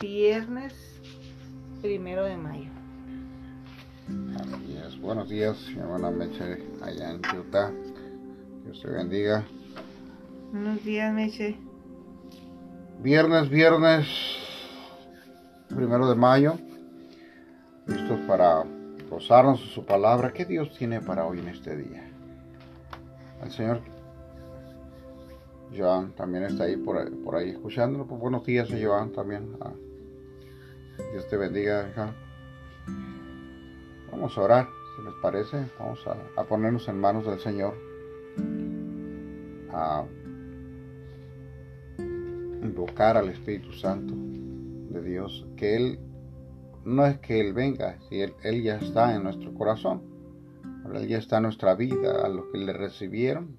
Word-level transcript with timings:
viernes 0.00 0.74
primero 1.80 2.24
de 2.24 2.36
mayo. 2.36 2.70
Así 4.36 4.76
es. 4.76 5.00
Buenos 5.00 5.28
días, 5.28 5.56
mi 5.68 5.80
hermana 5.80 6.10
Meche, 6.10 6.62
allá 6.82 7.10
en 7.10 7.20
Utah. 7.38 7.70
Dios 8.64 8.80
te 8.80 8.90
bendiga. 8.90 9.44
Buenos 10.52 10.84
días, 10.84 11.12
Meche. 11.12 11.56
Viernes, 13.00 13.48
viernes, 13.48 14.06
primero 15.68 16.08
de 16.08 16.14
mayo. 16.14 16.58
Listos 17.86 18.20
para 18.26 18.64
gozarnos 19.10 19.60
de 19.60 19.66
su 19.74 19.84
palabra. 19.84 20.32
¿Qué 20.32 20.44
Dios 20.44 20.74
tiene 20.78 21.00
para 21.00 21.26
hoy 21.26 21.40
en 21.40 21.48
este 21.48 21.76
día? 21.76 22.08
El 23.42 23.50
Señor 23.50 23.80
Joan 25.76 26.12
también 26.12 26.44
está 26.44 26.64
ahí 26.64 26.76
por, 26.76 27.10
por 27.22 27.36
ahí 27.36 27.50
escuchándolo. 27.50 28.06
Pues 28.06 28.20
buenos 28.20 28.44
días, 28.44 28.68
Joan, 28.70 29.12
también. 29.12 29.56
Ah, 29.60 29.72
Dios 31.12 31.28
te 31.28 31.36
bendiga, 31.36 31.88
hija. 31.90 32.14
Vamos 34.10 34.36
a 34.38 34.40
orar, 34.40 34.68
si 34.96 35.04
les 35.04 35.14
parece. 35.20 35.66
Vamos 35.78 36.00
a, 36.36 36.44
ponernos 36.44 36.88
en 36.88 37.00
manos 37.00 37.26
del 37.26 37.40
Señor. 37.40 37.74
A 39.72 40.04
invocar 42.62 43.16
al 43.16 43.28
Espíritu 43.28 43.72
Santo 43.72 44.14
de 44.14 45.02
Dios. 45.02 45.46
Que 45.56 45.76
Él, 45.76 45.98
no 46.84 47.06
es 47.06 47.18
que 47.18 47.40
Él 47.40 47.52
venga, 47.52 47.98
si 48.08 48.20
él 48.20 48.62
ya 48.62 48.76
está 48.76 49.14
en 49.14 49.24
nuestro 49.24 49.52
corazón. 49.54 50.02
Él 50.94 51.08
ya 51.08 51.18
está 51.18 51.38
en 51.38 51.44
nuestra 51.44 51.74
vida, 51.74 52.24
a 52.24 52.28
los 52.28 52.46
que 52.52 52.58
le 52.58 52.72
recibieron. 52.72 53.56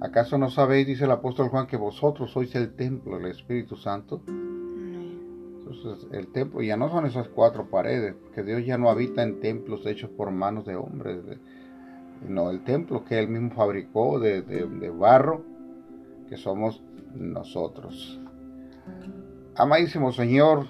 ¿Acaso 0.00 0.36
no 0.36 0.50
sabéis, 0.50 0.86
dice 0.86 1.04
el 1.04 1.10
apóstol 1.10 1.48
Juan, 1.48 1.66
que 1.66 1.76
vosotros 1.76 2.30
sois 2.30 2.54
el 2.54 2.74
templo 2.74 3.16
del 3.18 3.30
Espíritu 3.30 3.76
Santo? 3.76 4.22
Entonces, 4.26 6.06
el 6.12 6.28
templo 6.28 6.62
ya 6.62 6.76
no 6.76 6.90
son 6.90 7.06
esas 7.06 7.28
cuatro 7.28 7.70
paredes, 7.70 8.14
que 8.34 8.42
Dios 8.42 8.64
ya 8.64 8.76
no 8.76 8.90
habita 8.90 9.22
en 9.22 9.40
templos 9.40 9.86
hechos 9.86 10.10
por 10.10 10.30
manos 10.30 10.66
de 10.66 10.76
hombres. 10.76 11.22
No, 12.28 12.50
el 12.50 12.62
templo 12.62 13.04
que 13.04 13.18
Él 13.18 13.28
mismo 13.28 13.50
fabricó 13.52 14.20
de, 14.20 14.42
de, 14.42 14.66
de 14.66 14.90
barro, 14.90 15.42
que 16.28 16.36
somos 16.36 16.82
nosotros. 17.14 18.20
Amadísimo 19.54 20.12
Señor, 20.12 20.66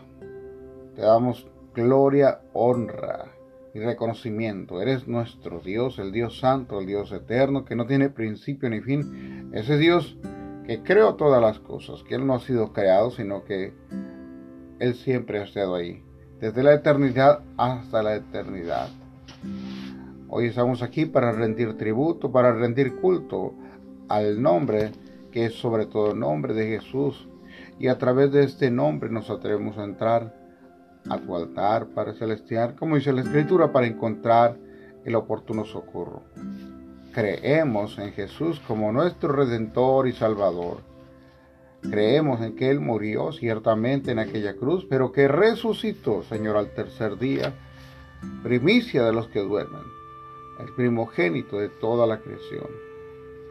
te 0.95 1.03
damos 1.03 1.47
gloria, 1.75 2.41
honra 2.53 3.36
y 3.77 3.79
reconocimiento. 3.79 4.81
Eres 4.81 5.07
nuestro 5.07 5.61
Dios, 5.61 5.99
el 5.99 6.11
Dios 6.11 6.39
santo, 6.39 6.81
el 6.81 6.87
Dios 6.87 7.13
eterno, 7.13 7.67
que 7.67 7.77
no 7.77 7.87
tiene 7.87 8.09
principio 8.09 8.71
ni 8.71 8.81
fin. 8.81 9.51
Ese 9.53 9.77
Dios 9.77 10.17
que 10.67 10.83
creó 10.83 11.15
todas 11.17 11.43
las 11.43 11.59
cosas, 11.59 12.03
que 12.03 12.15
Él 12.15 12.27
no 12.27 12.35
ha 12.35 12.41
sido 12.41 12.73
creado, 12.73 13.11
sino 13.11 13.45
que 13.45 13.75
Él 14.79 14.95
siempre 14.95 15.41
ha 15.41 15.45
estado 15.45 15.75
ahí, 15.75 16.03
desde 16.41 16.63
la 16.63 16.73
eternidad 16.73 17.43
hasta 17.59 18.03
la 18.03 18.17
eternidad. 18.17 18.89
Hoy 20.29 20.47
estamos 20.47 20.83
aquí 20.83 21.05
para 21.05 21.33
rendir 21.33 21.77
tributo, 21.77 22.33
para 22.33 22.53
rendir 22.55 22.97
culto 22.97 23.53
al 24.09 24.41
nombre 24.41 24.91
que 25.31 25.45
es 25.45 25.55
sobre 25.55 25.85
todo 25.85 26.13
el 26.13 26.19
nombre 26.19 26.55
de 26.55 26.79
Jesús. 26.79 27.29
Y 27.79 27.89
a 27.89 27.99
través 27.99 28.33
de 28.33 28.43
este 28.45 28.71
nombre 28.71 29.11
nos 29.11 29.29
atrevemos 29.29 29.77
a 29.77 29.85
entrar 29.85 30.46
a 31.09 31.19
tu 31.19 31.37
altar, 31.37 31.89
Padre 31.89 32.15
Celestial, 32.15 32.75
como 32.77 32.97
dice 32.97 33.13
la 33.13 33.23
Escritura, 33.23 33.73
para 33.73 33.87
encontrar 33.87 34.57
el 35.05 35.15
oportuno 35.15 35.65
socorro. 35.65 36.23
Creemos 37.13 37.99
en 37.99 38.13
Jesús 38.13 38.61
como 38.67 38.93
nuestro 38.93 39.33
Redentor 39.33 40.09
y 40.09 40.13
Salvador. 40.13 40.79
Creemos 41.81 42.41
en 42.41 42.57
que 42.57 42.71
Él 42.71 42.81
murió 42.81 43.33
ciertamente 43.33 44.11
en 44.11 44.19
aquella 44.19 44.57
cruz, 44.57 44.87
pero 44.89 45.13
que 45.13 45.29
resucitó, 45.29 46.23
Señor, 46.25 46.57
al 46.57 46.75
tercer 46.75 47.19
día, 47.19 47.55
primicia 48.43 49.05
de 49.05 49.13
los 49.13 49.29
que 49.29 49.41
duermen, 49.41 49.83
el 50.61 50.75
primogénito 50.75 51.59
de 51.59 51.69
toda 51.69 52.07
la 52.07 52.19
creación, 52.19 52.67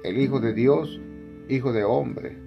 el 0.04 0.18
Hijo 0.18 0.40
de 0.40 0.54
Dios, 0.54 1.00
Hijo 1.48 1.72
de 1.72 1.84
hombre, 1.84 2.38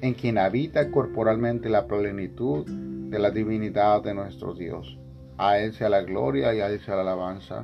en 0.00 0.14
quien 0.14 0.38
habita 0.38 0.90
corporalmente 0.90 1.70
la 1.70 1.86
plenitud 1.86 2.66
de 3.14 3.20
la 3.20 3.30
divinidad 3.30 4.02
de 4.02 4.12
nuestro 4.12 4.54
Dios. 4.54 4.98
A 5.38 5.58
Él 5.58 5.72
sea 5.72 5.88
la 5.88 6.02
gloria 6.02 6.52
y 6.52 6.58
a 6.58 6.68
Él 6.68 6.80
sea 6.80 6.96
la 6.96 7.02
alabanza. 7.02 7.62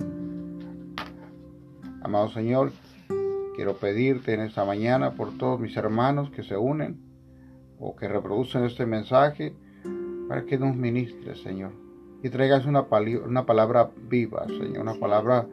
Amado 2.02 2.28
Señor, 2.28 2.70
quiero 3.56 3.74
pedirte 3.74 4.32
en 4.32 4.42
esta 4.42 4.64
mañana 4.64 5.16
por 5.16 5.36
todos 5.36 5.58
mis 5.58 5.76
hermanos 5.76 6.30
que 6.30 6.44
se 6.44 6.56
unen 6.56 7.00
o 7.80 7.96
que 7.96 8.06
reproducen 8.06 8.62
este 8.62 8.86
mensaje 8.86 9.56
para 10.28 10.44
que 10.44 10.56
nos 10.56 10.76
ministres, 10.76 11.42
Señor. 11.42 11.72
Y 12.22 12.28
traigas 12.28 12.64
una, 12.64 12.86
palabra 12.86 13.90
viva, 14.08 14.46
Señor, 14.46 14.82
una 14.82 14.94
palabra 14.94 15.48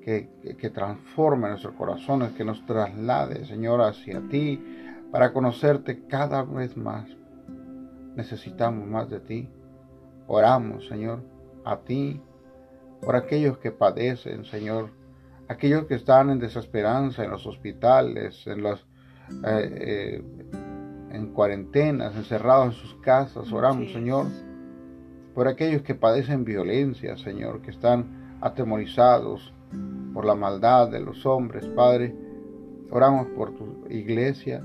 que 0.00 0.70
transforme 0.72 1.50
nuestros 1.50 1.74
corazones, 1.74 2.32
que 2.32 2.44
nos 2.46 2.64
traslade, 2.64 3.44
Señor, 3.44 3.82
hacia 3.82 4.22
ti, 4.30 4.64
para 5.10 5.34
conocerte 5.34 6.06
cada 6.06 6.42
vez 6.42 6.74
más. 6.74 7.21
Necesitamos 8.16 8.86
más 8.86 9.08
de 9.10 9.20
ti. 9.20 9.48
Oramos, 10.26 10.86
Señor, 10.88 11.22
a 11.64 11.78
ti, 11.80 12.20
por 13.00 13.16
aquellos 13.16 13.58
que 13.58 13.72
padecen, 13.72 14.44
Señor, 14.44 14.90
aquellos 15.48 15.86
que 15.86 15.94
están 15.94 16.30
en 16.30 16.38
desesperanza 16.38 17.24
en 17.24 17.30
los 17.30 17.46
hospitales, 17.46 18.46
en 18.46 18.62
los 18.62 18.86
eh, 19.44 20.20
eh, 20.20 20.24
en 21.12 21.32
cuarentenas, 21.32 22.16
encerrados 22.16 22.74
en 22.74 22.80
sus 22.80 22.94
casas. 23.00 23.52
Oramos, 23.52 23.88
sí. 23.88 23.94
Señor, 23.94 24.26
por 25.34 25.48
aquellos 25.48 25.82
que 25.82 25.94
padecen 25.94 26.44
violencia, 26.44 27.16
Señor, 27.16 27.62
que 27.62 27.70
están 27.70 28.38
atemorizados 28.40 29.52
por 30.12 30.24
la 30.24 30.34
maldad 30.34 30.90
de 30.90 31.00
los 31.00 31.24
hombres, 31.26 31.66
Padre. 31.68 32.14
Oramos 32.90 33.28
por 33.28 33.54
tu 33.54 33.86
iglesia, 33.88 34.62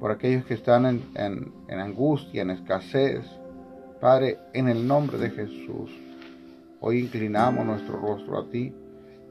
por 0.00 0.10
aquellos 0.10 0.44
que 0.44 0.54
están 0.54 0.86
en, 0.86 1.52
en, 1.68 1.78
angustia, 1.78 2.42
en 2.42 2.50
escasez. 2.50 3.24
Padre, 4.00 4.38
en 4.52 4.68
el 4.68 4.86
nombre 4.86 5.18
de 5.18 5.30
Jesús, 5.30 5.90
hoy 6.80 7.00
inclinamos 7.00 7.64
nuestro 7.64 7.98
rostro 7.98 8.38
a 8.38 8.50
ti 8.50 8.74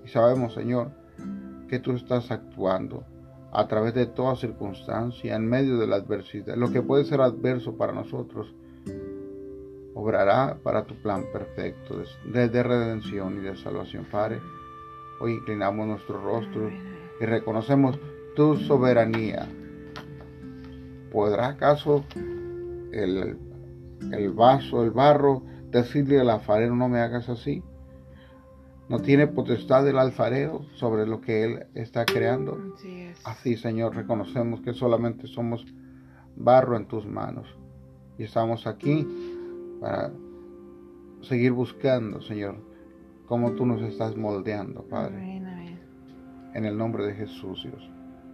y 0.03 0.07
sabemos, 0.07 0.53
Señor, 0.53 0.91
que 1.69 1.79
tú 1.79 1.91
estás 1.91 2.31
actuando 2.31 3.03
a 3.51 3.67
través 3.67 3.93
de 3.93 4.07
toda 4.07 4.35
circunstancia, 4.35 5.35
en 5.35 5.47
medio 5.47 5.77
de 5.77 5.87
la 5.87 5.97
adversidad. 5.97 6.55
Lo 6.55 6.71
que 6.71 6.81
puede 6.81 7.05
ser 7.05 7.21
adverso 7.21 7.77
para 7.77 7.93
nosotros, 7.93 8.53
obrará 9.93 10.57
para 10.61 10.83
tu 10.83 10.95
plan 10.95 11.25
perfecto 11.31 12.01
de, 12.25 12.49
de 12.49 12.63
redención 12.63 13.37
y 13.37 13.41
de 13.41 13.55
salvación. 13.55 14.05
Padre, 14.11 14.41
hoy 15.21 15.33
inclinamos 15.33 15.87
nuestro 15.87 16.21
rostro 16.21 16.69
y 17.21 17.25
reconocemos 17.25 17.97
tu 18.35 18.57
soberanía 18.57 19.47
¿Podrá 21.15 21.47
acaso 21.47 22.03
el, 22.91 23.37
el, 24.11 24.33
vaso, 24.33 24.83
el 24.83 24.91
barro, 24.91 25.43
decirle 25.71 26.19
al 26.19 26.29
alfarero 26.29 26.75
no 26.75 26.89
me 26.89 26.99
hagas 26.99 27.29
así? 27.29 27.63
¿No 28.89 28.99
tiene 28.99 29.25
potestad 29.25 29.87
el 29.87 29.97
alfarero 29.97 30.65
sobre 30.73 31.07
lo 31.07 31.21
que 31.21 31.45
él 31.45 31.67
está 31.73 32.03
creando? 32.03 32.59
Así, 32.75 33.07
así, 33.23 33.55
Señor, 33.55 33.95
reconocemos 33.95 34.59
que 34.59 34.73
solamente 34.73 35.27
somos 35.27 35.65
barro 36.35 36.75
en 36.75 36.85
tus 36.85 37.05
manos. 37.05 37.47
Y 38.17 38.23
estamos 38.23 38.67
aquí 38.67 39.07
para 39.79 40.11
seguir 41.21 41.53
buscando, 41.53 42.21
Señor, 42.23 42.57
cómo 43.25 43.53
tú 43.53 43.65
nos 43.65 43.81
estás 43.83 44.17
moldeando, 44.17 44.83
Padre. 44.83 45.15
Amén, 45.15 45.47
amén. 45.47 45.79
En 46.55 46.65
el 46.65 46.77
nombre 46.77 47.05
de 47.05 47.13
Jesús, 47.13 47.63
Dios. 47.63 47.89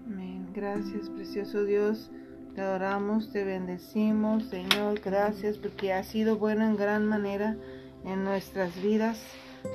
Amén. 0.07 0.47
Gracias, 0.55 1.11
precioso 1.11 1.63
Dios. 1.63 2.11
Te 2.55 2.59
adoramos, 2.59 3.31
te 3.31 3.45
bendecimos, 3.45 4.43
Señor. 4.43 4.99
Gracias 4.99 5.57
porque 5.57 5.93
has 5.93 6.07
sido 6.07 6.37
bueno 6.37 6.65
en 6.65 6.75
gran 6.75 7.05
manera 7.05 7.55
en 8.03 8.25
nuestras 8.25 8.81
vidas. 8.81 9.23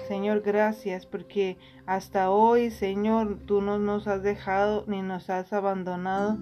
Señor, 0.08 0.43
gracias 0.43 1.06
porque 1.06 1.56
hasta 1.87 2.28
hoy, 2.28 2.70
Señor, 2.70 3.38
tú 3.46 3.62
no 3.62 3.78
nos 3.78 4.06
has 4.06 4.23
dejado 4.23 4.84
ni 4.88 5.00
nos 5.00 5.31
has 5.31 5.55
abandonado. 5.55 6.37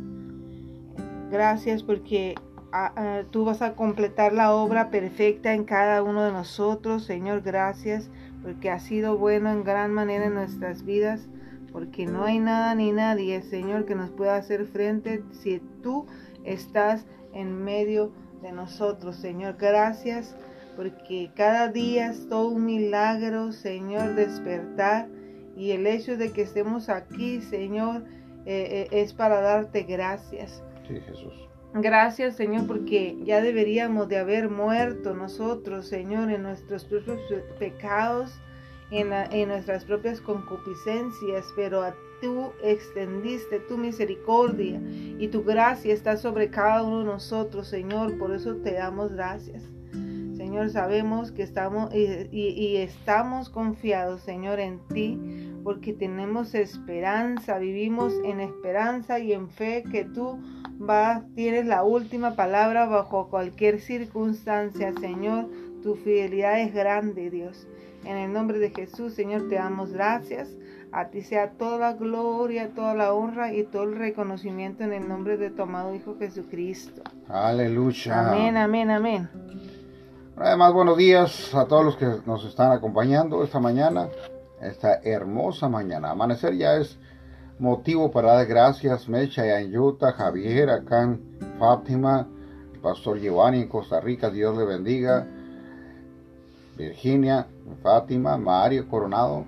Gracias 1.30 1.84
porque 1.84 2.34
a, 2.72 3.18
a, 3.18 3.24
tú 3.24 3.44
vas 3.44 3.62
a 3.62 3.74
completar 3.74 4.32
la 4.32 4.52
obra 4.54 4.90
perfecta 4.90 5.54
en 5.54 5.62
cada 5.62 6.02
uno 6.02 6.24
de 6.24 6.32
nosotros. 6.32 7.04
Señor, 7.04 7.42
gracias 7.42 8.10
porque 8.42 8.70
has 8.70 8.82
sido 8.82 9.16
bueno 9.18 9.52
en 9.52 9.62
gran 9.62 9.92
manera 9.92 10.26
en 10.26 10.34
nuestras 10.34 10.84
vidas. 10.84 11.28
Porque 11.74 12.06
no 12.06 12.22
hay 12.22 12.38
nada 12.38 12.72
ni 12.76 12.92
nadie, 12.92 13.42
Señor, 13.42 13.84
que 13.84 13.96
nos 13.96 14.10
pueda 14.10 14.36
hacer 14.36 14.64
frente 14.64 15.24
si 15.32 15.60
tú 15.82 16.06
estás 16.44 17.06
en 17.32 17.64
medio 17.64 18.12
de 18.42 18.52
nosotros, 18.52 19.16
Señor. 19.16 19.56
Gracias 19.58 20.36
porque 20.76 21.30
cada 21.34 21.68
día 21.68 22.10
es 22.10 22.28
todo 22.28 22.48
un 22.48 22.66
milagro, 22.66 23.52
Señor, 23.52 24.14
despertar. 24.14 25.08
Y 25.56 25.70
el 25.70 25.86
hecho 25.86 26.16
de 26.16 26.32
que 26.32 26.42
estemos 26.42 26.88
aquí, 26.88 27.40
Señor, 27.40 28.04
eh, 28.44 28.88
eh, 28.90 29.02
es 29.02 29.12
para 29.12 29.40
darte 29.40 29.82
gracias. 29.82 30.62
Sí, 30.88 31.00
Jesús. 31.00 31.48
Gracias, 31.74 32.36
Señor, 32.36 32.66
porque 32.66 33.16
ya 33.24 33.40
deberíamos 33.40 34.08
de 34.08 34.18
haber 34.18 34.48
muerto 34.48 35.14
nosotros, 35.14 35.88
Señor, 35.88 36.30
en 36.30 36.42
nuestros 36.42 36.84
propios 36.84 37.20
pecados, 37.58 38.40
en, 38.90 39.48
nuestras 39.48 39.84
propias 39.84 40.20
concupiscencias, 40.20 41.52
pero 41.56 41.82
a 41.82 41.94
tú 42.20 42.52
extendiste 42.62 43.60
tu 43.60 43.76
misericordia 43.76 44.80
y 45.18 45.28
tu 45.28 45.42
gracia 45.44 45.92
está 45.92 46.16
sobre 46.16 46.50
cada 46.50 46.82
uno 46.82 47.00
de 47.00 47.06
nosotros, 47.06 47.68
Señor. 47.68 48.16
Por 48.18 48.34
eso 48.34 48.56
te 48.56 48.72
damos 48.72 49.12
gracias. 49.12 49.62
Señor, 50.36 50.70
sabemos 50.70 51.32
que 51.32 51.42
estamos 51.42 51.94
y, 51.94 52.28
y, 52.30 52.76
estamos 52.76 53.48
confiados, 53.48 54.20
Señor, 54.22 54.60
en 54.60 54.80
ti, 54.88 55.18
porque 55.62 55.92
tenemos 55.92 56.54
esperanza, 56.54 57.58
vivimos 57.58 58.14
en 58.24 58.40
esperanza 58.40 59.18
y 59.18 59.32
en 59.32 59.48
fe 59.48 59.84
que 59.90 60.04
tú 60.04 60.38
tienes 61.34 61.66
la 61.66 61.82
última 61.84 62.36
palabra 62.36 62.86
bajo 62.86 63.28
cualquier 63.28 63.80
circunstancia, 63.80 64.92
Señor. 65.00 65.48
Tu 65.82 65.94
fidelidad 65.96 66.60
es 66.60 66.74
grande, 66.74 67.30
Dios. 67.30 67.66
En 68.04 68.16
el 68.16 68.32
nombre 68.32 68.58
de 68.58 68.70
Jesús, 68.70 69.14
Señor, 69.14 69.48
te 69.48 69.54
damos 69.54 69.92
gracias. 69.92 70.48
A 70.92 71.08
ti 71.08 71.22
sea 71.22 71.52
toda 71.52 71.78
la 71.78 71.92
gloria, 71.94 72.70
toda 72.74 72.94
la 72.94 73.12
honra 73.12 73.52
y 73.52 73.64
todo 73.64 73.82
el 73.84 73.96
reconocimiento 73.96 74.84
en 74.84 74.92
el 74.92 75.08
nombre 75.08 75.36
de 75.36 75.50
tu 75.50 75.62
amado 75.62 75.94
Hijo 75.94 76.16
Jesucristo. 76.18 77.02
Aleluya. 77.28 78.30
Amén, 78.30 78.56
amén, 78.56 78.90
amén. 78.90 79.28
Además, 80.36 80.72
buenos 80.72 80.96
días 80.96 81.54
a 81.54 81.64
todos 81.66 81.84
los 81.84 81.96
que 81.96 82.06
nos 82.26 82.44
están 82.44 82.72
acompañando 82.72 83.42
esta 83.42 83.58
mañana, 83.58 84.08
esta 84.60 85.00
hermosa 85.02 85.68
mañana. 85.68 86.10
Amanecer 86.10 86.56
ya 86.56 86.76
es 86.76 86.98
motivo 87.58 88.10
para 88.10 88.34
dar 88.34 88.46
gracias, 88.46 89.08
Mecha 89.08 89.46
y 89.46 89.50
Anyuta, 89.50 90.12
Javier, 90.12 90.70
acá 90.70 91.02
en 91.02 91.38
Fátima, 91.58 92.28
pastor 92.82 93.18
Giovanni 93.18 93.62
en 93.62 93.68
Costa 93.68 94.00
Rica, 94.00 94.30
Dios 94.30 94.56
le 94.56 94.64
bendiga, 94.64 95.26
Virginia, 96.76 97.46
Fátima, 97.82 98.36
Mario 98.36 98.88
Coronado. 98.88 99.44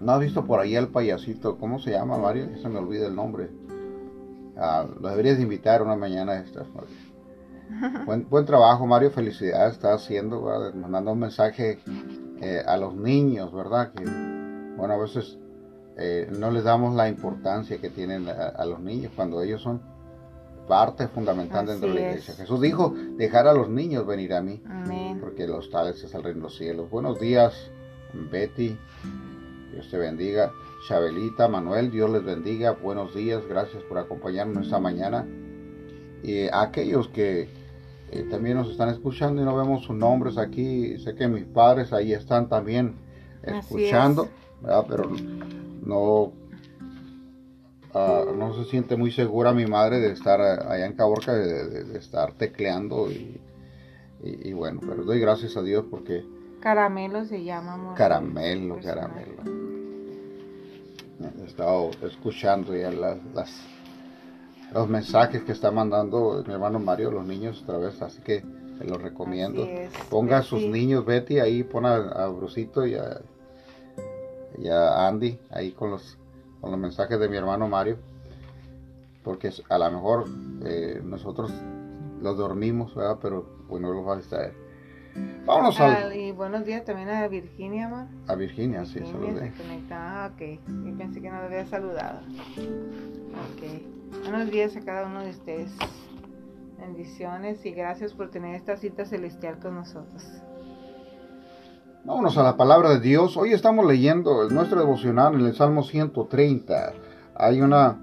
¿No 0.00 0.12
has 0.12 0.20
visto 0.20 0.44
por 0.44 0.60
ahí 0.60 0.76
el 0.76 0.88
payasito? 0.88 1.58
¿Cómo 1.58 1.78
se 1.78 1.90
llama, 1.90 2.18
Mario? 2.18 2.56
Se 2.62 2.68
me 2.68 2.78
olvida 2.78 3.06
el 3.06 3.16
nombre. 3.16 3.50
Ah, 4.56 4.86
lo 5.00 5.08
deberías 5.08 5.38
invitar 5.40 5.82
una 5.82 5.96
mañana 5.96 6.38
esta. 6.38 6.64
Buen, 8.06 8.28
buen 8.28 8.46
trabajo, 8.46 8.86
Mario. 8.86 9.10
Felicidades. 9.10 9.74
Está 9.74 9.92
haciendo, 9.94 10.72
mandando 10.74 11.12
un 11.12 11.18
mensaje 11.18 11.78
eh, 12.40 12.62
a 12.66 12.76
los 12.76 12.94
niños, 12.94 13.52
¿verdad? 13.52 13.92
Que, 13.92 14.04
bueno, 14.04 14.94
a 14.94 14.96
veces 14.96 15.38
eh, 15.96 16.30
no 16.38 16.52
les 16.52 16.62
damos 16.62 16.94
la 16.94 17.08
importancia 17.08 17.78
que 17.78 17.90
tienen 17.90 18.28
a, 18.28 18.64
los 18.64 18.78
niños 18.78 19.12
cuando 19.16 19.42
ellos 19.42 19.60
son 19.60 19.82
parte 20.68 21.08
fundamental 21.08 21.66
dentro 21.66 21.88
de 21.88 21.94
la 21.94 22.00
iglesia. 22.10 22.34
Jesús 22.34 22.60
dijo, 22.60 22.94
dejar 23.16 23.48
a 23.48 23.54
los 23.54 23.68
niños 23.68 24.06
venir 24.06 24.34
a 24.34 24.42
mí, 24.42 24.62
porque 25.20 25.46
los 25.46 25.70
tales 25.70 26.02
es 26.04 26.14
el 26.14 26.22
reino 26.22 26.38
de 26.38 26.42
los 26.44 26.56
cielos. 26.56 26.90
Buenos 26.90 27.18
días, 27.18 27.70
Betty, 28.30 28.76
Dios 29.72 29.90
te 29.90 29.98
bendiga. 29.98 30.52
Chabelita, 30.86 31.48
Manuel, 31.48 31.90
Dios 31.90 32.10
les 32.10 32.24
bendiga. 32.24 32.72
Buenos 32.72 33.14
días, 33.14 33.42
gracias 33.48 33.82
por 33.82 33.98
acompañarnos 33.98 34.66
esta 34.66 34.78
mañana. 34.78 35.26
Y 36.22 36.46
a 36.48 36.62
aquellos 36.62 37.08
que 37.08 37.48
eh, 38.10 38.26
también 38.30 38.56
nos 38.56 38.70
están 38.70 38.88
escuchando 38.88 39.42
y 39.42 39.44
no 39.44 39.56
vemos 39.56 39.84
sus 39.84 39.96
nombres 39.96 40.38
aquí, 40.38 40.98
sé 40.98 41.14
que 41.14 41.28
mis 41.28 41.44
padres 41.44 41.92
ahí 41.92 42.12
están 42.12 42.48
también 42.48 42.94
escuchando, 43.42 44.28
pero 44.88 45.10
no, 45.84 46.32
ah, 47.94 48.24
no 48.34 48.54
se 48.54 48.64
siente 48.70 48.96
muy 48.96 49.10
segura 49.10 49.52
mi 49.52 49.66
madre 49.66 50.00
de 50.00 50.12
estar 50.12 50.40
allá 50.40 50.86
en 50.86 50.94
Caborca, 50.94 51.34
de, 51.34 51.98
estar 51.98 52.32
tecleando 52.32 53.08
y, 53.10 54.52
bueno, 54.52 54.80
pero 54.80 55.04
doy 55.04 55.20
gracias 55.20 55.56
a 55.56 55.62
Dios 55.62 55.84
porque... 55.90 56.24
Caramelo 56.60 57.24
se 57.24 57.44
llama, 57.44 57.74
amor. 57.74 57.94
Caramelo, 57.94 58.80
caramelo. 58.82 59.68
He 61.40 61.46
estado 61.46 61.90
escuchando 62.02 62.76
ya 62.76 62.90
las, 62.90 63.18
los 64.72 64.88
mensajes 64.88 65.42
que 65.42 65.52
está 65.52 65.70
mandando 65.70 66.42
mi 66.46 66.52
hermano 66.52 66.78
Mario, 66.78 67.10
los 67.10 67.26
niños 67.26 67.62
otra 67.62 67.78
vez, 67.78 68.00
así 68.02 68.20
que 68.22 68.42
se 68.78 68.84
los 68.84 69.00
recomiendo. 69.00 69.66
Ponga 70.10 70.38
a 70.38 70.42
sus 70.42 70.62
niños, 70.62 71.04
Betty, 71.04 71.38
ahí 71.38 71.62
pon 71.62 71.86
a, 71.86 71.96
a 71.96 72.28
Brusito 72.28 72.86
y 72.86 72.94
a, 72.94 73.20
y 74.58 74.68
a 74.68 75.06
Andy 75.06 75.38
ahí 75.50 75.72
con 75.72 75.90
los, 75.90 76.18
con 76.60 76.70
los 76.70 76.80
mensajes 76.80 77.18
de 77.18 77.28
mi 77.28 77.36
hermano 77.36 77.68
Mario, 77.68 77.98
porque 79.22 79.50
a 79.68 79.78
lo 79.78 79.90
mejor 79.90 80.24
eh, 80.64 81.00
nosotros 81.04 81.52
los 82.20 82.36
dormimos, 82.36 82.94
¿verdad? 82.94 83.18
pero 83.20 83.46
bueno, 83.68 83.92
los 83.92 84.06
va 84.06 84.14
a 84.14 84.16
distraer. 84.16 84.68
Vámonos 85.44 85.80
al... 85.80 86.14
Y 86.14 86.32
buenos 86.32 86.64
días 86.64 86.84
también 86.84 87.08
a 87.08 87.26
Virginia, 87.28 87.86
amor. 87.86 88.06
A 88.26 88.34
Virginia, 88.34 88.84
sí, 88.84 89.00
saludé. 89.00 89.52
Ah, 89.90 90.30
ok. 90.32 90.60
Yo 90.84 90.96
pensé 90.96 91.20
que 91.20 91.30
no 91.30 91.40
le 91.40 91.46
había 91.46 91.66
saludado. 91.66 92.20
Ok. 93.54 94.22
Buenos 94.22 94.50
días 94.50 94.76
a 94.76 94.80
cada 94.80 95.06
uno 95.06 95.22
de 95.22 95.30
ustedes. 95.30 95.72
Bendiciones 96.78 97.64
y 97.66 97.72
gracias 97.72 98.12
por 98.12 98.30
tener 98.30 98.54
esta 98.54 98.76
cita 98.76 99.04
celestial 99.04 99.58
con 99.58 99.74
nosotros. 99.74 100.24
Vámonos 102.08 102.38
a 102.38 102.42
la 102.42 102.56
palabra 102.56 102.88
de 102.94 103.00
Dios. 103.00 103.36
Hoy 103.36 103.52
estamos 103.52 103.84
leyendo 103.84 104.48
nuestro 104.48 104.80
devocional 104.80 105.34
en 105.34 105.44
el 105.44 105.54
Salmo 105.54 105.82
130. 105.82 106.94
Hay 107.34 107.60
una, 107.60 108.00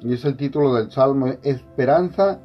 y 0.00 0.14
es 0.14 0.24
el 0.24 0.36
título 0.36 0.74
del 0.74 0.92
Salmo, 0.92 1.34
Esperanza 1.42 2.38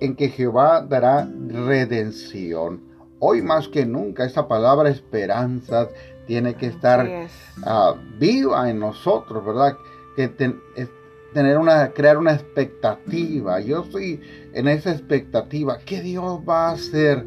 en 0.00 0.16
que 0.16 0.30
Jehová 0.30 0.82
dará 0.82 1.28
redención. 1.46 2.82
Hoy 3.20 3.42
más 3.42 3.68
que 3.68 3.86
nunca 3.86 4.24
esta 4.24 4.48
palabra 4.48 4.90
esperanza 4.90 5.86
tiene 6.26 6.56
que 6.56 6.66
estar 6.66 7.08
ah, 7.64 7.94
viva 8.18 8.68
en 8.68 8.80
nosotros, 8.80 9.46
¿verdad? 9.46 9.76
Que 10.16 10.26
tener 10.26 11.58
una, 11.58 11.92
crear 11.92 12.18
una 12.18 12.32
expectativa. 12.32 13.60
Yo 13.60 13.84
estoy 13.84 14.20
en 14.52 14.66
esa 14.66 14.90
expectativa. 14.90 15.78
¿Qué 15.78 16.02
Dios 16.02 16.40
va 16.46 16.70
a 16.70 16.72
hacer? 16.72 17.24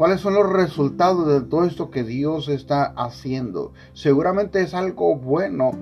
¿Cuáles 0.00 0.22
son 0.22 0.32
los 0.32 0.50
resultados 0.50 1.28
de 1.28 1.42
todo 1.42 1.66
esto 1.66 1.90
que 1.90 2.04
Dios 2.04 2.48
está 2.48 2.84
haciendo? 2.96 3.74
Seguramente 3.92 4.62
es 4.62 4.72
algo 4.72 5.14
bueno 5.16 5.72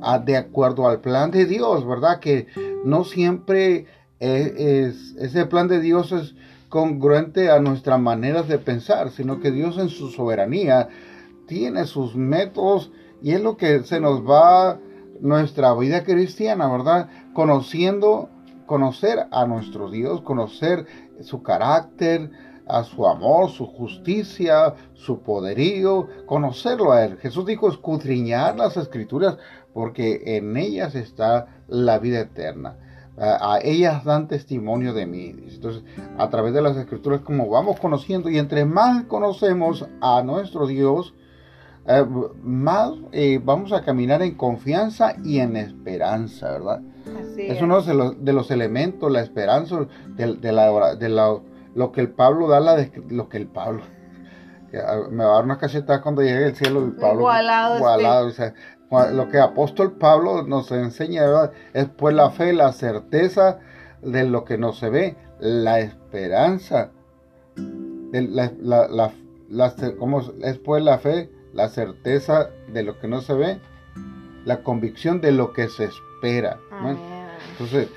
ah, 0.00 0.20
de 0.20 0.36
acuerdo 0.36 0.88
al 0.88 1.00
plan 1.00 1.32
de 1.32 1.44
Dios, 1.44 1.84
¿verdad? 1.84 2.20
Que 2.20 2.46
no 2.84 3.02
siempre 3.02 3.86
es, 4.20 5.16
ese 5.18 5.46
plan 5.46 5.66
de 5.66 5.80
Dios 5.80 6.12
es 6.12 6.36
congruente 6.68 7.50
a 7.50 7.58
nuestras 7.58 7.98
maneras 7.98 8.46
de 8.46 8.58
pensar, 8.58 9.10
sino 9.10 9.40
que 9.40 9.50
Dios 9.50 9.76
en 9.78 9.88
su 9.88 10.08
soberanía 10.10 10.88
tiene 11.48 11.86
sus 11.86 12.14
métodos 12.14 12.92
y 13.22 13.32
es 13.32 13.40
lo 13.40 13.56
que 13.56 13.82
se 13.82 13.98
nos 13.98 14.22
va 14.22 14.78
nuestra 15.20 15.74
vida 15.74 16.04
cristiana, 16.04 16.70
¿verdad? 16.70 17.08
Conociendo, 17.32 18.28
conocer 18.66 19.26
a 19.32 19.46
nuestro 19.46 19.90
Dios, 19.90 20.20
conocer 20.20 20.86
su 21.22 21.42
carácter, 21.42 22.30
a 22.66 22.84
su 22.84 23.06
amor, 23.06 23.50
su 23.50 23.66
justicia, 23.66 24.74
su 24.94 25.20
poderío, 25.20 26.08
conocerlo 26.26 26.92
a 26.92 27.04
Él. 27.04 27.18
Jesús 27.18 27.46
dijo 27.46 27.68
escudriñar 27.68 28.56
las 28.56 28.76
escrituras 28.76 29.36
porque 29.72 30.36
en 30.36 30.56
ellas 30.56 30.94
está 30.94 31.46
la 31.68 31.98
vida 31.98 32.20
eterna. 32.20 32.76
A, 33.16 33.60
ellas 33.62 34.04
dan 34.04 34.26
testimonio 34.26 34.92
de 34.92 35.06
mí. 35.06 35.34
Entonces, 35.48 35.84
a 36.18 36.30
través 36.30 36.52
de 36.52 36.62
las 36.62 36.76
escrituras, 36.76 37.20
como 37.20 37.48
vamos 37.48 37.78
conociendo, 37.78 38.28
y 38.28 38.38
entre 38.38 38.64
más 38.64 39.04
conocemos 39.04 39.86
a 40.00 40.22
nuestro 40.22 40.66
Dios, 40.66 41.14
eh, 41.86 42.04
más 42.42 42.92
eh, 43.12 43.40
vamos 43.44 43.72
a 43.72 43.84
caminar 43.84 44.22
en 44.22 44.34
confianza 44.34 45.14
y 45.22 45.38
en 45.38 45.56
esperanza, 45.56 46.50
¿verdad? 46.52 46.80
es, 47.36 47.60
uno 47.60 47.82
de 47.82 47.94
los, 47.94 48.24
de 48.24 48.32
los, 48.32 48.50
elementos, 48.50 49.12
la 49.12 49.20
esperanza 49.20 49.86
de, 50.16 50.34
de 50.34 50.52
la, 50.52 50.96
de 50.96 51.08
la 51.08 51.38
lo 51.74 51.92
que 51.92 52.00
el 52.00 52.10
Pablo 52.10 52.48
da, 52.48 52.60
la 52.60 52.88
lo 53.08 53.28
que 53.28 53.36
el 53.36 53.46
Pablo, 53.46 53.82
ah, 54.86 55.00
me 55.10 55.24
va 55.24 55.32
a 55.32 55.34
dar 55.36 55.44
una 55.44 55.58
cachetada 55.58 56.02
cuando 56.02 56.22
llegue 56.22 56.46
el 56.46 56.54
cielo, 56.54 56.84
el 56.84 56.92
Pablo. 56.92 57.20
Igualado, 57.20 58.30
lo 59.12 59.28
que 59.28 59.38
apóstol 59.38 59.92
Pablo 59.92 60.42
nos 60.42 60.70
enseña 60.70 61.24
es 61.72 61.86
pues 61.88 62.14
la 62.14 62.30
fe, 62.30 62.52
la 62.52 62.72
certeza 62.72 63.58
de 64.02 64.24
lo 64.24 64.44
que 64.44 64.58
no 64.58 64.72
se 64.72 64.90
ve, 64.90 65.16
la 65.40 65.80
esperanza, 65.80 66.90
de 67.56 68.22
la, 68.22 68.52
la, 68.60 69.12
es 70.42 70.58
pues 70.58 70.84
la 70.84 70.98
fe, 70.98 71.30
la 71.52 71.68
certeza 71.68 72.50
de 72.72 72.82
lo 72.82 72.98
que 72.98 73.08
no 73.08 73.20
se 73.20 73.34
ve, 73.34 73.60
la 74.44 74.62
convicción 74.62 75.20
de 75.20 75.32
lo 75.32 75.52
que 75.52 75.68
se 75.68 75.84
espera. 75.84 76.58
Entonces, 77.52 77.88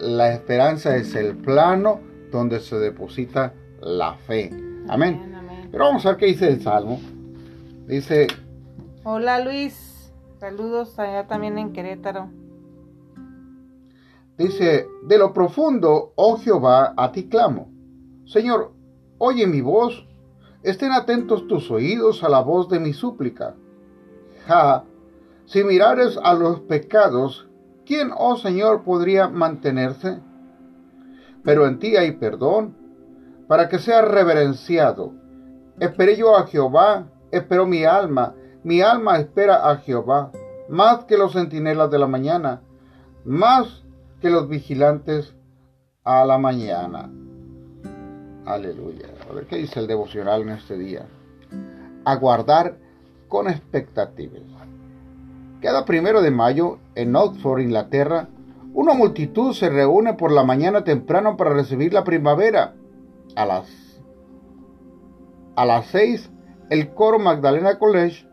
la 0.00 0.32
esperanza 0.32 0.96
es 0.96 1.14
el 1.14 1.36
plano 1.36 2.00
donde 2.30 2.60
se 2.60 2.78
deposita 2.78 3.54
la 3.80 4.14
fe. 4.14 4.50
Amén. 4.88 5.68
Pero 5.70 5.84
vamos 5.84 6.04
a 6.06 6.10
ver 6.10 6.18
qué 6.18 6.26
dice 6.26 6.48
el 6.48 6.62
Salmo. 6.62 7.00
Dice... 7.86 8.26
Hola 9.04 9.44
Luis, 9.44 10.12
saludos 10.38 10.98
allá 10.98 11.26
también 11.26 11.58
en 11.58 11.72
Querétaro. 11.72 12.30
Dice, 14.36 14.86
de 15.02 15.18
lo 15.18 15.32
profundo, 15.32 16.12
oh 16.14 16.38
Jehová, 16.38 16.94
a 16.96 17.10
ti 17.12 17.28
clamo. 17.28 17.70
Señor, 18.24 18.72
oye 19.18 19.46
mi 19.46 19.60
voz, 19.60 20.06
estén 20.62 20.92
atentos 20.92 21.46
tus 21.48 21.70
oídos 21.70 22.22
a 22.22 22.28
la 22.28 22.40
voz 22.40 22.68
de 22.68 22.78
mi 22.78 22.92
súplica. 22.92 23.56
Ja, 24.46 24.84
si 25.46 25.64
mirares 25.64 26.18
a 26.22 26.34
los 26.34 26.60
pecados, 26.60 27.48
¿quién, 27.84 28.10
oh 28.16 28.36
Señor, 28.36 28.84
podría 28.84 29.28
mantenerse? 29.28 30.20
Pero 31.48 31.66
en 31.66 31.78
ti 31.78 31.96
hay 31.96 32.12
perdón, 32.12 32.76
para 33.46 33.70
que 33.70 33.78
sea 33.78 34.02
reverenciado. 34.02 35.14
Esperé 35.80 36.14
yo 36.14 36.36
a 36.36 36.46
Jehová, 36.46 37.06
esperó 37.30 37.64
mi 37.64 37.84
alma, 37.84 38.34
mi 38.64 38.82
alma 38.82 39.16
espera 39.16 39.70
a 39.70 39.78
Jehová, 39.78 40.30
más 40.68 41.06
que 41.06 41.16
los 41.16 41.32
centinelas 41.32 41.90
de 41.90 41.98
la 41.98 42.06
mañana, 42.06 42.60
más 43.24 43.82
que 44.20 44.28
los 44.28 44.46
vigilantes 44.46 45.34
a 46.04 46.26
la 46.26 46.36
mañana. 46.36 47.08
Aleluya. 48.44 49.06
A 49.30 49.32
ver 49.32 49.46
qué 49.46 49.56
dice 49.56 49.80
el 49.80 49.86
devocional 49.86 50.42
en 50.42 50.50
este 50.50 50.76
día. 50.76 51.06
Aguardar 52.04 52.76
con 53.26 53.48
expectativas. 53.48 54.42
Cada 55.62 55.86
primero 55.86 56.20
de 56.20 56.30
mayo, 56.30 56.76
en 56.94 57.16
Oxford, 57.16 57.60
Inglaterra, 57.60 58.28
una 58.78 58.94
multitud 58.94 59.54
se 59.54 59.68
reúne 59.70 60.14
por 60.14 60.30
la 60.30 60.44
mañana 60.44 60.84
temprano 60.84 61.36
para 61.36 61.50
recibir 61.50 61.92
la 61.92 62.04
primavera. 62.04 62.76
A 63.34 63.44
las, 63.44 64.00
a 65.56 65.64
las 65.66 65.86
seis, 65.86 66.30
el 66.70 66.94
coro 66.94 67.18
Magdalena 67.18 67.80
College 67.80 68.28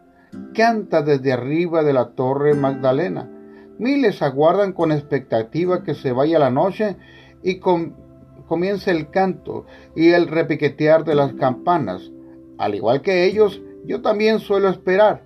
canta 0.54 1.02
desde 1.02 1.34
arriba 1.34 1.82
de 1.82 1.94
la 1.94 2.10
torre 2.10 2.54
Magdalena 2.54 3.32
Miles 3.80 4.22
aguardan 4.22 4.72
con 4.72 4.92
expectativa 4.92 5.84
que 5.84 5.96
se 5.96 6.12
vaya 6.12 6.38
la 6.38 6.52
noche 6.52 6.96
y 7.42 7.60
comience 7.60 8.92
el 8.92 9.10
canto 9.10 9.66
y 9.96 10.12
el 10.12 10.28
repiquetear 10.28 11.06
de 11.06 11.16
las 11.16 11.34
campanas. 11.34 12.12
Al 12.60 12.76
igual 12.76 13.02
que 13.02 13.26
ellos, 13.26 13.64
yo 13.84 14.04
también 14.04 14.40
suelo 14.40 14.70
esperar. 14.70 15.24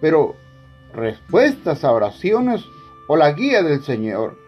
Pero 0.00 0.34
respuestas 0.94 1.84
a 1.84 1.92
oraciones 1.92 2.64
o 3.08 3.16
la 3.16 3.32
guía 3.32 3.62
del 3.62 3.82
Señor. 3.82 4.38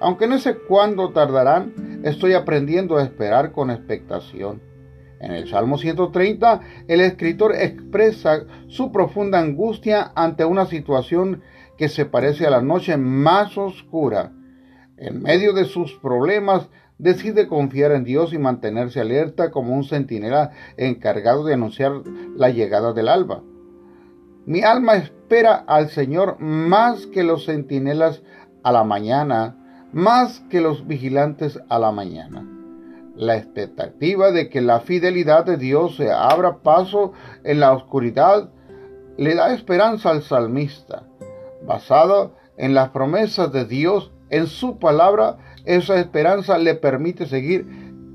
Aunque 0.00 0.26
no 0.26 0.38
sé 0.38 0.56
cuándo 0.56 1.10
tardarán, 1.10 2.00
estoy 2.04 2.34
aprendiendo 2.34 2.96
a 2.96 3.04
esperar 3.04 3.52
con 3.52 3.70
expectación. 3.70 4.60
En 5.20 5.30
el 5.30 5.48
Salmo 5.48 5.78
130, 5.78 6.60
el 6.88 7.00
escritor 7.00 7.54
expresa 7.54 8.44
su 8.66 8.90
profunda 8.90 9.38
angustia 9.38 10.10
ante 10.16 10.44
una 10.44 10.66
situación 10.66 11.42
que 11.78 11.88
se 11.88 12.04
parece 12.04 12.46
a 12.46 12.50
la 12.50 12.60
noche 12.60 12.96
más 12.96 13.56
oscura. 13.56 14.32
En 14.96 15.22
medio 15.22 15.52
de 15.52 15.64
sus 15.64 15.94
problemas, 15.94 16.68
decide 16.98 17.46
confiar 17.46 17.92
en 17.92 18.02
Dios 18.02 18.32
y 18.32 18.38
mantenerse 18.38 19.00
alerta 19.00 19.52
como 19.52 19.74
un 19.76 19.84
centinela 19.84 20.50
encargado 20.76 21.44
de 21.44 21.54
anunciar 21.54 21.92
la 22.36 22.50
llegada 22.50 22.92
del 22.92 23.08
alba. 23.08 23.42
Mi 24.44 24.62
alma 24.62 24.94
espera 24.94 25.54
al 25.66 25.88
Señor 25.88 26.40
más 26.40 27.06
que 27.06 27.22
los 27.22 27.46
centinelas 27.46 28.22
a 28.62 28.72
la 28.72 28.84
mañana, 28.84 29.56
más 29.92 30.40
que 30.50 30.60
los 30.60 30.86
vigilantes 30.86 31.60
a 31.68 31.78
la 31.78 31.92
mañana. 31.92 32.48
La 33.14 33.36
expectativa 33.36 34.32
de 34.32 34.48
que 34.48 34.60
la 34.60 34.80
fidelidad 34.80 35.44
de 35.44 35.58
Dios 35.58 35.96
se 35.96 36.10
abra 36.10 36.58
paso 36.58 37.12
en 37.44 37.60
la 37.60 37.72
oscuridad 37.72 38.50
le 39.16 39.34
da 39.34 39.54
esperanza 39.54 40.10
al 40.10 40.22
salmista 40.22 41.04
basado 41.66 42.32
en 42.56 42.74
las 42.74 42.90
promesas 42.90 43.52
de 43.52 43.64
Dios, 43.64 44.12
en 44.30 44.46
su 44.46 44.78
palabra, 44.78 45.38
esa 45.64 45.98
esperanza 46.00 46.58
le 46.58 46.74
permite 46.74 47.26
seguir 47.26 47.66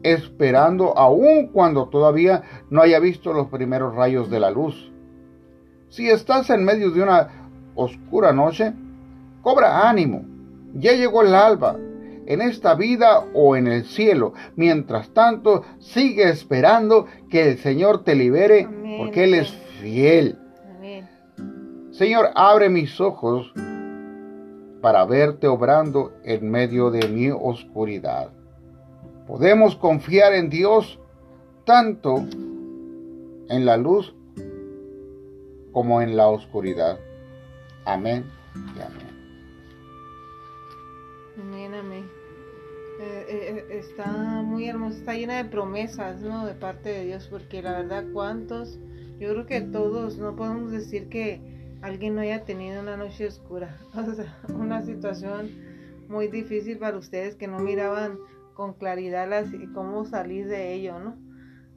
esperando 0.04 0.98
aun 0.98 1.48
cuando 1.48 1.90
todavía 1.90 2.44
no 2.70 2.82
haya 2.82 3.00
visto 3.00 3.34
los 3.34 3.48
primeros 3.48 3.96
rayos 3.96 4.30
de 4.30 4.40
la 4.40 4.52
luz. 4.52 4.92
Si 5.90 6.10
estás 6.10 6.50
en 6.50 6.66
medio 6.66 6.92
de 6.92 7.02
una 7.02 7.28
oscura 7.76 8.34
noche, 8.34 8.74
cobra 9.42 9.90
ánimo. 9.90 10.26
Ya 10.74 10.94
llegó 10.94 11.22
el 11.22 11.34
alba, 11.34 11.78
en 12.26 12.42
esta 12.42 12.76
vida 12.76 13.26
o 13.34 13.56
en 13.56 13.68
el 13.68 13.86
cielo. 13.86 14.34
Mientras 14.56 15.10
tanto, 15.10 15.64
sigue 15.80 16.30
esperando 16.30 17.08
que 17.30 17.52
el 17.52 17.58
Señor 17.58 18.04
te 18.04 18.16
libere 18.16 18.68
porque 18.98 19.24
Él 19.24 19.34
es 19.34 19.52
fiel. 19.82 20.38
Señor, 21.92 22.30
abre 22.36 22.70
mis 22.70 23.00
ojos 23.02 23.52
para 24.82 25.06
verte 25.06 25.48
obrando 25.48 26.14
en 26.24 26.52
medio 26.52 26.92
de 26.92 27.08
mi 27.08 27.32
oscuridad. 27.32 28.30
Podemos 29.26 29.76
confiar 29.76 30.34
en 30.34 30.50
Dios 30.50 31.00
tanto 31.66 32.18
en 33.50 33.66
la 33.66 33.78
luz 33.78 34.17
como 35.78 36.02
en 36.02 36.18
la 36.18 36.28
oscuridad. 36.28 36.98
Amén 37.86 38.26
y 38.76 38.82
amén. 38.82 39.08
Amén, 41.40 41.74
amén. 41.76 42.10
Eh, 43.00 43.26
eh, 43.30 43.66
eh, 43.70 43.78
está 43.78 44.08
muy 44.42 44.68
hermosa, 44.68 44.98
está 44.98 45.14
llena 45.14 45.38
de 45.38 45.46
promesas, 45.46 46.20
¿no? 46.22 46.48
De 46.48 46.56
parte 46.56 46.90
de 46.90 47.06
Dios, 47.06 47.28
porque 47.30 47.62
la 47.62 47.74
verdad, 47.74 48.06
¿cuántos? 48.12 48.80
Yo 49.20 49.30
creo 49.34 49.46
que 49.46 49.62
todos, 49.62 50.18
no 50.18 50.36
podemos 50.36 50.72
decir 50.72 51.10
que 51.10 51.42
alguien 51.84 52.16
no 52.16 52.22
haya 52.22 52.44
tenido 52.44 52.82
una 52.82 52.98
noche 52.98 53.28
oscura, 53.28 53.78
o 53.94 54.16
sea, 54.16 54.36
una 54.50 54.82
situación 54.82 55.52
muy 56.10 56.28
difícil 56.28 56.80
para 56.80 56.98
ustedes 56.98 57.36
que 57.36 57.48
no 57.48 57.60
miraban 57.60 58.18
con 58.56 58.74
claridad 58.74 59.30
las, 59.30 59.50
cómo 59.76 60.06
salir 60.06 60.48
de 60.48 60.74
ello, 60.74 60.98
¿no? 60.98 61.27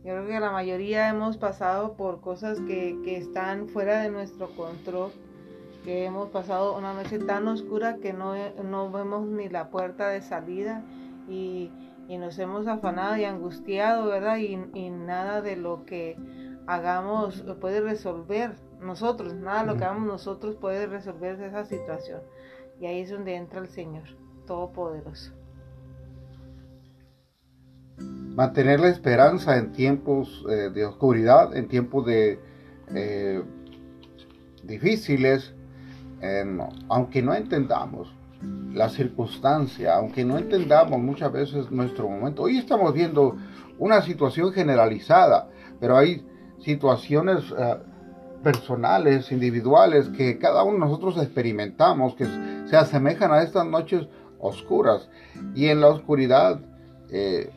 Yo 0.02 0.14
creo 0.14 0.26
que 0.26 0.40
la 0.40 0.50
mayoría 0.50 1.10
hemos 1.10 1.36
pasado 1.36 1.92
por 1.94 2.22
cosas 2.22 2.58
que, 2.60 2.98
que 3.04 3.18
están 3.18 3.68
fuera 3.68 4.00
de 4.00 4.10
nuestro 4.10 4.48
control, 4.56 5.12
que 5.84 6.06
hemos 6.06 6.30
pasado 6.30 6.76
una 6.76 6.94
noche 6.94 7.18
tan 7.18 7.46
oscura 7.48 7.96
que 7.96 8.14
no, 8.14 8.34
no 8.64 8.90
vemos 8.90 9.28
ni 9.28 9.50
la 9.50 9.68
puerta 9.68 10.08
de 10.08 10.22
salida 10.22 10.82
y, 11.28 11.70
y 12.08 12.16
nos 12.16 12.38
hemos 12.38 12.66
afanado 12.66 13.18
y 13.18 13.24
angustiado, 13.24 14.06
¿verdad? 14.06 14.38
Y, 14.38 14.58
y 14.72 14.88
nada 14.88 15.42
de 15.42 15.56
lo 15.56 15.84
que 15.84 16.16
hagamos 16.66 17.44
puede 17.60 17.82
resolver 17.82 18.56
nosotros, 18.80 19.34
nada 19.34 19.64
lo 19.64 19.76
que 19.76 19.84
hagamos 19.84 20.06
nosotros 20.06 20.56
puede 20.56 20.86
resolver 20.86 21.38
esa 21.42 21.66
situación. 21.66 22.22
Y 22.80 22.86
ahí 22.86 23.00
es 23.00 23.10
donde 23.10 23.34
entra 23.36 23.60
el 23.60 23.68
Señor 23.68 24.04
Todopoderoso. 24.46 25.39
Mantener 28.00 28.80
la 28.80 28.88
esperanza 28.88 29.56
en 29.56 29.72
tiempos 29.72 30.44
eh, 30.48 30.70
de 30.70 30.84
oscuridad, 30.84 31.56
en 31.56 31.68
tiempos 31.68 32.06
de 32.06 32.40
eh, 32.94 33.42
difíciles, 34.62 35.54
aunque 36.88 37.22
no 37.22 37.34
entendamos 37.34 38.14
la 38.72 38.88
circunstancia, 38.88 39.96
aunque 39.96 40.24
no 40.24 40.38
entendamos 40.38 41.00
muchas 41.00 41.32
veces 41.32 41.70
nuestro 41.70 42.08
momento. 42.08 42.42
Hoy 42.42 42.58
estamos 42.58 42.92
viendo 42.94 43.36
una 43.78 44.02
situación 44.02 44.52
generalizada, 44.52 45.48
pero 45.80 45.96
hay 45.96 46.24
situaciones 46.60 47.44
eh, 47.56 47.76
personales, 48.42 49.32
individuales, 49.32 50.08
que 50.10 50.38
cada 50.38 50.62
uno 50.62 50.74
de 50.74 50.80
nosotros 50.80 51.16
experimentamos, 51.18 52.14
que 52.14 52.26
se 52.66 52.76
asemejan 52.76 53.32
a 53.32 53.42
estas 53.42 53.66
noches 53.66 54.06
oscuras. 54.38 55.08
Y 55.54 55.66
en 55.66 55.80
la 55.80 55.88
oscuridad, 55.88 56.60
eh, 57.10 57.50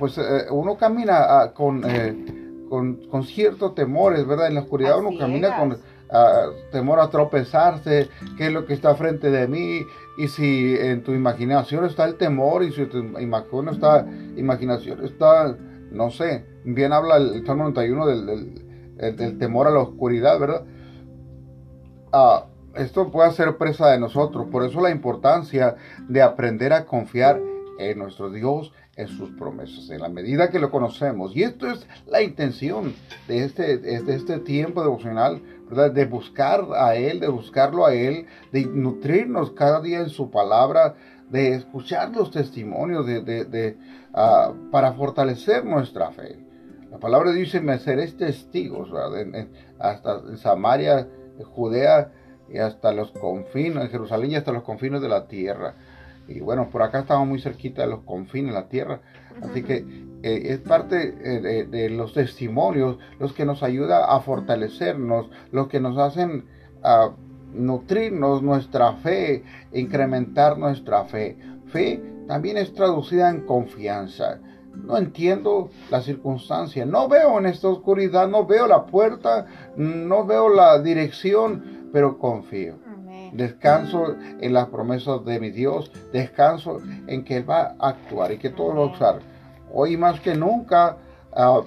pues 0.00 0.18
eh, 0.18 0.46
uno 0.50 0.76
camina 0.76 1.18
ah, 1.18 1.54
con, 1.54 1.84
con, 2.68 2.96
con, 3.08 3.22
ciertos 3.22 3.76
temores, 3.76 4.26
¿verdad? 4.26 4.48
En 4.48 4.54
la 4.54 4.62
oscuridad 4.62 4.98
uno 4.98 5.16
camina 5.16 5.56
con 5.56 5.76
ah, 6.10 6.46
temor 6.72 6.98
a 6.98 7.10
tropezarse, 7.10 8.08
qué 8.36 8.46
es 8.46 8.52
lo 8.52 8.66
que 8.66 8.74
está 8.74 8.96
frente 8.96 9.30
de 9.30 9.46
mí, 9.46 9.82
y 10.18 10.26
si 10.26 10.74
en 10.76 11.04
tu 11.04 11.12
imaginación 11.12 11.84
está 11.84 12.06
el 12.06 12.16
temor, 12.16 12.64
y 12.64 12.72
si 12.72 12.86
tu 12.86 12.98
imaginación 12.98 13.68
está, 13.68 14.06
imaginación 14.36 15.04
está 15.04 15.56
no 15.90 16.10
sé, 16.10 16.44
bien 16.64 16.92
habla 16.92 17.16
el 17.16 17.44
Salmo 17.46 17.64
91 17.64 18.06
del, 18.06 19.38
temor 19.38 19.66
a 19.66 19.70
la 19.70 19.80
oscuridad, 19.80 20.38
¿verdad? 20.38 20.64
Ah, 22.12 22.46
esto 22.74 23.10
puede 23.10 23.32
ser 23.32 23.56
presa 23.56 23.90
de 23.90 23.98
nosotros, 23.98 24.46
por 24.50 24.64
eso 24.64 24.80
la 24.80 24.90
importancia 24.90 25.76
de 26.08 26.22
aprender 26.22 26.72
a 26.72 26.86
confiar 26.86 27.40
en 27.78 27.98
nuestro 27.98 28.30
Dios, 28.30 28.72
en 29.00 29.08
sus 29.08 29.30
promesas, 29.30 29.90
en 29.90 30.00
la 30.00 30.08
medida 30.08 30.50
que 30.50 30.58
lo 30.58 30.70
conocemos. 30.70 31.34
Y 31.34 31.42
esto 31.42 31.70
es 31.70 31.86
la 32.06 32.22
intención 32.22 32.94
de 33.28 33.44
este, 33.44 33.78
de 33.78 34.14
este 34.14 34.38
tiempo 34.38 34.82
devocional, 34.82 35.40
¿verdad? 35.68 35.90
De 35.92 36.04
buscar 36.04 36.66
a 36.76 36.94
Él, 36.94 37.20
de 37.20 37.28
buscarlo 37.28 37.86
a 37.86 37.94
Él, 37.94 38.26
de 38.52 38.66
nutrirnos 38.66 39.52
cada 39.52 39.80
día 39.80 40.00
en 40.00 40.10
su 40.10 40.30
palabra, 40.30 40.94
de 41.30 41.54
escuchar 41.54 42.14
los 42.14 42.30
testimonios, 42.30 43.06
de, 43.06 43.78
ah, 44.12 44.52
para 44.70 44.92
fortalecer 44.92 45.64
nuestra 45.64 46.10
fe. 46.10 46.38
La 46.90 46.98
palabra 46.98 47.32
dice, 47.32 47.60
me 47.60 47.78
seréis 47.78 48.16
testigos, 48.16 48.90
hasta 49.78 50.22
en 50.28 50.36
Samaria, 50.38 51.08
Judea 51.54 52.10
y 52.48 52.58
hasta 52.58 52.92
los 52.92 53.12
confines, 53.12 53.84
en 53.84 53.90
Jerusalén 53.90 54.32
y 54.32 54.36
hasta 54.36 54.52
los 54.52 54.64
confines 54.64 55.00
de 55.00 55.08
la 55.08 55.28
tierra. 55.28 55.74
Y 56.30 56.40
bueno, 56.40 56.70
por 56.70 56.82
acá 56.82 57.00
estamos 57.00 57.26
muy 57.26 57.40
cerquita 57.40 57.82
de 57.82 57.88
los 57.88 58.04
confines 58.04 58.54
de 58.54 58.60
la 58.60 58.68
tierra. 58.68 59.00
Así 59.42 59.64
que 59.64 59.84
eh, 60.22 60.42
es 60.44 60.58
parte 60.60 61.14
eh, 61.24 61.66
de, 61.66 61.90
los 61.90 62.14
testimonios 62.14 62.98
los 63.18 63.32
que 63.32 63.44
nos 63.44 63.64
ayuda 63.64 64.14
a 64.14 64.20
fortalecernos, 64.20 65.28
los 65.50 65.66
que 65.66 65.80
nos 65.80 65.98
hacen 65.98 66.44
a 66.84 67.10
nutrirnos 67.52 68.42
nuestra 68.42 68.92
fe, 68.94 69.42
incrementar 69.72 70.56
nuestra 70.56 71.04
fe. 71.04 71.36
Fe 71.66 72.00
también 72.28 72.58
es 72.58 72.72
traducida 72.74 73.28
en 73.28 73.40
confianza. 73.40 74.40
No 74.72 74.96
entiendo 74.98 75.68
la 75.90 76.00
circunstancia, 76.00 76.86
no 76.86 77.08
veo 77.08 77.40
en 77.40 77.46
esta 77.46 77.66
oscuridad, 77.66 78.28
no 78.28 78.46
veo 78.46 78.68
la 78.68 78.86
puerta, 78.86 79.46
no 79.76 80.24
veo 80.24 80.48
la 80.48 80.80
dirección, 80.80 81.90
pero 81.92 82.18
confío. 82.18 82.76
Descanso 83.32 84.16
en 84.40 84.52
las 84.52 84.68
promesas 84.68 85.24
de 85.24 85.40
mi 85.40 85.50
Dios, 85.50 85.90
descanso 86.12 86.80
en 87.06 87.24
que 87.24 87.38
Él 87.38 87.48
va 87.48 87.76
a 87.78 87.90
actuar 87.90 88.32
y 88.32 88.38
que 88.38 88.50
todo 88.50 88.74
va 88.74 88.82
a 88.82 88.92
usar. 88.92 89.18
Hoy 89.72 89.96
más 89.96 90.20
que 90.20 90.34
nunca, 90.34 90.96
ah, 91.32 91.60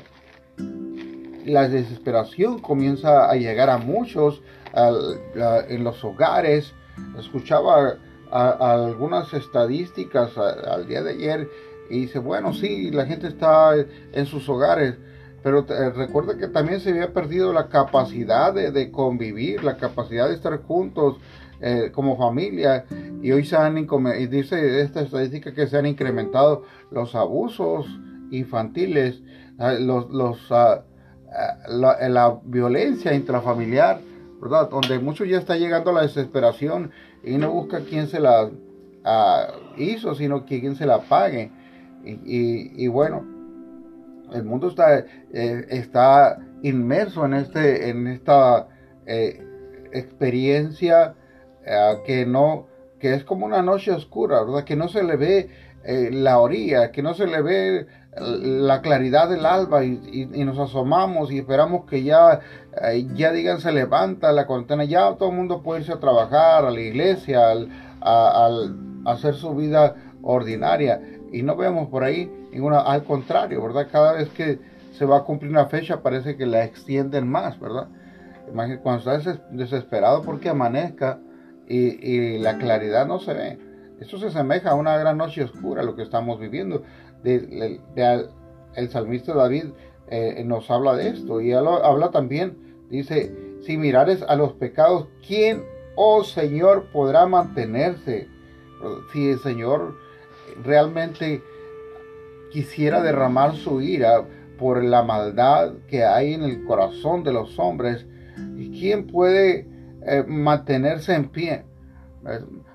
la 1.45 1.67
desesperación 1.67 2.59
comienza 2.59 3.29
a 3.29 3.35
llegar 3.35 3.69
a 3.69 3.77
muchos 3.77 4.41
en 4.73 5.83
los 5.83 6.03
hogares. 6.03 6.73
Escuchaba 7.19 7.97
algunas 8.31 9.33
estadísticas 9.33 10.37
al 10.37 10.87
día 10.87 11.03
de 11.03 11.11
ayer 11.11 11.49
y 11.89 12.01
dice, 12.01 12.19
bueno, 12.19 12.53
sí, 12.53 12.91
la 12.91 13.05
gente 13.05 13.27
está 13.27 13.73
en 13.75 14.25
sus 14.25 14.47
hogares, 14.49 14.95
pero 15.43 15.65
recuerda 15.95 16.37
que 16.37 16.47
también 16.47 16.79
se 16.79 16.91
había 16.91 17.13
perdido 17.13 17.53
la 17.53 17.67
capacidad 17.67 18.53
de, 18.53 18.91
convivir, 18.91 19.63
la 19.63 19.77
capacidad 19.77 20.29
de 20.29 20.35
estar 20.35 20.63
juntos 20.63 21.17
eh, 21.65 21.91
como 21.93 22.17
familia. 22.17 22.83
Y 23.21 23.31
hoy 23.31 23.45
se 23.45 23.55
han, 23.55 23.87
dice 24.29 24.81
esta 24.81 24.99
estadística 24.99 25.53
que 25.53 25.65
se 25.67 25.77
han 25.77 25.85
incrementado 25.85 26.63
los 26.91 27.15
abusos 27.15 27.87
infantiles, 28.31 29.21
ah, 29.57 29.71
los, 29.71 30.09
los, 30.09 30.51
ah, 30.51 30.83
ah, 31.31 31.57
la, 31.69 32.09
la, 32.09 32.37
violencia 32.43 33.13
intrafamiliar. 33.13 34.01
Donde 34.69 34.99
mucho 34.99 35.23
ya 35.23 35.37
está 35.37 35.55
llegando 35.55 35.91
a 35.91 35.93
la 35.93 36.01
desesperación 36.01 36.91
y 37.23 37.37
no 37.37 37.49
busca 37.49 37.79
quién 37.85 38.07
se 38.07 38.19
la 38.19 38.51
hizo, 39.77 40.15
sino 40.15 40.45
quien 40.45 40.75
se 40.75 40.85
la 40.85 40.99
pague. 41.03 41.49
Y, 42.03 42.87
bueno, 42.87 43.25
el 44.33 44.43
mundo 44.43 44.67
está, 44.67 44.99
eh, 44.99 45.65
está 45.69 46.39
inmerso 46.61 47.25
en, 47.25 47.35
este, 47.35 47.89
en 47.89 48.07
esta 48.07 48.67
eh, 49.05 49.41
experiencia 49.93 51.15
eh, 51.65 51.97
que 52.05 52.25
no 52.25 52.67
que 52.99 53.13
es 53.15 53.25
como 53.25 53.45
una 53.45 53.61
noche 53.61 53.91
oscura, 53.91 54.41
¿verdad? 54.43 54.63
Que 54.63 54.77
no 54.77 54.87
se 54.87 55.03
le 55.03 55.17
ve 55.17 55.49
la 55.83 56.39
orilla, 56.39 56.91
que 56.93 57.03
no 57.03 57.13
se 57.13 57.27
le 57.27 57.41
ve 57.41 57.85
la 58.15 58.81
claridad 58.81 59.29
del 59.29 59.45
alba 59.45 59.83
y, 59.83 60.25
nos 60.45 60.57
asomamos 60.57 61.29
y 61.29 61.39
esperamos 61.39 61.83
que 61.85 62.03
ya, 62.03 62.39
ya 63.13 63.33
digan 63.33 63.59
se 63.59 63.73
levanta 63.73 64.31
la 64.31 64.45
cuarentena, 64.45 64.85
ya 64.85 65.15
todo 65.15 65.31
el 65.31 65.35
mundo 65.35 65.61
puede 65.61 65.81
irse 65.81 65.91
a 65.91 65.99
trabajar, 65.99 66.63
a 66.63 66.71
la 66.71 66.79
iglesia, 66.79 67.49
al, 67.49 67.69
a, 67.99 68.49
hacer 69.05 69.35
su 69.35 69.53
vida 69.53 69.95
ordinaria 70.21 71.01
y 71.33 71.41
no 71.41 71.57
vemos 71.57 71.89
por 71.89 72.05
ahí 72.05 72.31
ninguna, 72.53 72.79
al 72.79 73.03
contrario, 73.03 73.61
¿verdad? 73.61 73.87
Cada 73.91 74.13
vez 74.13 74.29
que 74.29 74.59
se 74.93 75.05
va 75.05 75.17
a 75.17 75.23
cumplir 75.23 75.51
una 75.51 75.65
fecha 75.65 76.01
parece 76.01 76.37
que 76.37 76.45
la 76.45 76.63
extienden 76.63 77.27
más, 77.27 77.59
¿verdad? 77.59 77.87
Cuando 78.81 79.11
estás 79.11 79.39
desesperado 79.51 80.21
porque 80.21 80.49
amanezca 80.49 81.19
y, 81.73 82.37
la 82.39 82.57
claridad 82.57 83.07
no 83.07 83.19
se 83.19 83.33
ve. 83.33 83.57
Eso 83.99 84.17
se 84.17 84.27
asemeja 84.27 84.71
a 84.71 84.75
una 84.75 84.97
gran 84.97 85.17
noche 85.17 85.43
oscura, 85.43 85.83
lo 85.83 85.95
que 85.95 86.03
estamos 86.03 86.39
viviendo. 86.39 86.83
El 87.23 88.89
salmista 88.89 89.33
David 89.33 89.65
eh, 90.09 90.43
nos 90.45 90.69
habla 90.69 90.95
de 90.95 91.09
esto 91.09 91.41
y 91.41 91.53
habla 91.53 92.11
también, 92.11 92.57
dice, 92.89 93.33
si 93.65 93.77
mirares 93.77 94.23
a 94.27 94.35
los 94.35 94.53
pecados, 94.53 95.07
¿quién, 95.25 95.63
oh 95.95 96.23
Señor, 96.23 96.87
podrá 96.91 97.25
mantenerse? 97.25 98.27
Si 99.13 99.29
el 99.29 99.39
Señor 99.39 99.95
realmente 100.63 101.41
quisiera 102.51 103.01
derramar 103.01 103.55
su 103.55 103.81
ira 103.81 104.25
por 104.59 104.83
la 104.83 105.03
maldad 105.03 105.73
que 105.87 106.03
hay 106.03 106.33
en 106.33 106.43
el 106.43 106.65
corazón 106.65 107.23
de 107.23 107.31
los 107.31 107.57
hombres, 107.57 108.05
¿quién 108.77 109.07
puede 109.07 109.72
eh, 110.05 110.23
mantenerse 110.27 111.13
en 111.13 111.29
pie? 111.29 111.65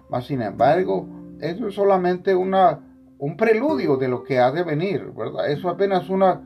Mas, 0.09 0.27
sin 0.27 0.43
embargo, 0.43 1.09
eso 1.41 1.69
es 1.69 1.75
solamente 1.75 2.35
una, 2.35 2.81
un 3.19 3.37
preludio 3.37 3.97
de 3.97 4.09
lo 4.09 4.25
que 4.25 4.38
ha 4.38 4.51
de 4.51 4.62
venir, 4.62 5.12
¿verdad? 5.17 5.51
Eso 5.51 5.69
apenas 5.69 6.09
una, 6.09 6.43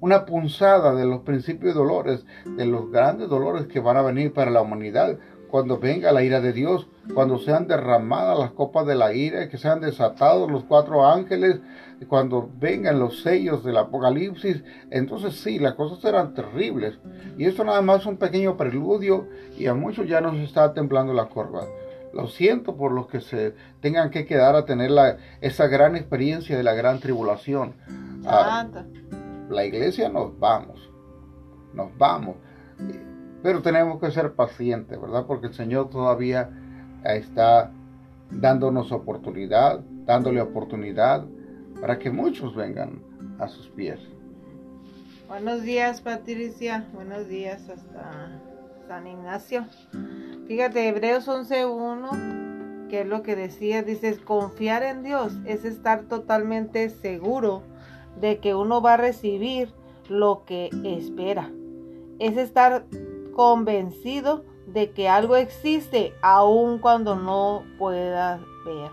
una 0.00 0.24
punzada 0.26 0.94
de 0.94 1.06
los 1.06 1.20
principios 1.20 1.74
de 1.74 1.80
dolores, 1.80 2.24
de 2.44 2.66
los 2.66 2.90
grandes 2.90 3.28
dolores 3.28 3.66
que 3.66 3.80
van 3.80 3.96
a 3.96 4.02
venir 4.02 4.32
para 4.32 4.50
la 4.50 4.62
humanidad 4.62 5.18
cuando 5.50 5.78
venga 5.78 6.12
la 6.12 6.22
ira 6.22 6.40
de 6.40 6.52
Dios, 6.52 6.88
cuando 7.12 7.38
sean 7.38 7.66
derramadas 7.66 8.38
las 8.38 8.52
copas 8.52 8.86
de 8.86 8.94
la 8.94 9.12
ira, 9.12 9.48
que 9.48 9.58
sean 9.58 9.80
desatados 9.80 10.50
los 10.50 10.64
cuatro 10.64 11.06
ángeles, 11.06 11.60
cuando 12.06 12.50
vengan 12.58 12.98
los 12.98 13.22
sellos 13.22 13.62
del 13.62 13.76
Apocalipsis, 13.76 14.62
entonces 14.90 15.34
sí, 15.40 15.58
las 15.58 15.74
cosas 15.74 16.00
serán 16.00 16.34
terribles. 16.34 16.98
Y 17.36 17.44
esto 17.44 17.62
nada 17.62 17.82
más 17.82 18.00
es 18.00 18.06
un 18.06 18.16
pequeño 18.16 18.56
preludio 18.56 19.28
y 19.58 19.66
a 19.66 19.74
muchos 19.74 20.08
ya 20.08 20.20
nos 20.20 20.36
está 20.36 20.72
temblando 20.72 21.12
la 21.12 21.28
corva. 21.28 21.64
Lo 22.12 22.26
siento 22.26 22.76
por 22.76 22.92
los 22.92 23.06
que 23.06 23.20
se 23.20 23.54
tengan 23.80 24.10
que 24.10 24.24
quedar 24.24 24.56
a 24.56 24.64
tener 24.64 24.90
la, 24.90 25.18
esa 25.40 25.68
gran 25.68 25.94
experiencia 25.94 26.56
de 26.56 26.62
la 26.62 26.74
gran 26.74 27.00
tribulación. 27.00 27.74
Ah, 28.24 28.66
la 29.48 29.64
iglesia 29.64 30.08
nos 30.08 30.38
vamos, 30.38 30.90
nos 31.74 31.96
vamos. 31.98 32.36
Pero 33.42 33.62
tenemos 33.62 34.00
que 34.00 34.10
ser 34.10 34.32
pacientes, 34.32 35.00
¿verdad? 35.00 35.26
Porque 35.26 35.48
el 35.48 35.54
Señor 35.54 35.90
todavía 35.90 36.50
está 37.04 37.70
dándonos 38.30 38.90
oportunidad, 38.90 39.80
dándole 40.04 40.40
oportunidad 40.40 41.24
para 41.80 41.98
que 41.98 42.10
muchos 42.10 42.54
vengan 42.54 43.02
a 43.38 43.48
sus 43.48 43.68
pies. 43.68 44.00
Buenos 45.28 45.62
días, 45.62 46.00
Patricia. 46.00 46.88
Buenos 46.92 47.28
días 47.28 47.68
hasta 47.68 48.40
San 48.88 49.06
Ignacio. 49.06 49.64
Fíjate, 50.48 50.88
Hebreos 50.88 51.28
11.1, 51.28 52.88
que 52.88 53.02
es 53.02 53.06
lo 53.06 53.22
que 53.22 53.36
decía, 53.36 53.82
dices, 53.82 54.18
confiar 54.18 54.82
en 54.82 55.02
Dios 55.04 55.32
es 55.46 55.64
estar 55.64 56.02
totalmente 56.02 56.88
seguro 56.90 57.62
de 58.20 58.38
que 58.38 58.54
uno 58.54 58.82
va 58.82 58.94
a 58.94 58.96
recibir 58.96 59.72
lo 60.08 60.44
que 60.44 60.70
espera. 60.82 61.50
Es 62.18 62.36
estar 62.36 62.84
convencido 63.32 64.44
de 64.66 64.90
que 64.90 65.08
algo 65.08 65.36
existe 65.36 66.12
aun 66.22 66.78
cuando 66.78 67.16
no 67.16 67.64
pueda 67.78 68.40
ver. 68.64 68.90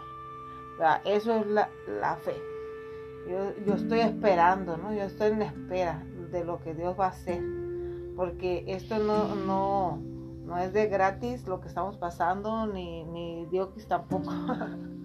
eso 1.06 1.36
es 1.36 1.48
la, 1.48 2.16
fe. 2.24 2.36
Yo, 3.28 3.74
estoy 3.74 4.00
esperando, 4.00 4.78
¿no? 4.78 4.94
Yo 4.94 5.04
estoy 5.04 5.32
en 5.32 5.42
espera 5.42 6.04
de 6.32 6.44
lo 6.44 6.60
que 6.60 6.74
Dios 6.74 6.96
va 7.00 7.06
a 7.06 7.10
hacer. 7.10 7.44
Porque 8.16 8.64
esto 8.68 8.98
no, 9.00 9.36
no, 9.36 9.98
no 10.46 10.58
es 10.58 10.74
de 10.74 10.88
gratis 10.88 11.46
lo 11.48 11.60
que 11.62 11.68
estamos 11.68 11.98
pasando, 11.98 12.66
ni, 12.68 13.04
ni 13.04 13.46
Dios 13.48 13.70
tampoco. 13.88 14.32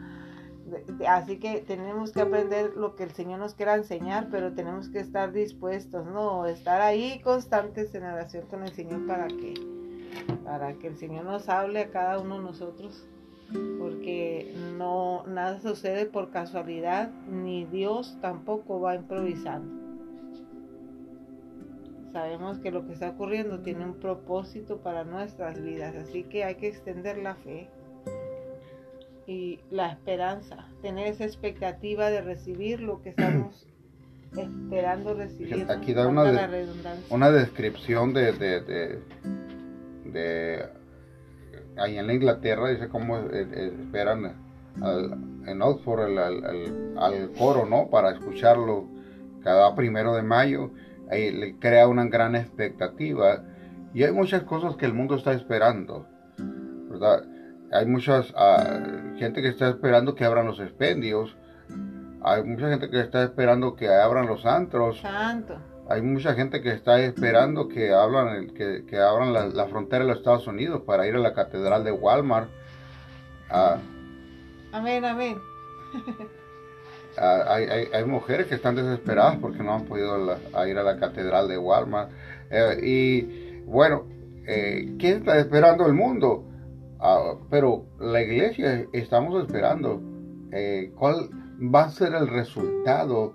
Así 1.06 1.38
que 1.38 1.60
tenemos 1.60 2.12
que 2.12 2.22
aprender 2.22 2.76
lo 2.76 2.96
que 2.96 3.04
el 3.04 3.12
Señor 3.12 3.40
nos 3.40 3.54
quiera 3.54 3.74
enseñar, 3.74 4.28
pero 4.30 4.54
tenemos 4.54 4.88
que 4.88 5.00
estar 5.00 5.32
dispuestos, 5.32 6.06
¿no? 6.06 6.46
Estar 6.46 6.80
ahí 6.80 7.20
constantes 7.20 7.94
en 7.94 8.04
oración 8.04 8.46
con 8.46 8.62
el 8.62 8.72
Señor 8.72 9.06
para 9.06 9.26
que, 9.26 9.54
para 10.44 10.74
que 10.74 10.86
el 10.86 10.96
Señor 10.96 11.24
nos 11.24 11.48
hable 11.48 11.80
a 11.80 11.90
cada 11.90 12.18
uno 12.18 12.38
de 12.38 12.44
nosotros. 12.44 13.06
Porque 13.78 14.54
no, 14.78 15.24
nada 15.26 15.60
sucede 15.60 16.06
por 16.06 16.30
casualidad, 16.30 17.10
ni 17.30 17.64
Dios 17.64 18.16
tampoco 18.20 18.80
va 18.80 18.94
improvisando. 18.94 19.82
Sabemos 22.12 22.58
que 22.58 22.70
lo 22.70 22.86
que 22.86 22.92
está 22.92 23.10
ocurriendo 23.10 23.60
tiene 23.60 23.86
un 23.86 23.94
propósito 23.94 24.78
para 24.78 25.04
nuestras 25.04 25.62
vidas, 25.62 25.96
así 25.96 26.24
que 26.24 26.44
hay 26.44 26.56
que 26.56 26.68
extender 26.68 27.16
la 27.16 27.34
fe 27.36 27.70
y 29.26 29.60
la 29.70 29.92
esperanza, 29.92 30.68
tener 30.82 31.06
esa 31.06 31.24
expectativa 31.24 32.10
de 32.10 32.20
recibir 32.20 32.80
lo 32.80 33.00
que 33.02 33.10
estamos 33.10 33.66
esperando 34.36 35.14
recibir. 35.14 35.66
Aquí 35.70 35.94
da 35.94 36.06
una, 36.06 36.50
una 37.08 37.30
descripción 37.30 38.12
de, 38.12 38.32
de, 38.32 38.60
de, 40.04 40.68
ahí 41.76 41.98
en 41.98 42.06
la 42.06 42.14
Inglaterra, 42.14 42.68
dice 42.68 42.88
cómo 42.88 43.18
eh, 43.18 43.46
eh, 43.52 43.76
esperan 43.80 44.36
en 45.46 45.60
Oxford 45.60 46.18
al, 46.18 47.30
coro, 47.38 47.66
¿no? 47.66 47.88
Para 47.90 48.12
escucharlo 48.12 48.88
cada 49.42 49.74
primero 49.74 50.14
de 50.14 50.22
mayo. 50.22 50.70
Ahí 51.10 51.30
le 51.30 51.58
crea 51.58 51.88
una 51.88 52.06
gran 52.06 52.36
expectativa 52.36 53.42
Y 53.92 54.02
hay 54.04 54.12
muchas 54.12 54.44
cosas 54.44 54.76
que 54.76 54.86
el 54.86 54.94
mundo 54.94 55.16
está 55.16 55.32
esperando, 55.32 56.06
¿verdad? 56.88 57.24
Hay 57.70 57.86
muchas 57.86 58.32
ah, 58.36 58.80
gente 59.16 59.42
que 59.42 59.48
está 59.48 59.68
esperando 59.68 60.14
que 60.14 60.24
abran 60.24 60.46
los 60.46 60.60
expendios. 60.60 61.36
Hay 62.22 62.44
mucha 62.44 62.68
gente 62.68 62.88
que 62.88 63.00
está 63.00 63.24
esperando 63.24 63.74
que 63.74 63.88
abran 63.88 64.26
los 64.26 64.46
antros. 64.46 65.00
Santo. 65.00 65.56
Hay 65.88 66.00
mucha 66.00 66.34
gente 66.34 66.62
que 66.62 66.70
está 66.70 67.00
esperando 67.00 67.68
que, 67.68 67.92
hablan, 67.92 68.48
que, 68.54 68.84
que 68.86 68.98
abran 68.98 69.32
la, 69.32 69.66
frontera 69.66 70.04
de 70.04 70.10
los 70.10 70.18
Estados 70.18 70.46
Unidos 70.46 70.82
para 70.86 71.06
ir 71.06 71.14
a 71.16 71.18
la 71.18 71.34
catedral 71.34 71.84
de 71.84 71.92
Walmart. 71.92 72.48
Ah, 73.50 73.78
amén, 74.72 75.04
amén. 75.04 75.38
Ah, 77.18 77.44
hay, 77.46 77.64
hay, 77.64 77.88
hay, 77.92 78.04
mujeres 78.06 78.46
que 78.46 78.54
están 78.54 78.74
desesperadas 78.74 79.36
porque 79.36 79.62
no 79.62 79.74
han 79.74 79.84
podido 79.84 80.34
ir 80.66 80.78
a 80.78 80.82
la 80.82 80.96
catedral 80.98 81.46
de 81.46 81.58
Walmart. 81.58 82.10
Eh, 82.50 82.78
y 82.82 83.60
bueno, 83.66 84.06
eh, 84.46 84.96
¿quién 84.98 85.18
está 85.18 85.38
esperando 85.38 85.86
el 85.86 85.92
mundo? 85.92 86.44
Ah, 86.98 87.34
pero 87.50 87.84
la 88.00 88.22
iglesia 88.22 88.86
estamos 88.92 89.42
esperando. 89.44 90.00
Eh, 90.52 90.92
¿Cuál 90.96 91.28
va 91.62 91.84
a 91.84 91.90
ser 91.90 92.14
el 92.14 92.28
resultado 92.28 93.34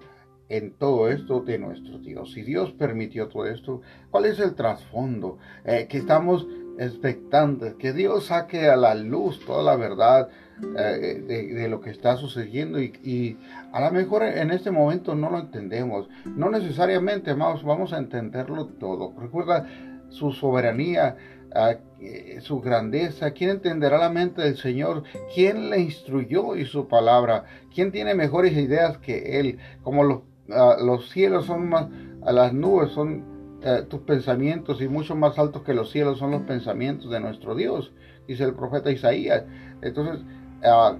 en 0.49 0.73
todo 0.73 1.09
esto 1.09 1.41
de 1.41 1.59
nuestro 1.59 1.99
Dios? 1.99 2.31
Si 2.33 2.41
Dios 2.41 2.71
permitió 2.71 3.27
todo 3.27 3.45
esto, 3.45 3.81
¿cuál 4.09 4.25
es 4.25 4.39
el 4.39 4.55
trasfondo? 4.55 5.37
que 5.63 5.97
estamos 5.97 6.47
expectantes, 6.79 7.73
que 7.75 7.93
Dios 7.93 8.27
saque 8.27 8.67
a 8.69 8.75
la 8.75 8.95
luz 8.95 9.39
toda 9.45 9.63
la 9.63 9.75
verdad 9.75 10.29
eh, 10.77 11.23
de, 11.53 11.67
lo 11.67 11.81
que 11.81 11.91
está 11.91 12.17
sucediendo 12.17 12.81
y, 12.81 13.37
a 13.71 13.81
lo 13.81 13.91
mejor 13.91 14.23
en 14.23 14.51
este 14.51 14.71
momento 14.71 15.15
no 15.15 15.29
lo 15.29 15.39
entendemos. 15.39 16.09
No 16.25 16.49
necesariamente, 16.49 17.31
amados, 17.31 17.63
vamos 17.63 17.93
a 17.93 17.97
entenderlo 17.97 18.65
todo. 18.65 19.13
Recuerda 19.19 19.67
su 20.09 20.31
soberanía, 20.31 21.15
ah, 21.53 21.75
eh, 21.99 22.39
su 22.41 22.59
grandeza. 22.61 23.31
¿Quién 23.31 23.51
entenderá 23.51 23.97
la 23.97 24.09
mente 24.09 24.41
del 24.41 24.57
Señor? 24.57 25.03
¿Quién 25.33 25.69
le 25.69 25.79
instruyó 25.79 26.55
y 26.55 26.65
su 26.65 26.87
palabra? 26.87 27.45
¿Quién 27.73 27.91
tiene 27.91 28.15
mejores 28.15 28.53
ideas 28.53 28.97
que 28.97 29.39
Él? 29.39 29.59
Como 29.83 30.03
los, 30.03 30.21
los 30.47 31.09
cielos 31.09 31.45
son 31.45 31.69
más, 31.69 31.87
a 32.25 32.31
las 32.31 32.53
nubes 32.53 32.91
son 32.91 33.23
eh, 33.63 33.83
tus 33.87 34.01
pensamientos 34.01 34.81
y 34.81 34.87
mucho 34.87 35.15
más 35.15 35.37
altos 35.37 35.63
que 35.63 35.73
los 35.73 35.91
cielos 35.91 36.19
son 36.19 36.31
los 36.31 36.43
pensamientos 36.43 37.11
de 37.11 37.19
nuestro 37.19 37.55
Dios, 37.55 37.91
dice 38.27 38.43
el 38.43 38.53
profeta 38.53 38.91
Isaías. 38.91 39.43
Entonces, 39.81 40.21
Ah, 40.63 40.97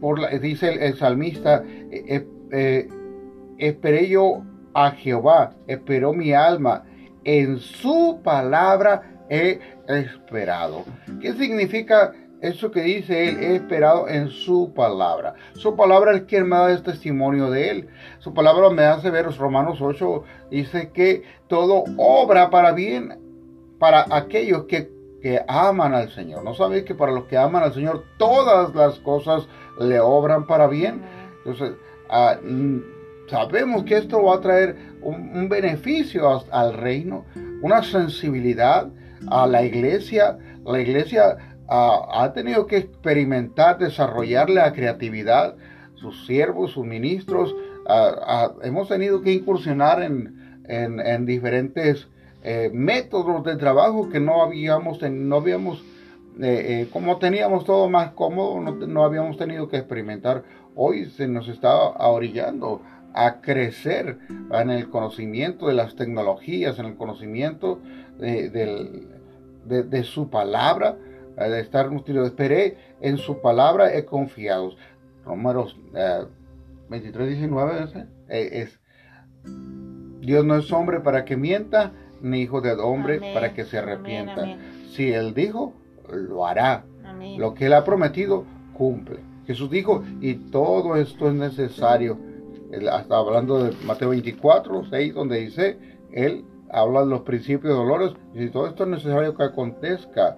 por 0.00 0.40
dice 0.40 0.86
el, 0.86 0.96
salmista, 0.96 1.62
eh, 1.90 2.26
eh, 2.50 2.88
esperé 3.58 4.08
yo 4.08 4.42
a 4.74 4.90
Jehová, 4.90 5.54
esperó 5.66 6.12
mi 6.12 6.32
alma, 6.32 6.84
en 7.24 7.58
su 7.58 8.20
palabra 8.22 9.24
he 9.30 9.60
esperado. 9.86 10.84
¿Qué 11.20 11.32
significa 11.34 12.12
eso 12.40 12.70
que 12.70 12.82
dice 12.82 13.28
él? 13.28 13.38
He 13.40 13.56
esperado 13.56 14.08
en 14.08 14.28
su 14.28 14.72
palabra. 14.74 15.34
Su 15.54 15.74
palabra 15.76 16.16
es 16.16 16.22
quien 16.22 16.48
me 16.48 16.56
da 16.56 16.70
el 16.70 16.82
testimonio 16.82 17.50
de 17.50 17.70
él. 17.70 17.88
Su 18.18 18.32
palabra 18.34 18.70
me 18.70 18.84
hace 18.84 19.10
ver, 19.10 19.26
Romanos 19.36 19.78
8 19.80 20.24
dice 20.50 20.90
que 20.92 21.22
todo 21.48 21.84
obra 21.96 22.50
para 22.50 22.72
bien 22.72 23.18
para 23.78 24.06
aquellos 24.10 24.64
que 24.64 24.98
que 25.20 25.42
aman 25.48 25.94
al 25.94 26.10
Señor. 26.10 26.44
¿No 26.44 26.54
sabéis 26.54 26.84
que 26.84 26.94
para 26.94 27.12
los 27.12 27.24
que 27.24 27.36
aman 27.36 27.62
al 27.62 27.74
Señor 27.74 28.04
todas 28.18 28.74
las 28.74 28.98
cosas 29.00 29.46
le 29.80 30.00
obran 30.00 30.46
para 30.46 30.66
bien? 30.68 31.02
Entonces, 31.38 31.76
ah, 32.08 32.36
mm, 32.42 32.78
sabemos 33.28 33.84
que 33.84 33.96
esto 33.96 34.22
va 34.22 34.36
a 34.36 34.40
traer 34.40 34.76
un, 35.02 35.48
beneficio 35.48 36.42
al 36.50 36.74
reino, 36.74 37.24
una 37.62 37.82
sensibilidad 37.82 38.88
a 39.30 39.46
la 39.46 39.62
iglesia. 39.64 40.38
La 40.64 40.80
iglesia 40.80 41.47
ah, 41.68 42.22
ha 42.22 42.32
tenido 42.32 42.66
que 42.66 42.78
experimentar, 42.78 43.78
desarrollar 43.78 44.50
la 44.50 44.72
creatividad. 44.72 45.56
Sus 45.94 46.26
siervos, 46.26 46.72
sus 46.72 46.86
ministros, 46.86 47.54
ah, 47.86 48.52
hemos 48.62 48.88
tenido 48.88 49.20
que 49.20 49.32
incursionar 49.32 50.02
en, 50.02 50.62
en 50.68 51.26
diferentes 51.26 52.08
eh, 52.42 52.70
métodos 52.72 53.42
de 53.44 53.56
trabajo 53.56 54.08
que 54.08 54.20
no 54.20 54.42
habíamos, 54.42 55.02
no 55.02 55.36
habíamos 55.36 55.82
eh, 56.40 56.82
eh, 56.82 56.88
como 56.92 57.18
teníamos 57.18 57.64
todo 57.64 57.88
más 57.88 58.12
cómodo, 58.12 58.60
no, 58.60 59.04
habíamos 59.04 59.36
tenido 59.36 59.68
que 59.68 59.76
experimentar. 59.76 60.44
Hoy 60.76 61.06
se 61.06 61.26
nos 61.26 61.48
está 61.48 61.74
orillando 61.76 62.80
a 63.12 63.40
crecer 63.40 64.18
en 64.52 64.70
el 64.70 64.88
conocimiento 64.88 65.66
de 65.66 65.74
las 65.74 65.96
tecnologías, 65.96 66.78
en 66.78 66.86
el 66.86 66.96
conocimiento 66.96 67.80
de, 68.18 70.04
su 70.04 70.30
palabra, 70.30 70.96
de 71.38 71.60
estar 71.60 71.90
esperé 72.24 72.76
en 73.00 73.18
su 73.18 73.40
palabra, 73.40 73.94
he 73.94 74.04
confiado. 74.04 74.72
Números 75.24 75.78
23, 76.88 77.28
19 77.28 78.06
es, 78.28 78.80
Dios 80.20 80.44
no 80.44 80.56
es 80.56 80.72
hombre 80.72 81.00
para 81.00 81.24
que 81.24 81.36
mienta, 81.36 81.92
ni 82.20 82.40
hijo 82.40 82.60
de 82.60 82.72
hombre 82.72 83.20
para 83.32 83.54
que 83.54 83.64
se 83.64 83.78
arrepienta. 83.78 84.56
Si 84.90 85.12
Él 85.12 85.34
dijo, 85.34 85.74
lo 86.10 86.46
hará. 86.46 86.84
Lo 87.36 87.54
que 87.54 87.66
Él 87.66 87.74
ha 87.74 87.84
prometido, 87.84 88.44
cumple. 88.72 89.20
Jesús 89.46 89.70
dijo, 89.70 90.02
y 90.20 90.34
todo 90.50 90.96
esto 90.96 91.28
es 91.28 91.34
necesario. 91.34 92.18
Él 92.70 92.88
está 92.88 93.16
hablando 93.16 93.64
de 93.64 93.72
Mateo 93.84 94.10
24, 94.10 94.84
6, 94.90 95.14
donde 95.14 95.38
dice, 95.40 95.78
Él 96.12 96.44
habla 96.70 97.00
de 97.00 97.06
los 97.06 97.22
principios 97.22 97.72
de 97.72 97.78
dolores, 97.78 98.12
y 98.34 98.48
todo 98.50 98.66
esto 98.66 98.84
es 98.84 98.90
necesario 98.90 99.34
que 99.34 99.42
acontezca. 99.42 100.36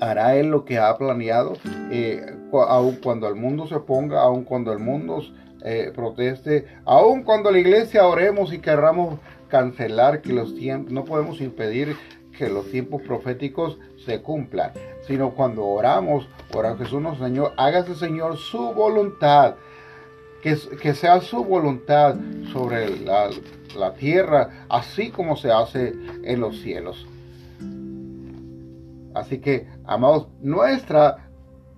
Hará 0.00 0.36
Él 0.36 0.48
lo 0.48 0.64
que 0.64 0.78
ha 0.78 0.96
planeado, 0.96 1.54
eh, 1.90 2.34
aun 2.52 2.96
cuando 3.02 3.28
el 3.28 3.34
mundo 3.36 3.66
se 3.66 3.80
ponga, 3.80 4.20
aun 4.20 4.44
cuando 4.44 4.72
el 4.72 4.78
mundo 4.78 5.22
eh, 5.64 5.92
proteste, 5.94 6.66
aun 6.84 7.22
cuando 7.22 7.50
la 7.50 7.58
iglesia 7.58 8.06
oremos 8.06 8.52
y 8.52 8.58
querramos 8.58 9.18
cancelar 9.48 10.20
que 10.20 10.32
los 10.32 10.54
tiempos, 10.54 10.92
no 10.92 11.04
podemos 11.04 11.40
impedir 11.40 11.96
que 12.36 12.48
los 12.48 12.70
tiempos 12.70 13.02
proféticos 13.02 13.78
se 14.04 14.20
cumplan, 14.20 14.72
sino 15.06 15.30
cuando 15.30 15.64
oramos, 15.64 16.28
ora 16.52 16.76
Jesús 16.76 17.02
Señor, 17.18 17.52
hágase 17.56 17.94
Señor 17.94 18.36
su 18.36 18.72
voluntad, 18.72 19.54
que, 20.42 20.56
que 20.82 20.94
sea 20.94 21.20
su 21.20 21.44
voluntad 21.44 22.16
sobre 22.52 22.98
la, 23.00 23.30
la 23.78 23.94
tierra, 23.94 24.66
así 24.68 25.10
como 25.10 25.36
se 25.36 25.50
hace 25.50 25.94
en 26.24 26.40
los 26.40 26.60
cielos. 26.60 27.06
Así 29.14 29.38
que, 29.38 29.68
amados, 29.84 30.28
nuestra 30.40 31.30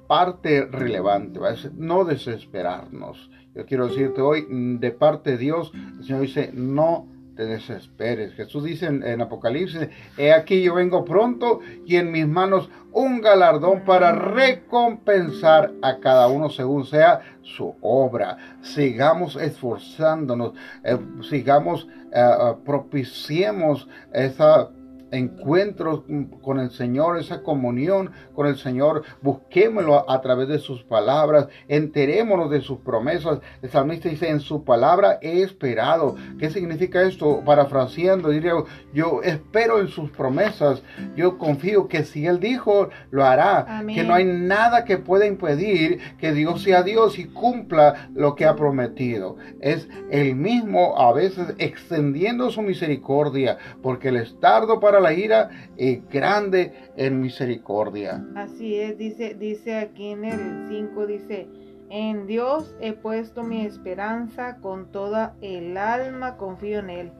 parte 0.07 0.66
relevante 0.66 1.40
es 1.53 1.72
no 1.75 2.05
desesperarnos. 2.05 3.31
Yo 3.55 3.64
quiero 3.66 3.88
decirte 3.88 4.20
hoy, 4.20 4.46
de 4.51 4.90
parte 4.90 5.33
de 5.33 5.38
Dios, 5.38 5.72
el 5.99 6.05
Señor 6.05 6.22
dice, 6.22 6.51
no 6.53 7.09
te 7.37 7.44
desesperes. 7.44 8.35
Jesús 8.35 8.64
dice 8.64 8.87
en, 8.87 9.20
Apocalipsis, 9.20 9.88
he 10.16 10.33
aquí 10.33 10.62
yo 10.62 10.75
vengo 10.75 11.05
pronto 11.05 11.61
y 11.85 11.96
en 11.96 12.11
mis 12.11 12.27
manos 12.27 12.70
un 12.92 13.20
galardón 13.20 13.85
para 13.85 14.12
recompensar 14.12 15.72
a 15.83 15.99
cada 15.99 16.29
uno 16.29 16.49
según 16.49 16.87
sea 16.87 17.20
su 17.42 17.75
obra. 17.83 18.38
Sigamos 18.62 19.37
esforzándonos, 19.37 20.55
eh, 20.83 20.99
sigamos, 21.29 21.87
eh, 22.12 22.55
propiciemos 22.64 23.87
esa 24.12 24.70
encuentros 25.11 26.03
con 26.42 26.59
el 26.59 26.71
Señor, 26.71 27.19
esa 27.19 27.42
comunión 27.42 28.11
con 28.35 28.47
el 28.47 28.57
Señor, 28.57 29.03
busquémoslo 29.23 30.11
a 30.11 30.21
través 30.21 30.49
de 30.49 30.59
sus 30.59 30.83
palabras, 30.83 31.49
enterémonos 31.69 32.51
de 32.51 32.61
sus 32.61 32.79
promesas. 32.79 33.40
El 33.62 33.71
salmista 33.71 34.09
dice, 34.09 34.29
en 34.29 34.40
su 34.40 34.64
palabra 34.64 35.19
he 35.23 35.42
esperado. 35.42 36.16
¿Qué 36.38 36.51
significa 36.51 37.03
esto? 37.03 37.42
Parafraseando, 37.45 38.31
diría, 38.31 38.53
yo 38.92 39.23
espero 39.23 39.81
en 39.81 39.88
sus 39.88 40.11
promesas, 40.11 40.83
yo 41.16 41.38
confío 41.38 41.88
que 41.88 42.05
si 42.05 42.27
Él 42.27 42.40
dijo, 42.40 42.90
lo 43.11 43.25
hará, 43.25 43.85
que 43.87 44.03
no 44.03 44.14
hay 44.14 44.25
nada 44.25 44.85
que 44.85 44.99
pueda 44.99 45.27
impedir 45.27 46.01
que 46.19 46.33
Dios 46.33 46.62
sea 46.62 46.83
Dios 46.83 47.19
y 47.19 47.27
cumpla 47.27 48.11
lo 48.14 48.35
que 48.35 48.47
ha 48.47 48.57
prometido. 48.57 49.37
Es 49.61 49.88
el 50.11 50.37
mismo 50.37 50.99
a 50.99 51.12
veces 51.12 51.55
extendiendo 51.59 52.51
su 52.51 52.62
misericordia, 52.62 53.59
porque 53.83 54.09
el 54.09 54.16
estardo 54.16 54.81
para 54.81 54.96
la 55.01 55.13
ira 55.13 55.51
y 55.77 55.97
grande 55.97 56.73
en 56.97 57.21
misericordia. 57.21 58.25
Así 58.35 58.77
es, 58.77 58.99
dice, 58.99 59.35
dice 59.35 59.77
aquí 59.77 60.09
en 60.09 60.25
el 60.25 60.69
5, 60.69 61.07
dice, 61.07 61.49
en 61.91 62.27
Dios 62.27 62.77
he 62.81 62.93
puesto 62.93 63.43
mi 63.43 63.65
esperanza 63.65 64.57
con 64.57 64.91
toda 64.91 65.37
el 65.41 65.77
alma, 65.77 66.37
confío 66.37 66.81
en 66.81 66.91
Él, 66.91 67.13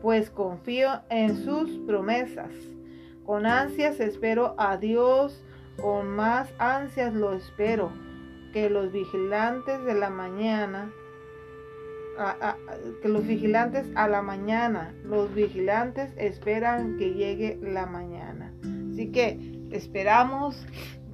pues 0.00 0.30
confío 0.30 1.02
en 1.10 1.36
sus 1.44 1.70
promesas. 1.86 2.50
Con 3.26 3.46
ansias 3.46 4.00
espero 4.00 4.54
a 4.58 4.76
Dios, 4.76 5.44
con 5.80 6.08
más 6.08 6.52
ansias 6.58 7.14
lo 7.14 7.32
espero, 7.32 7.90
que 8.52 8.70
los 8.70 8.92
vigilantes 8.92 9.84
de 9.84 9.94
la 9.94 10.10
mañana 10.10 10.90
que 13.02 13.08
los 13.08 13.26
vigilantes 13.26 13.86
a 13.94 14.08
la 14.08 14.22
mañana, 14.22 14.94
los 15.04 15.34
vigilantes 15.34 16.12
esperan 16.16 16.96
que 16.98 17.14
llegue 17.14 17.58
la 17.62 17.86
mañana. 17.86 18.52
Así 18.92 19.10
que 19.10 19.38
esperamos 19.70 20.66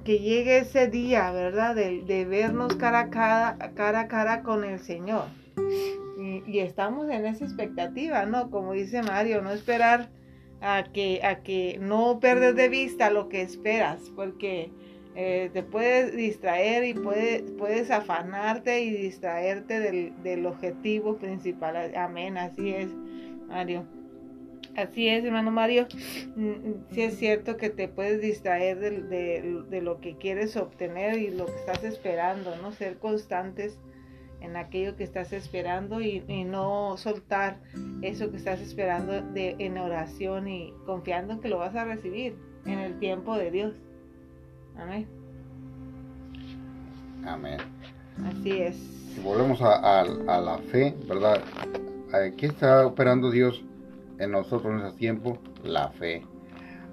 que 0.03 0.19
llegue 0.19 0.59
ese 0.59 0.87
día, 0.87 1.31
¿verdad? 1.31 1.75
De, 1.75 2.25
vernos 2.25 2.75
cara 2.75 2.99
a 2.99 3.09
cara, 3.09 3.57
cara 3.75 4.01
a 4.01 4.07
cara 4.07 4.43
con 4.43 4.63
el 4.63 4.79
Señor. 4.79 5.25
Y, 6.47 6.59
estamos 6.59 7.09
en 7.09 7.25
esa 7.25 7.45
expectativa, 7.45 8.25
¿no? 8.25 8.49
Como 8.51 8.73
dice 8.73 9.01
Mario, 9.01 9.41
no 9.41 9.51
esperar 9.51 10.09
a 10.61 10.83
que, 10.93 11.21
a 11.23 11.41
que 11.41 11.77
no 11.81 12.19
perder 12.19 12.55
de 12.55 12.69
vista 12.69 13.09
lo 13.09 13.27
que 13.27 13.41
esperas, 13.41 14.11
porque 14.15 14.71
eh, 15.15 15.49
te 15.51 15.63
puedes 15.63 16.15
distraer 16.15 16.85
y 16.85 16.93
puedes, 16.93 17.43
puedes 17.57 17.91
afanarte 17.91 18.81
y 18.81 18.91
distraerte 18.91 19.79
del, 19.79 20.45
objetivo 20.45 21.17
principal. 21.17 21.93
Amén, 21.95 22.37
así 22.37 22.69
es, 22.69 22.89
Mario. 23.47 23.85
Así 24.75 25.09
es, 25.09 25.25
hermano 25.25 25.51
Mario. 25.51 25.87
Mm, 26.37 26.93
sí 26.93 27.01
es 27.01 27.17
cierto 27.17 27.57
que 27.57 27.69
te 27.69 27.89
puedes 27.89 28.21
distraer 28.21 28.79
de, 28.79 29.81
lo 29.81 29.99
que 29.99 30.15
quieres 30.15 30.55
obtener 30.55 31.17
y 31.17 31.29
lo 31.29 31.45
que 31.45 31.55
estás 31.55 31.83
esperando, 31.83 32.55
¿no? 32.61 32.71
Ser 32.71 32.97
constantes 32.97 33.77
en 34.39 34.55
aquello 34.55 34.95
que 34.95 35.03
estás 35.03 35.33
esperando 35.33 35.99
y, 35.99 36.21
no 36.45 36.95
soltar 36.97 37.59
eso 38.01 38.31
que 38.31 38.37
estás 38.37 38.61
esperando 38.61 39.21
de, 39.21 39.55
en 39.59 39.77
oración 39.77 40.47
y 40.47 40.73
confiando 40.85 41.41
que 41.41 41.49
lo 41.49 41.57
vas 41.57 41.75
a 41.75 41.83
recibir 41.83 42.37
en 42.65 42.79
el 42.79 42.97
tiempo 42.97 43.37
de 43.37 43.51
Dios. 43.51 43.73
Amén. 44.77 45.07
Amén. 47.25 47.57
Así 48.25 48.61
es. 48.61 48.75
Si 48.75 49.19
volvemos 49.21 49.61
a, 49.61 50.03
la 50.03 50.57
fe, 50.71 50.95
¿verdad? 51.07 51.41
¿Qué 52.37 52.45
está 52.45 52.85
operando 52.85 53.29
Dios 53.31 53.63
en 54.19 54.31
nosotros 54.31 54.79
en 54.79 54.87
ese 54.87 54.97
tiempo? 54.97 55.37
La 55.63 55.89
fe. 55.89 56.25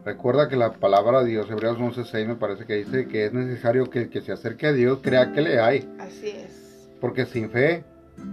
Recuerda 0.04 0.48
que 0.48 0.56
la 0.56 0.72
palabra 0.72 1.22
de 1.22 1.30
Dios, 1.30 1.50
Hebreos 1.50 1.78
11.6, 1.78 2.26
me 2.26 2.36
parece 2.36 2.64
que 2.64 2.76
dice 2.76 3.06
que 3.08 3.26
es 3.26 3.32
necesario 3.32 3.90
que 3.90 4.00
el 4.00 4.10
que 4.10 4.20
se 4.20 4.32
acerque 4.32 4.66
a 4.66 4.72
Dios 4.72 5.00
crea 5.02 5.32
que 5.32 5.42
le 5.42 5.60
hay. 5.60 5.88
Así 5.98 6.28
es. 6.28 6.88
Porque 7.00 7.26
sin 7.26 7.50
fe 7.50 7.84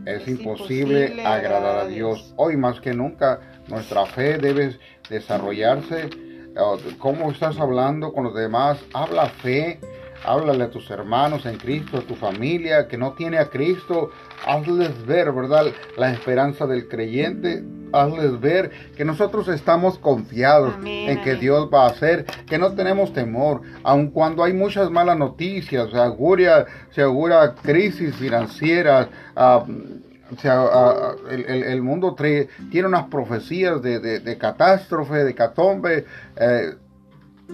es, 0.06 0.28
imposible, 0.28 1.24
agradar 1.26 1.80
a 1.80 1.88
Dios. 1.88 2.34
Hoy 2.38 2.58
más 2.58 2.80
que 2.80 2.94
nunca 2.94 3.40
nuestra 3.68 4.06
fe 4.06 4.38
debe 4.38 4.78
desarrollarse 5.10 6.10
cómo 7.00 7.32
estás 7.32 7.60
hablando 7.60 8.13
con 8.13 8.24
los 8.24 8.36
demás, 8.36 8.80
habla 8.94 9.28
fe, 9.28 9.80
háblale 10.24 10.63
a 10.63 10.70
tus 10.70 10.89
hermanos 10.89 11.46
en 11.46 11.58
Cristo, 11.58 11.98
a 11.98 12.02
tu 12.02 12.15
familia 12.15 12.88
que 12.88 12.98
no 12.98 13.13
tiene 13.13 13.38
a 13.38 13.50
Cristo, 13.50 14.12
hazles 14.46 15.06
ver, 15.06 15.32
¿verdad? 15.32 15.65
La 15.98 16.12
esperanza 16.12 16.65
del 16.65 16.88
creyente, 16.88 17.63
hazles 17.91 18.39
ver 18.39 18.72
que 18.96 19.06
nosotros 19.06 19.48
estamos 19.48 19.98
confiados 20.00 20.74
en 20.84 21.22
que 21.24 21.36
Dios 21.36 21.70
va 21.74 21.86
a 21.86 21.89
hacer, 21.89 22.26
que 22.48 22.58
no 22.58 22.74
tenemos 22.74 23.13
temor, 23.13 23.62
aun 23.84 24.10
cuando 24.12 24.44
hay 24.44 24.54
muchas 24.54 24.89
malas 24.89 25.18
noticias, 25.18 25.89
se 25.91 25.98
augura, 25.98 26.65
se 26.91 27.02
augura 27.02 27.56
crisis 27.56 28.15
financieras, 28.15 29.08
uh, 29.36 29.63
o 30.32 30.40
sea, 30.40 31.16
el, 31.30 31.82
mundo 31.82 32.16
tiene 32.16 32.88
unas 32.88 33.06
profecías 33.06 33.82
de, 33.82 34.38
catástrofe, 34.40 35.24
de 35.24 35.36
catombe, 35.36 36.06
eh, 36.38 36.74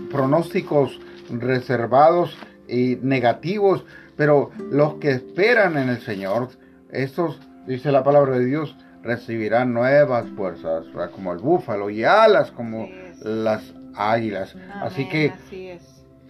pronósticos 0.10 1.00
reservados 1.30 2.38
y 2.68 2.98
negativos, 3.02 3.84
pero 4.16 4.52
los 4.72 4.96
que 4.96 5.12
esperan 5.12 5.78
en 5.78 5.90
el 5.90 6.02
Señor, 6.02 6.50
estos, 6.92 7.40
dice 7.68 7.92
la 7.92 8.04
palabra 8.04 8.40
de 8.40 8.46
Dios, 8.46 8.76
recibirán 9.04 9.74
nuevas 9.74 10.28
fuerzas, 10.36 10.86
como 11.14 11.34
el 11.34 11.40
búfalo 11.40 11.90
y 11.90 12.04
alas 12.04 12.52
como 12.52 12.88
las 13.22 13.74
águilas. 13.96 14.56
así 14.82 15.10
que 15.10 15.34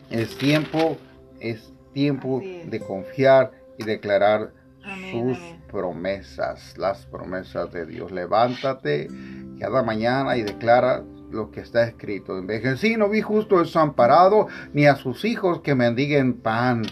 es. 0.10 0.38
tiempo, 0.38 0.97
es 1.39 1.71
tiempo 1.93 2.41
de 2.41 2.80
confiar 2.80 3.51
y 3.77 3.84
declarar 3.84 4.51
sus 5.12 5.38
promesas, 5.71 6.77
las 6.77 7.05
promesas 7.05 7.71
de 7.71 7.86
Dios. 7.86 8.12
Levántate 8.12 9.07
cada 9.60 9.84
mañana 9.84 10.38
y 10.38 10.43
declara 10.43 11.03
lo 11.31 11.49
que 11.51 11.62
está 11.62 11.84
escrito. 11.84 12.38
En 12.38 12.77
sí 12.77 12.97
no 12.97 13.10
vi 13.10 13.21
justo 13.21 13.60
desamparado, 13.60 14.47
ni 14.73 14.86
a 14.86 14.95
sus 14.95 15.23
hijos 15.23 15.62
que 15.62 15.75
mendiguen 15.75 16.34
pan. 16.34 16.84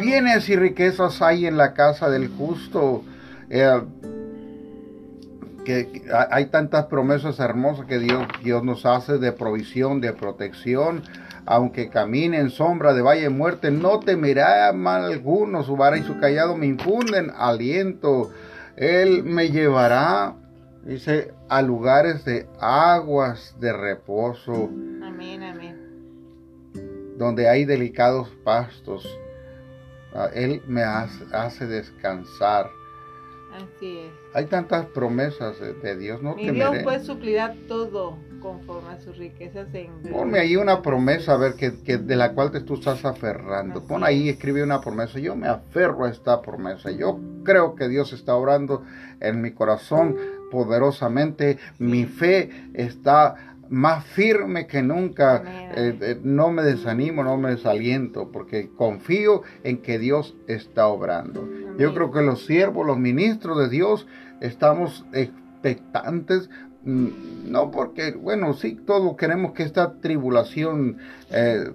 Bienes 0.00 0.48
y 0.48 0.56
riquezas 0.56 1.22
hay 1.22 1.46
en 1.46 1.56
la 1.56 1.74
casa 1.74 2.10
del 2.10 2.28
justo. 2.28 3.04
Eh, 3.50 3.82
que 5.64 6.02
hay 6.30 6.46
tantas 6.46 6.86
promesas 6.86 7.40
hermosas 7.40 7.86
que 7.86 7.98
Dios, 7.98 8.26
Dios 8.42 8.62
nos 8.62 8.84
hace 8.84 9.16
de 9.16 9.32
provisión, 9.32 10.02
de 10.02 10.12
protección 10.12 11.02
aunque 11.46 11.88
camine 11.88 12.38
en 12.38 12.50
sombra 12.50 12.94
de 12.94 13.02
valle 13.02 13.22
de 13.22 13.30
muerte, 13.30 13.70
no 13.70 14.00
temerá 14.00 14.72
mal 14.72 15.04
alguno, 15.04 15.62
su 15.62 15.76
vara 15.76 15.96
y 15.96 16.02
su 16.02 16.18
callado 16.18 16.56
me 16.56 16.66
infunden 16.66 17.30
aliento. 17.36 18.30
Él 18.76 19.22
me 19.24 19.50
llevará, 19.50 20.34
dice, 20.84 21.32
a 21.48 21.62
lugares 21.62 22.24
de 22.24 22.46
aguas 22.60 23.56
de 23.60 23.72
reposo. 23.72 24.70
Amén, 25.02 25.42
amén. 25.42 25.78
Donde 27.16 27.48
hay 27.48 27.64
delicados 27.64 28.28
pastos. 28.42 29.06
Ah, 30.14 30.30
él 30.32 30.62
me 30.66 30.82
hace 30.82 31.66
descansar 31.66 32.70
Así 33.54 33.98
es. 33.98 34.12
Hay 34.34 34.46
tantas 34.46 34.86
promesas 34.86 35.56
de, 35.60 35.96
Dios, 35.96 36.20
¿no? 36.20 36.34
Mi 36.34 36.50
Dios 36.50 36.74
pues 36.82 37.06
suplirá 37.06 37.54
todo 37.68 38.18
conforme 38.44 38.90
a 38.90 39.00
sus 39.00 39.16
riquezas 39.16 39.66
en 39.72 39.90
Ponme 40.12 40.38
ahí 40.38 40.54
una 40.56 40.82
promesa, 40.82 41.32
a 41.32 41.38
ver, 41.38 41.54
que, 41.54 41.70
de 41.70 42.14
la 42.14 42.34
cual 42.34 42.50
te 42.50 42.60
tú 42.60 42.74
estás 42.74 43.02
aferrando. 43.06 43.86
Pon 43.86 44.04
ahí, 44.04 44.28
escribe 44.28 44.62
una 44.62 44.82
promesa. 44.82 45.18
Yo 45.18 45.34
me 45.34 45.48
aferro 45.48 46.04
a 46.04 46.10
esta 46.10 46.42
promesa. 46.42 46.90
Yo 46.90 47.18
creo 47.42 47.74
que 47.74 47.88
Dios 47.88 48.12
está 48.12 48.36
orando 48.36 48.84
en 49.20 49.40
mi 49.40 49.52
corazón 49.52 50.18
poderosamente. 50.50 51.58
Mi 51.78 52.04
fe 52.04 52.50
está 52.74 53.56
más 53.70 54.04
firme 54.04 54.66
que 54.66 54.82
nunca. 54.82 55.42
Eh, 55.74 55.98
eh, 56.02 56.20
no 56.22 56.50
me 56.50 56.62
desanimo, 56.62 57.24
no 57.24 57.38
me 57.38 57.52
desaliento, 57.52 58.30
porque 58.30 58.68
confío 58.76 59.42
en 59.62 59.78
que 59.78 59.98
Dios 59.98 60.36
está 60.48 60.86
obrando. 60.88 61.48
Yo 61.78 61.94
creo 61.94 62.12
que 62.12 62.20
los 62.20 62.44
siervos, 62.44 62.86
los 62.86 62.98
ministros 62.98 63.58
de 63.58 63.70
Dios, 63.70 64.06
estamos 64.42 65.06
expectantes. 65.14 66.50
Mm, 66.84 67.50
no 67.50 67.70
porque, 67.70 68.12
bueno, 68.12 68.52
sí, 68.54 68.74
todos 68.86 69.16
queremos 69.16 69.52
que 69.52 69.62
esta 69.62 70.00
tribulación 70.00 70.98
eh, 71.30 71.70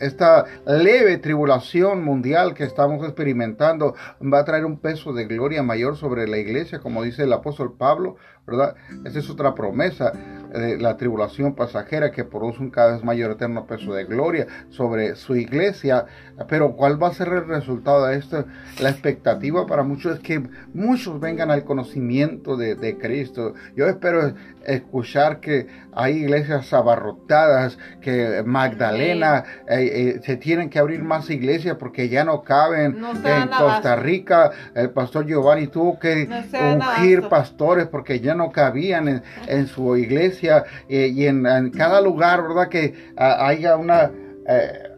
esta 0.00 0.46
leve 0.66 1.18
tribulación 1.18 2.02
mundial 2.02 2.54
que 2.54 2.64
estamos 2.64 3.04
experimentando 3.04 3.94
va 4.20 4.40
a 4.40 4.44
traer 4.44 4.64
un 4.64 4.78
peso 4.78 5.12
de 5.12 5.26
gloria 5.26 5.62
mayor 5.62 5.96
sobre 5.96 6.26
la 6.26 6.38
iglesia, 6.38 6.80
como 6.80 7.02
dice 7.02 7.24
el 7.24 7.32
apóstol 7.32 7.74
Pablo, 7.76 8.16
¿verdad? 8.46 8.74
Esa 9.04 9.18
es 9.18 9.28
otra 9.28 9.54
promesa 9.54 10.12
la 10.52 10.96
tribulación 10.96 11.54
pasajera 11.54 12.10
que 12.10 12.24
produce 12.24 12.60
un 12.60 12.70
cada 12.70 12.92
vez 12.92 13.04
mayor 13.04 13.32
eterno 13.32 13.66
peso 13.66 13.94
de 13.94 14.04
gloria 14.04 14.46
sobre 14.70 15.16
su 15.16 15.36
iglesia. 15.36 16.06
Pero 16.48 16.72
¿cuál 16.76 17.02
va 17.02 17.08
a 17.08 17.14
ser 17.14 17.28
el 17.28 17.46
resultado 17.46 18.06
de 18.06 18.16
esto? 18.16 18.44
La 18.80 18.90
expectativa 18.90 19.66
para 19.66 19.82
muchos 19.82 20.16
es 20.16 20.20
que 20.20 20.42
muchos 20.74 21.20
vengan 21.20 21.50
al 21.50 21.64
conocimiento 21.64 22.56
de, 22.56 22.98
Cristo. 23.00 23.54
Yo 23.76 23.86
espero 23.86 24.34
escuchar 24.64 25.40
que 25.40 25.68
hay 25.92 26.18
iglesias 26.18 26.72
abarrotadas, 26.72 27.78
que 28.00 28.42
Magdalena 28.44 29.44
eh, 29.68 30.16
eh, 30.16 30.20
se 30.24 30.36
tienen 30.36 30.70
que 30.70 30.78
abrir 30.78 31.02
más 31.02 31.30
iglesias 31.30 31.76
porque 31.78 32.08
ya 32.08 32.24
no 32.24 32.42
caben. 32.42 32.96
en 33.24 33.48
Costa 33.48 33.96
Rica 33.96 34.50
el 34.74 34.90
pastor 34.90 35.26
Giovanni 35.26 35.66
tuvo 35.66 35.98
que 35.98 36.28
ungir 36.52 37.28
pastores 37.28 37.86
porque 37.86 38.20
ya 38.20 38.34
no 38.34 38.50
cabían 38.50 39.22
en 39.46 39.66
su 39.66 39.96
iglesia 39.96 40.64
eh, 40.88 41.10
y 41.12 41.26
en, 41.26 41.70
cada 41.70 42.00
lugar, 42.00 42.42
¿verdad? 42.42 42.68
Que 42.68 43.12
ah, 43.16 43.46
haya 43.46 43.76
una 43.76 44.10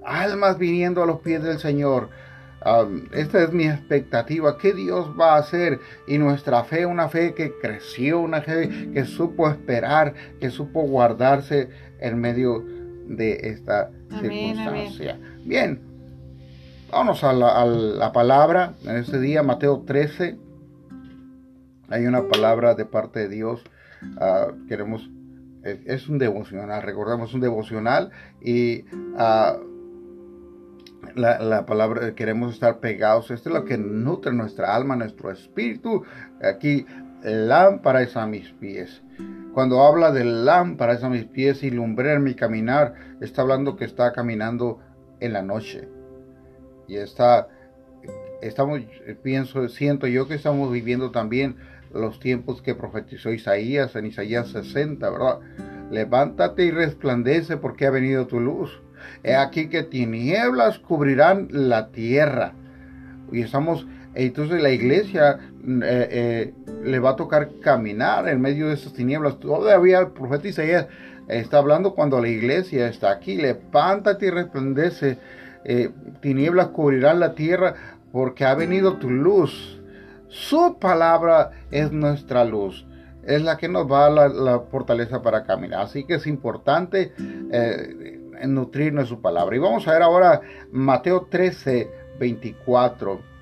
almas 0.04 0.56
viniendo 0.58 1.02
a 1.02 1.06
los 1.06 1.20
pies 1.20 1.42
del 1.42 1.58
Señor. 1.58 2.08
Esta 3.12 3.42
es 3.42 3.52
mi 3.52 3.66
expectativa. 3.66 4.56
¿Qué 4.58 4.72
Dios 4.72 5.10
va 5.18 5.34
a 5.34 5.38
hacer? 5.38 5.80
Y 6.06 6.18
nuestra 6.18 6.64
fe, 6.64 6.86
una 6.86 7.08
fe 7.08 7.34
que 7.34 7.52
creció, 7.60 8.20
una 8.20 8.42
fe 8.42 8.90
que 8.92 9.04
supo 9.04 9.48
esperar, 9.48 10.14
que 10.40 10.50
supo 10.50 10.82
guardarse 10.82 11.68
en 12.00 12.18
medio 12.18 12.64
de 13.06 13.32
esta 13.42 13.90
circunstancia. 14.20 15.18
Bien, 15.44 15.80
vamos 16.90 17.24
a 17.24 17.32
la, 17.32 17.60
a 17.60 17.66
la, 17.66 18.12
palabra 18.12 18.74
en 18.84 18.96
este 18.96 19.18
día, 19.18 19.42
Mateo 19.42 19.82
13. 19.86 20.38
Hay 21.88 22.06
una 22.06 22.28
palabra 22.28 22.74
de 22.74 22.84
parte 22.84 23.20
de 23.20 23.28
Dios. 23.28 23.62
Ah, 24.18 24.48
queremos 24.68 25.08
es 25.64 26.08
un 26.08 26.18
devocional, 26.18 26.82
recordamos 26.82 27.34
un 27.34 27.40
devocional 27.40 28.10
y 28.40 28.84
ah, 29.16 29.56
la, 31.14 31.66
palabra, 31.66 32.14
queremos 32.14 32.54
estar 32.54 32.80
pegados. 32.80 33.30
Esto 33.30 33.48
es 33.50 33.54
lo 33.54 33.64
que 33.64 33.78
nutre 33.78 34.32
nuestra 34.32 34.74
alma, 34.74 34.96
nuestro 34.96 35.30
espíritu. 35.30 36.04
Aquí, 36.42 36.86
lámparas 37.22 38.16
a 38.16 38.26
mis 38.26 38.50
pies. 38.52 39.02
Cuando 39.52 39.82
habla 39.82 40.10
de 40.12 40.24
lámparas 40.24 41.04
a 41.04 41.10
mis 41.10 41.24
pies 41.24 41.62
y 41.62 41.70
lumbrera 41.70 42.18
mi 42.18 42.34
caminar, 42.34 42.94
está 43.20 43.42
hablando 43.42 43.76
que 43.76 43.84
está 43.84 44.12
caminando 44.12 44.80
en 45.20 45.32
la 45.32 45.42
noche. 45.42 45.88
Y 46.88 46.96
está, 46.96 47.48
estamos, 48.40 48.80
pienso, 49.22 49.68
siento 49.68 50.06
yo 50.06 50.26
que 50.26 50.34
estamos 50.34 50.72
viviendo 50.72 51.10
también 51.10 51.56
los 51.92 52.18
tiempos 52.18 52.62
que 52.62 52.74
profetizó 52.74 53.30
Isaías 53.30 53.94
en 53.96 54.06
Isaías 54.06 54.48
60, 54.48 55.10
¿verdad? 55.10 55.40
Levántate 55.90 56.64
y 56.64 56.70
resplandece 56.70 57.58
porque 57.58 57.86
ha 57.86 57.90
venido 57.90 58.26
tu 58.26 58.40
luz. 58.40 58.82
He 59.22 59.34
aquí 59.34 59.68
que 59.68 59.82
tinieblas 59.82 60.78
cubrirán 60.78 61.48
la 61.50 61.88
tierra. 61.90 62.54
Y 63.32 63.40
estamos, 63.40 63.86
entonces 64.14 64.62
la 64.62 64.70
iglesia 64.70 65.38
eh, 65.64 66.08
eh, 66.10 66.54
le 66.84 66.98
va 66.98 67.10
a 67.10 67.16
tocar 67.16 67.48
caminar 67.60 68.28
en 68.28 68.40
medio 68.40 68.68
de 68.68 68.74
esas 68.74 68.92
tinieblas. 68.92 69.38
Todavía 69.38 70.00
el 70.00 70.08
profeta 70.08 70.48
Isaías 70.48 70.86
está 71.28 71.58
hablando 71.58 71.94
cuando 71.94 72.20
la 72.20 72.28
iglesia 72.28 72.88
está 72.88 73.10
aquí. 73.10 73.36
Levántate 73.36 74.26
y 74.26 74.30
resplandece. 74.30 75.18
Eh, 75.64 75.90
tinieblas 76.20 76.68
cubrirán 76.68 77.20
la 77.20 77.34
tierra 77.34 77.74
porque 78.10 78.44
ha 78.44 78.54
venido 78.54 78.98
tu 78.98 79.08
luz. 79.08 79.80
Su 80.28 80.78
palabra 80.78 81.52
es 81.70 81.92
nuestra 81.92 82.44
luz. 82.44 82.86
Es 83.24 83.42
la 83.42 83.56
que 83.56 83.68
nos 83.68 83.90
va 83.90 84.06
a 84.06 84.10
la, 84.10 84.28
la 84.28 84.60
fortaleza 84.60 85.22
para 85.22 85.44
caminar. 85.44 85.82
Así 85.82 86.04
que 86.04 86.14
es 86.14 86.26
importante 86.26 87.12
nutrirnos 88.46 89.04
de 89.04 89.08
su 89.08 89.20
palabra. 89.20 89.56
Y 89.56 89.58
vamos 89.58 89.86
a 89.88 89.92
ver 89.92 90.02
ahora 90.02 90.40
Mateo 90.70 91.26
13, 91.28 91.90
24. 92.18 93.32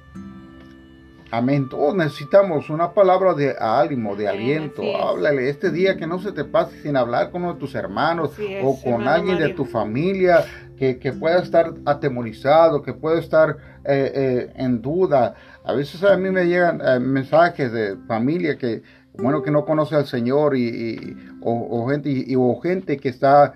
Amén. 1.33 1.69
Todos 1.69 1.95
necesitamos 1.95 2.71
una 2.71 2.93
palabra 2.93 3.35
de 3.35 3.55
ánimo, 3.61 4.17
de 4.17 4.27
aliento. 4.27 4.83
Háblale 4.97 5.49
este 5.49 5.71
día 5.71 5.97
que 5.97 6.07
no 6.07 6.19
se 6.19 6.33
te 6.33 6.45
pase 6.45 6.83
sin 6.83 6.97
hablar 6.97 7.31
con 7.31 7.45
uno 7.45 7.55
de 7.55 7.61
tus 7.61 7.77
hermanos 7.77 8.33
o 8.65 8.81
con 8.83 9.07
alguien 9.07 9.39
de 9.39 9.51
tu 9.51 9.65
familia 9.65 10.45
que, 10.77 11.13
pueda 11.13 11.41
estar 11.41 11.75
atemorizado, 11.85 12.83
que 12.83 12.95
pueda 12.95 13.21
estar 13.21 13.57
eh, 13.85 14.13
eh, 14.15 14.53
en 14.57 14.81
duda. 14.81 15.35
A 15.63 15.75
veces 15.75 16.03
a 16.03 16.17
mí 16.17 16.31
me 16.31 16.47
llegan 16.47 16.81
eh, 16.85 16.99
mensajes 16.99 17.71
de 17.71 17.97
familia 18.09 18.57
que, 18.57 18.83
bueno, 19.13 19.43
que 19.43 19.51
no 19.51 19.65
conoce 19.65 19.95
al 19.95 20.07
Señor 20.07 20.57
y, 20.57 21.17
o, 21.43 21.87
gente, 21.89 22.11
y, 22.11 22.35
o 22.35 22.59
gente 22.61 22.97
que 22.97 23.11
está 23.11 23.53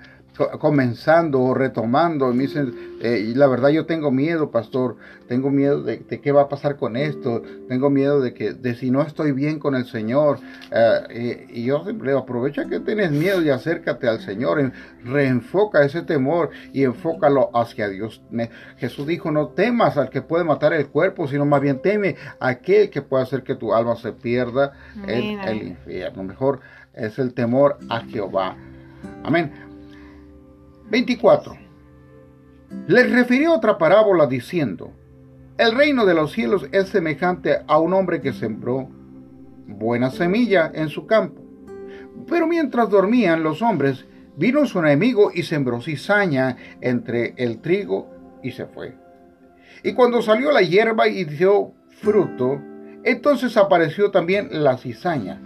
comenzando 0.58 1.40
o 1.40 1.54
retomando. 1.54 2.30
Y 2.32 2.34
me 2.34 2.42
dicen, 2.44 2.74
eh, 3.00 3.24
y 3.28 3.34
la 3.34 3.46
verdad 3.46 3.70
yo 3.70 3.86
tengo 3.86 4.10
miedo, 4.10 4.50
pastor, 4.50 4.96
tengo 5.28 5.50
miedo 5.50 5.82
de, 5.82 6.00
qué 6.04 6.32
va 6.32 6.42
a 6.42 6.48
pasar 6.48 6.76
con 6.76 6.96
esto, 6.96 7.42
tengo 7.68 7.90
miedo 7.90 8.20
de 8.20 8.34
que 8.34 8.52
de 8.52 8.74
si 8.74 8.90
no 8.90 9.02
estoy 9.02 9.32
bien 9.32 9.58
con 9.58 9.74
el 9.74 9.86
Señor. 9.86 10.38
Eh, 10.72 11.46
y, 11.50 11.64
yo 11.64 11.82
siempre 11.84 12.12
aprovecha 12.12 12.66
que 12.66 12.80
tienes 12.80 13.10
miedo 13.10 13.42
y 13.42 13.50
acércate 13.50 14.08
al 14.08 14.20
Señor, 14.20 14.72
reenfoca 15.04 15.84
ese 15.84 16.02
temor 16.02 16.50
y 16.72 16.84
enfócalo 16.84 17.50
hacia 17.54 17.88
Dios. 17.88 18.22
Jesús 18.76 19.06
dijo, 19.06 19.30
no 19.30 19.48
temas 19.48 19.96
al 19.96 20.10
que 20.10 20.22
puede 20.22 20.44
matar 20.44 20.72
el 20.72 20.88
cuerpo, 20.88 21.28
sino 21.28 21.46
más 21.46 21.60
bien 21.60 21.80
teme 21.80 22.16
a 22.40 22.48
aquel 22.48 22.90
que 22.90 23.02
puede 23.02 23.22
hacer 23.22 23.42
que 23.42 23.54
tu 23.54 23.74
alma 23.74 23.96
se 23.96 24.12
pierda 24.12 24.72
en 25.06 25.40
el 25.40 25.68
infierno. 25.68 26.22
Mejor 26.22 26.60
es 26.92 27.18
el 27.18 27.34
temor 27.34 27.78
a 27.88 28.00
Jehová. 28.00 28.56
Amén. 29.22 29.63
24. 30.94 31.58
Les 32.86 33.10
refirió 33.10 33.52
otra 33.52 33.78
parábola 33.78 34.28
diciendo, 34.28 34.92
el 35.58 35.74
reino 35.74 36.06
de 36.06 36.14
los 36.14 36.30
cielos 36.30 36.68
es 36.70 36.88
semejante 36.88 37.64
a 37.66 37.80
un 37.80 37.92
hombre 37.94 38.20
que 38.20 38.32
sembró 38.32 38.88
buena 39.66 40.10
semilla 40.10 40.70
en 40.72 40.88
su 40.88 41.04
campo. 41.08 41.42
Pero 42.28 42.46
mientras 42.46 42.90
dormían 42.90 43.42
los 43.42 43.60
hombres, 43.60 44.06
vino 44.36 44.66
su 44.66 44.78
enemigo 44.78 45.32
y 45.34 45.42
sembró 45.42 45.80
cizaña 45.80 46.58
entre 46.80 47.34
el 47.38 47.60
trigo 47.60 48.08
y 48.44 48.52
se 48.52 48.66
fue. 48.66 48.94
Y 49.82 49.94
cuando 49.94 50.22
salió 50.22 50.52
la 50.52 50.62
hierba 50.62 51.08
y 51.08 51.24
dio 51.24 51.72
fruto, 52.02 52.60
entonces 53.02 53.56
apareció 53.56 54.12
también 54.12 54.48
la 54.62 54.78
cizaña. 54.78 55.42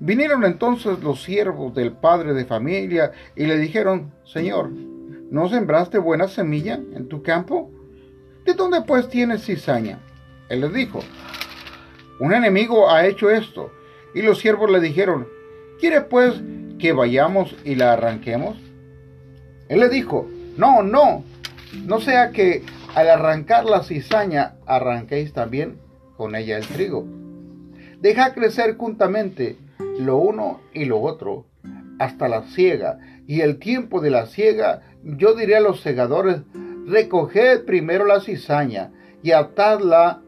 Vinieron 0.00 0.44
entonces 0.44 1.00
los 1.02 1.22
siervos 1.22 1.74
del 1.74 1.92
padre 1.92 2.32
de 2.32 2.44
familia 2.44 3.12
y 3.34 3.46
le 3.46 3.58
dijeron, 3.58 4.12
Señor, 4.24 4.70
¿no 4.70 5.48
sembraste 5.48 5.98
buena 5.98 6.28
semilla 6.28 6.74
en 6.74 7.08
tu 7.08 7.22
campo? 7.22 7.70
¿De 8.44 8.54
dónde 8.54 8.82
pues 8.82 9.08
tienes 9.08 9.44
cizaña? 9.44 9.98
Él 10.48 10.60
les 10.60 10.72
dijo, 10.72 11.00
un 12.20 12.32
enemigo 12.32 12.90
ha 12.90 13.06
hecho 13.06 13.30
esto. 13.30 13.72
Y 14.14 14.22
los 14.22 14.38
siervos 14.38 14.70
le 14.70 14.80
dijeron, 14.80 15.28
¿quiere 15.80 16.00
pues 16.00 16.40
que 16.78 16.92
vayamos 16.92 17.54
y 17.64 17.74
la 17.74 17.92
arranquemos? 17.92 18.56
Él 19.68 19.80
le 19.80 19.88
dijo, 19.88 20.28
no, 20.56 20.82
no, 20.82 21.24
no 21.84 22.00
sea 22.00 22.30
que 22.30 22.62
al 22.94 23.10
arrancar 23.10 23.64
la 23.64 23.82
cizaña 23.82 24.54
arranquéis 24.64 25.32
también 25.32 25.78
con 26.16 26.34
ella 26.34 26.56
el 26.56 26.66
trigo. 26.66 27.04
Deja 28.00 28.32
crecer 28.32 28.76
juntamente 28.76 29.58
lo 29.98 30.16
uno 30.16 30.60
y 30.72 30.84
lo 30.84 31.00
otro, 31.00 31.46
hasta 31.98 32.28
la 32.28 32.44
siega. 32.44 32.98
Y 33.26 33.40
el 33.40 33.58
tiempo 33.58 34.00
de 34.00 34.10
la 34.10 34.26
siega, 34.26 34.82
yo 35.02 35.34
diré 35.34 35.56
a 35.56 35.60
los 35.60 35.80
segadores, 35.80 36.42
recoged 36.86 37.64
primero 37.64 38.06
la 38.06 38.20
cizaña 38.20 38.92
y 39.22 39.32
atadla 39.32 40.22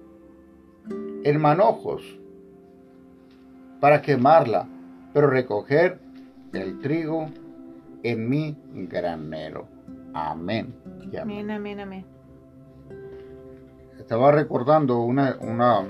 en 1.25 1.41
manojos 1.41 2.03
para 3.81 4.03
quemarla, 4.03 4.69
pero 5.13 5.29
recoger 5.29 5.99
el 6.53 6.81
trigo 6.81 7.31
en 8.03 8.29
mi 8.29 8.57
granero. 8.89 9.69
Amén. 10.13 10.75
Amén, 11.21 11.51
amén, 11.51 11.81
amén. 11.81 12.05
Estaba 13.99 14.33
recordando 14.33 15.01
una, 15.03 15.37
una 15.41 15.87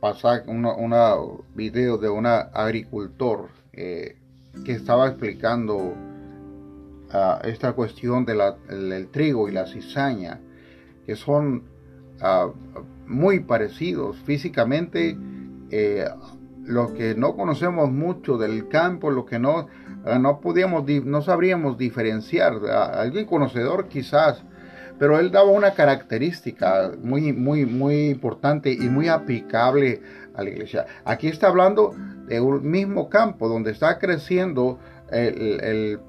pasaje, 0.00 0.48
una, 0.48 1.14
video 1.54 1.98
de 1.98 2.08
un 2.08 2.26
agricultor 2.26 3.48
eh, 3.72 4.16
que 4.64 4.72
estaba 4.72 5.08
explicando 5.08 5.94
ah, 7.10 7.40
esta 7.44 7.72
cuestión 7.72 8.24
del 8.24 9.08
trigo 9.08 9.48
y 9.48 9.52
la 9.52 9.66
cizaña, 9.66 10.40
que 11.04 11.16
son 11.16 11.64
ah, 12.20 12.48
muy 13.06 13.40
parecidos 13.40 14.16
físicamente. 14.18 15.16
Eh, 15.70 16.04
los 16.64 16.90
que 16.92 17.14
no 17.14 17.36
conocemos 17.36 17.92
mucho 17.92 18.38
del 18.38 18.68
campo, 18.68 19.10
lo 19.10 19.24
que 19.24 19.38
no, 19.38 19.68
ah, 20.04 20.18
no 20.18 20.40
podíamos, 20.40 20.84
no 21.04 21.22
sabríamos 21.22 21.78
diferenciar. 21.78 22.54
alguien 22.66 23.26
conocedor 23.26 23.88
quizás 23.88 24.42
pero 24.98 25.18
él 25.18 25.30
daba 25.30 25.50
una 25.50 25.72
característica 25.72 26.92
muy, 27.02 27.32
muy, 27.32 27.66
muy 27.66 28.08
importante 28.08 28.72
y 28.72 28.88
muy 28.88 29.08
aplicable 29.08 30.00
a 30.34 30.42
la 30.42 30.50
iglesia. 30.50 30.86
Aquí 31.04 31.28
está 31.28 31.48
hablando 31.48 31.94
de 32.26 32.40
un 32.40 32.68
mismo 32.68 33.08
campo 33.08 33.48
donde 33.48 33.70
está 33.72 33.98
creciendo 33.98 34.78
el, 35.10 36.00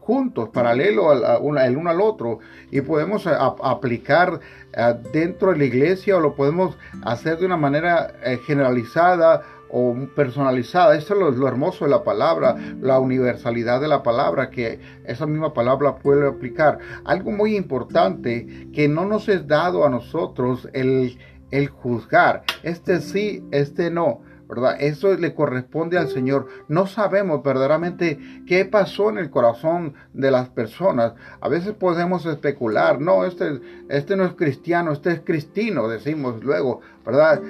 juntos, 0.00 0.48
paralelo 0.50 1.12
el 1.12 1.76
uno 1.76 1.90
al 1.90 2.00
otro, 2.00 2.38
y 2.70 2.80
podemos 2.80 3.26
aplicar 3.26 4.40
eh, 4.72 4.94
dentro 5.12 5.52
de 5.52 5.58
la 5.58 5.64
iglesia 5.64 6.16
o 6.16 6.20
lo 6.20 6.34
podemos 6.34 6.76
hacer 7.04 7.38
de 7.38 7.46
una 7.46 7.56
manera 7.56 8.12
eh, 8.24 8.38
generalizada 8.46 9.42
o 9.72 9.94
personalizada. 10.14 10.96
Esto 10.96 11.28
es 11.28 11.36
lo, 11.36 11.48
hermoso 11.48 11.86
de 11.86 11.90
la 11.90 12.04
palabra, 12.04 12.56
la 12.80 13.00
universalidad 13.00 13.80
de 13.80 13.88
la 13.88 14.02
palabra, 14.02 14.50
que 14.50 14.78
esa 15.04 15.26
misma 15.26 15.52
palabra 15.54 15.96
puede 15.96 16.28
aplicar. 16.28 16.78
Algo 17.04 17.32
muy 17.32 17.56
importante 17.56 18.68
que 18.72 18.88
no 18.88 19.06
nos 19.06 19.28
es 19.28 19.46
dado 19.48 19.84
a 19.84 19.90
nosotros 19.90 20.68
el, 20.72 21.18
el 21.50 21.68
juzgar. 21.68 22.44
Este 22.62 23.00
sí, 23.00 23.42
este 23.50 23.90
no. 23.90 24.20
¿verdad? 24.52 24.76
Eso 24.80 25.14
le 25.16 25.34
corresponde 25.34 25.96
al 25.96 26.08
Señor. 26.08 26.46
No 26.68 26.86
sabemos 26.86 27.42
verdaderamente 27.42 28.18
qué 28.46 28.66
pasó 28.66 29.08
en 29.08 29.16
el 29.16 29.30
corazón 29.30 29.94
de 30.12 30.30
las 30.30 30.50
personas. 30.50 31.14
A 31.40 31.48
veces 31.48 31.72
podemos 31.72 32.26
especular, 32.26 33.00
no, 33.00 33.24
este, 33.24 33.62
este 33.88 34.14
no 34.14 34.26
es 34.26 34.34
cristiano, 34.34 34.92
este 34.92 35.12
es 35.12 35.20
cristino, 35.20 35.88
decimos 35.88 36.44
luego, 36.44 36.82
¿verdad? 37.06 37.40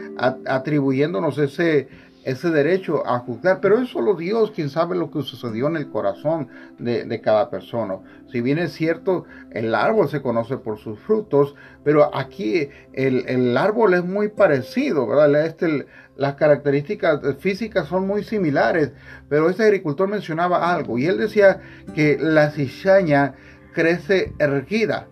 atribuyéndonos 0.47 1.39
ese, 1.39 1.89
ese 2.25 2.51
derecho 2.51 3.07
a 3.07 3.19
juzgar, 3.21 3.61
pero 3.61 3.79
es 3.79 3.89
solo 3.89 4.15
Dios 4.15 4.53
quien 4.53 4.71
sabe 4.71 4.97
lo 4.97 5.11
que 5.11 5.23
sucedió 5.23 5.67
en 5.67 5.77
el 5.77 5.91
corazón 5.91 6.49
de, 6.79 7.21
cada 7.21 7.51
persona. 7.51 7.99
Si 8.31 8.41
bien 8.41 8.59
es 8.59 8.73
cierto, 8.73 9.25
el 9.51 9.75
árbol 9.75 10.09
se 10.09 10.23
conoce 10.23 10.57
por 10.57 10.79
sus 10.79 10.99
frutos, 11.01 11.55
pero 11.85 12.15
aquí 12.15 12.69
el, 12.93 13.57
árbol 13.57 13.95
es 13.95 14.05
muy 14.05 14.29
parecido, 14.29 15.07
¿verdad? 15.07 15.47
Este, 15.47 15.87
las 16.17 16.35
características 16.35 17.21
físicas 17.39 17.89
son 17.89 18.07
muy 18.07 18.23
similares, 18.23 18.93
pero 19.29 19.51
este 19.51 19.65
agricultor 19.65 20.09
mencionaba 20.09 20.73
algo 20.73 20.99
y 20.99 21.07
él 21.07 21.19
decía 21.19 21.61
que 21.95 22.19
la 22.21 22.51
cizaña 22.51 23.35
crece 23.73 24.33
erguida 24.39 25.09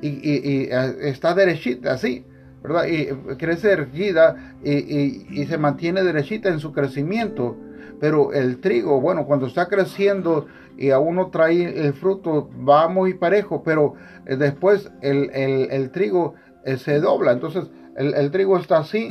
y, 0.00 0.68
está 1.00 1.34
derechita, 1.34 1.92
así, 1.92 2.26
¿verdad? 2.64 2.86
Y 2.86 3.36
crece 3.36 3.72
erguida 3.72 4.56
y, 4.64 5.44
se 5.44 5.58
mantiene 5.58 6.02
derechita 6.02 6.48
en 6.48 6.60
su 6.60 6.72
crecimiento. 6.72 7.56
Pero 8.00 8.32
el 8.32 8.58
trigo, 8.58 9.00
bueno, 9.00 9.26
cuando 9.26 9.46
está 9.46 9.68
creciendo 9.68 10.46
y 10.76 10.90
a 10.90 10.98
uno 10.98 11.28
trae 11.28 11.86
el 11.86 11.92
fruto, 11.92 12.50
va 12.66 12.88
muy 12.88 13.14
parejo, 13.14 13.62
pero 13.62 13.94
eh, 14.26 14.36
después 14.36 14.90
el, 15.02 15.90
trigo 15.92 16.34
eh, 16.64 16.78
se 16.78 17.00
dobla. 17.00 17.32
Entonces 17.32 17.70
el, 17.96 18.30
trigo 18.30 18.56
está 18.58 18.78
así, 18.78 19.10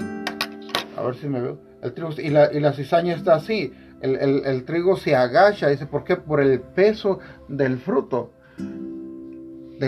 a 0.98 1.04
ver 1.04 1.16
si 1.16 1.28
me 1.28 1.40
veo, 1.40 1.60
el 1.84 1.94
trigo, 1.94 2.10
y, 2.18 2.30
la, 2.30 2.52
y 2.52 2.60
la 2.60 2.74
cizaña 2.74 3.14
está 3.14 3.36
así. 3.36 3.72
El, 4.02 4.66
trigo 4.66 4.98
se 4.98 5.16
agacha, 5.16 5.70
dice, 5.70 5.86
¿por 5.86 6.04
qué? 6.04 6.18
Por 6.18 6.42
el 6.42 6.60
peso 6.60 7.20
del 7.48 7.78
fruto. 7.78 8.34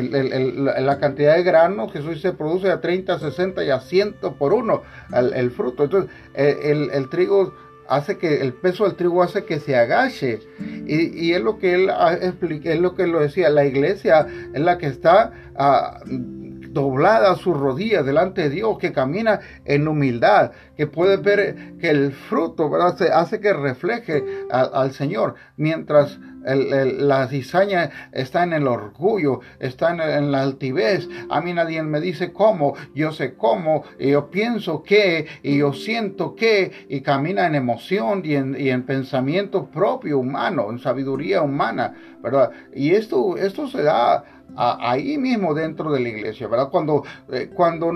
La 0.01 0.99
cantidad 0.99 1.35
de 1.35 1.43
granos, 1.43 1.91
Jesús 1.91 2.21
se 2.21 2.33
produce 2.33 2.69
a 2.69 2.81
30, 2.81 3.19
60 3.19 3.63
y 3.63 3.69
a 3.69 3.79
100 3.79 4.15
por 4.37 4.53
uno 4.53 4.81
el, 5.13 5.51
fruto. 5.51 5.83
Entonces, 5.83 6.11
eh, 6.33 6.89
el, 6.93 7.09
trigo 7.09 7.53
hace 7.87 8.17
que 8.17 8.41
el 8.41 8.53
peso 8.53 8.85
del 8.85 8.95
trigo 8.95 9.21
hace 9.21 9.45
que 9.45 9.59
se 9.59 9.75
agache 9.75 10.39
y, 10.87 11.33
es 11.33 11.41
lo 11.41 11.57
que 11.59 11.73
él 11.75 11.91
explica, 12.21 12.71
es 12.71 12.79
lo 12.79 12.95
que 12.95 13.07
lo 13.07 13.19
decía 13.19 13.49
la 13.49 13.65
iglesia 13.65 14.27
es 14.53 14.61
la 14.61 14.77
que 14.77 14.87
está 14.87 15.31
ah, 15.55 15.99
doblada 16.75 17.37
sus 17.37 17.55
rodillas 17.57 18.05
delante 18.05 18.41
de 18.41 18.49
Dios, 18.49 18.77
que 18.77 18.91
camina 18.91 19.39
en 19.63 19.87
humildad, 19.87 20.51
que 20.75 20.87
puede 20.87 21.15
ver 21.15 21.77
que 21.79 21.89
el 21.89 22.11
fruto 22.11 22.69
¿verdad? 22.69 23.01
hace 23.13 23.39
que 23.39 23.53
refleje 23.53 24.23
al 24.51 24.91
Señor, 24.91 25.35
mientras 25.55 26.19
la 26.45 27.27
cizaña 27.27 27.89
está 28.11 28.43
en 28.43 28.53
el 28.53 28.67
orgullo, 28.67 29.39
está 29.59 29.91
en, 29.91 30.31
la 30.31 30.43
altivez. 30.43 31.07
A 31.29 31.41
mí 31.41 31.53
nadie 31.53 31.81
me 31.81 32.01
dice 32.01 32.33
cómo, 32.33 32.75
yo 32.93 33.13
sé 33.13 33.35
cómo, 33.35 33.83
y 33.97 34.11
yo 34.11 34.29
pienso 34.29 34.83
que, 34.83 35.27
y 35.43 35.59
yo 35.59 35.71
siento 35.73 36.35
que, 36.35 36.71
y 36.89 37.01
camina 37.01 37.47
en 37.47 37.55
emoción 37.55 38.21
y 38.25 38.35
en, 38.35 38.55
y 38.59 38.69
en 38.69 38.83
pensamiento 38.83 39.67
propio 39.67 40.19
humano, 40.19 40.69
en 40.69 40.79
sabiduría 40.79 41.41
humana, 41.41 41.95
¿verdad? 42.21 42.51
Y 42.73 42.91
esto, 42.91 43.37
esto 43.37 43.67
se 43.67 43.81
da 43.81 44.23
ahí 44.57 45.17
mismo 45.17 45.53
dentro 45.53 45.91
de 45.91 45.99
la 45.99 46.09
iglesia, 46.09 46.47
¿verdad? 46.47 46.69
Cuando, 46.69 47.03
eh, 47.31 47.49
cuando 47.53 47.91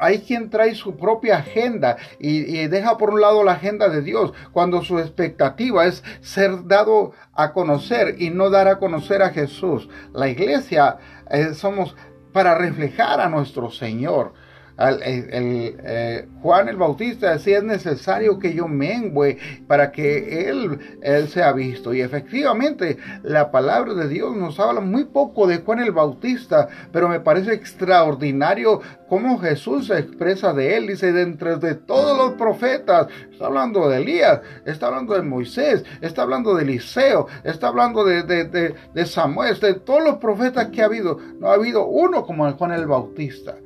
hay 0.00 0.20
quien 0.20 0.50
trae 0.50 0.74
su 0.74 0.96
propia 0.96 1.38
agenda 1.38 1.96
y, 2.18 2.66
deja 2.68 2.96
por 2.96 3.10
un 3.10 3.20
lado 3.20 3.44
la 3.44 3.52
agenda 3.52 3.88
de 3.88 4.02
Dios, 4.02 4.32
cuando 4.52 4.82
su 4.82 4.98
expectativa 4.98 5.86
es 5.86 6.02
ser 6.20 6.66
dado 6.66 7.12
a 7.32 7.52
conocer 7.52 8.16
y 8.18 8.30
no 8.30 8.50
dar 8.50 8.68
a 8.68 8.78
conocer 8.78 9.22
a 9.22 9.30
Jesús. 9.30 9.88
La 10.12 10.28
iglesia 10.28 10.98
eh, 11.30 11.54
somos 11.54 11.96
para 12.32 12.54
reflejar 12.54 13.20
a 13.20 13.28
nuestro 13.28 13.70
Señor 13.70 14.32
eh, 14.78 16.28
Juan 16.40 16.68
el 16.68 16.76
Bautista 16.76 17.32
decía 17.32 17.58
es 17.58 17.64
necesario 17.64 18.38
que 18.38 18.54
yo 18.54 18.68
mengüe 18.68 19.38
para 19.66 19.90
que 19.90 20.48
él, 20.48 20.78
él 21.02 21.28
sea 21.28 21.52
visto. 21.52 21.92
Y 21.92 22.00
efectivamente 22.00 22.98
la 23.22 23.50
palabra 23.50 23.94
de 23.94 24.08
Dios 24.08 24.36
nos 24.36 24.60
habla 24.60 24.80
muy 24.80 25.04
poco 25.04 25.46
de 25.46 25.58
Juan 25.58 25.80
el 25.80 25.92
Bautista, 25.92 26.68
pero 26.92 27.08
me 27.08 27.20
parece 27.20 27.54
extraordinario 27.54 28.80
cómo 29.08 29.38
Jesús 29.38 29.88
se 29.88 29.98
expresa 29.98 30.52
de 30.52 30.76
él. 30.76 30.86
Dice, 30.86 31.12
de 31.12 31.22
entre 31.22 31.56
de 31.56 31.74
todos 31.74 32.16
los 32.16 32.34
profetas, 32.34 33.08
está 33.32 33.46
hablando 33.46 33.88
de 33.88 33.98
Elías, 33.98 34.40
está 34.64 34.86
hablando 34.86 35.14
de 35.14 35.22
Moisés, 35.22 35.84
está 36.00 36.22
hablando 36.22 36.54
de 36.54 36.62
Eliseo, 36.62 37.26
está 37.42 37.68
hablando 37.68 38.04
de, 38.04 38.22
de, 38.22 38.74
de 38.94 39.06
Samuel, 39.06 39.58
de 39.58 39.74
todos 39.74 40.04
los 40.04 40.18
profetas 40.18 40.68
que 40.68 40.82
ha 40.82 40.86
habido. 40.86 41.18
No 41.40 41.50
ha 41.50 41.54
habido 41.54 41.86
uno 41.86 42.24
como 42.24 42.50
Juan 42.52 42.72
el 42.72 42.86
Bautista. 42.86 43.56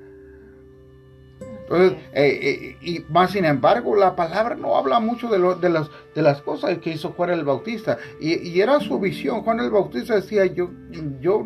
Eh, 1.71 1.97
eh, 2.13 2.77
y 2.81 3.01
más 3.09 3.31
sin 3.31 3.45
embargo, 3.45 3.97
la 3.97 4.15
palabra 4.15 4.55
no 4.55 4.77
habla 4.77 5.01
mucho 5.01 5.29
de, 5.29 5.39
lo, 5.39 5.55
de, 5.55 5.71
las, 5.71 5.89
de 6.15 6.23
las 6.23 6.43
cosas 6.43 6.79
que 6.79 6.91
hizo 6.91 7.13
Juan 7.13 7.31
el 7.31 7.45
Bautista. 7.45 7.99
Y, 8.21 8.49
y, 8.49 8.61
era 8.61 8.81
su 8.81 8.99
visión. 8.99 9.43
Juan 9.43 9.61
el 9.61 9.71
Bautista 9.71 10.15
decía, 10.17 10.45
yo, 10.47 10.71
yo 11.21 11.45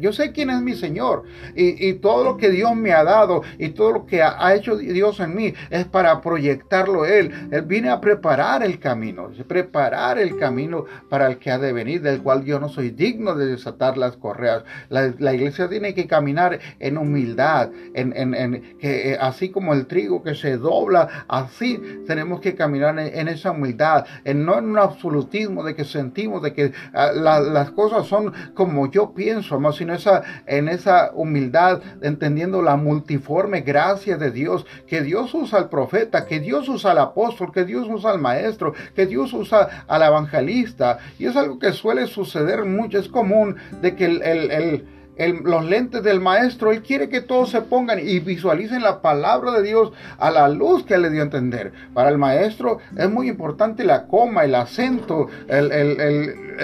yo 0.00 0.12
sé 0.12 0.32
quién 0.32 0.50
es 0.50 0.60
mi 0.60 0.74
Señor 0.74 1.24
y, 1.54 1.90
todo 2.00 2.24
lo 2.24 2.36
que 2.36 2.50
Dios 2.50 2.74
me 2.76 2.92
ha 2.92 3.04
dado 3.04 3.42
y 3.58 3.70
todo 3.70 3.92
lo 3.92 4.06
que 4.06 4.22
ha, 4.22 4.54
hecho 4.54 4.76
Dios 4.76 5.20
en 5.20 5.34
mí 5.34 5.54
es 5.70 5.84
para 5.84 6.20
proyectarlo 6.20 7.04
Él. 7.04 7.48
Él 7.50 7.62
viene 7.62 7.90
a 7.90 8.00
preparar 8.00 8.62
el 8.62 8.78
camino, 8.78 9.30
preparar 9.46 10.18
el 10.18 10.36
camino 10.38 10.86
para 11.08 11.26
el 11.26 11.38
que 11.38 11.50
ha 11.50 11.58
de 11.58 11.72
venir, 11.72 12.02
del 12.02 12.22
cual 12.22 12.44
yo 12.44 12.58
no 12.58 12.68
soy 12.68 12.90
digno 12.90 13.34
de 13.34 13.46
desatar 13.46 13.96
las 13.98 14.16
correas. 14.16 14.64
La, 14.88 15.34
iglesia 15.34 15.68
tiene 15.68 15.94
que 15.94 16.06
caminar 16.06 16.58
en 16.78 16.98
humildad, 16.98 17.70
en, 17.94 18.12
en, 18.16 18.78
que, 18.78 19.12
eh, 19.12 19.18
así 19.20 19.50
como 19.50 19.74
el 19.74 19.86
trigo 19.86 20.22
que 20.22 20.34
se 20.34 20.56
dobla, 20.56 21.24
así 21.28 21.80
tenemos 22.06 22.40
que 22.40 22.54
caminar 22.54 22.98
en, 22.98 23.28
esa 23.28 23.52
humildad, 23.52 24.06
en, 24.24 24.44
no 24.44 24.58
en 24.58 24.70
un 24.70 24.78
absolutismo 24.78 25.64
de 25.64 25.74
que 25.74 25.84
sentimos 25.84 26.42
de 26.42 26.52
que 26.52 26.72
ah, 26.94 27.12
las 27.12 27.70
cosas 27.72 28.06
son 28.06 28.32
como 28.54 28.90
yo 28.90 29.12
pienso, 29.12 29.58
más 29.60 29.76
sino 29.76 29.89
esa, 29.90 30.22
en 30.46 30.68
esa 30.68 31.10
humildad, 31.14 31.82
entendiendo 32.02 32.62
la 32.62 32.76
multiforme 32.76 33.60
gracia 33.60 34.16
de 34.16 34.30
Dios, 34.30 34.66
que 34.86 35.02
Dios 35.02 35.34
usa 35.34 35.58
al 35.58 35.68
profeta, 35.68 36.26
que 36.26 36.40
Dios 36.40 36.68
usa 36.68 36.92
al 36.92 36.98
apóstol, 36.98 37.52
que 37.52 37.64
Dios 37.64 37.86
usa 37.90 38.10
al 38.10 38.20
maestro, 38.20 38.74
que 38.94 39.06
Dios 39.06 39.32
usa 39.32 39.84
al 39.86 40.02
evangelista. 40.02 40.98
Y 41.18 41.26
es 41.26 41.36
algo 41.36 41.58
que 41.58 41.72
suele 41.72 42.06
suceder 42.06 42.64
mucho, 42.64 42.98
es 42.98 43.08
común 43.08 43.56
de 43.80 43.94
que 43.94 44.04
el 44.06 44.84
los 45.28 45.64
lentes 45.64 46.02
del 46.02 46.20
maestro. 46.20 46.72
Él 46.72 46.82
quiere 46.82 47.08
que 47.08 47.20
todos 47.20 47.50
se 47.50 47.60
pongan 47.60 47.98
y 48.00 48.20
visualicen 48.20 48.82
la 48.82 49.02
palabra 49.02 49.52
de 49.52 49.62
Dios 49.62 49.92
a 50.18 50.30
la 50.30 50.48
luz 50.48 50.84
que 50.84 50.98
le 50.98 51.10
dio 51.10 51.20
a 51.20 51.24
entender. 51.24 51.72
Para 51.92 52.08
el 52.08 52.18
maestro 52.18 52.78
es 52.96 53.10
muy 53.10 53.28
importante 53.28 53.84
la 53.84 54.06
coma, 54.06 54.44
el 54.44 54.54
acento, 54.54 55.28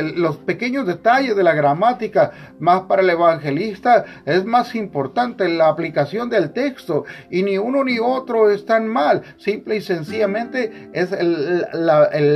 los 0.03 0.37
pequeños 0.39 0.87
detalles 0.87 1.37
de 1.37 1.43
la 1.43 1.55
gramática. 1.55 2.33
Más 2.59 2.83
para 2.83 3.03
el 3.03 3.11
evangelista 3.11 4.05
es 4.25 4.45
más 4.45 4.75
importante 4.75 5.49
la 5.49 5.69
aplicación 5.69 6.31
del 6.31 6.53
texto. 6.53 7.05
Y 7.31 7.43
ni 7.43 7.59
uno 7.59 7.85
ni 7.85 7.99
otro 7.99 8.51
están 8.51 8.89
mal. 8.89 9.23
Simple 9.39 9.77
y 9.77 9.81
sencillamente 9.81 10.91
es 10.93 11.13
el, 11.13 11.67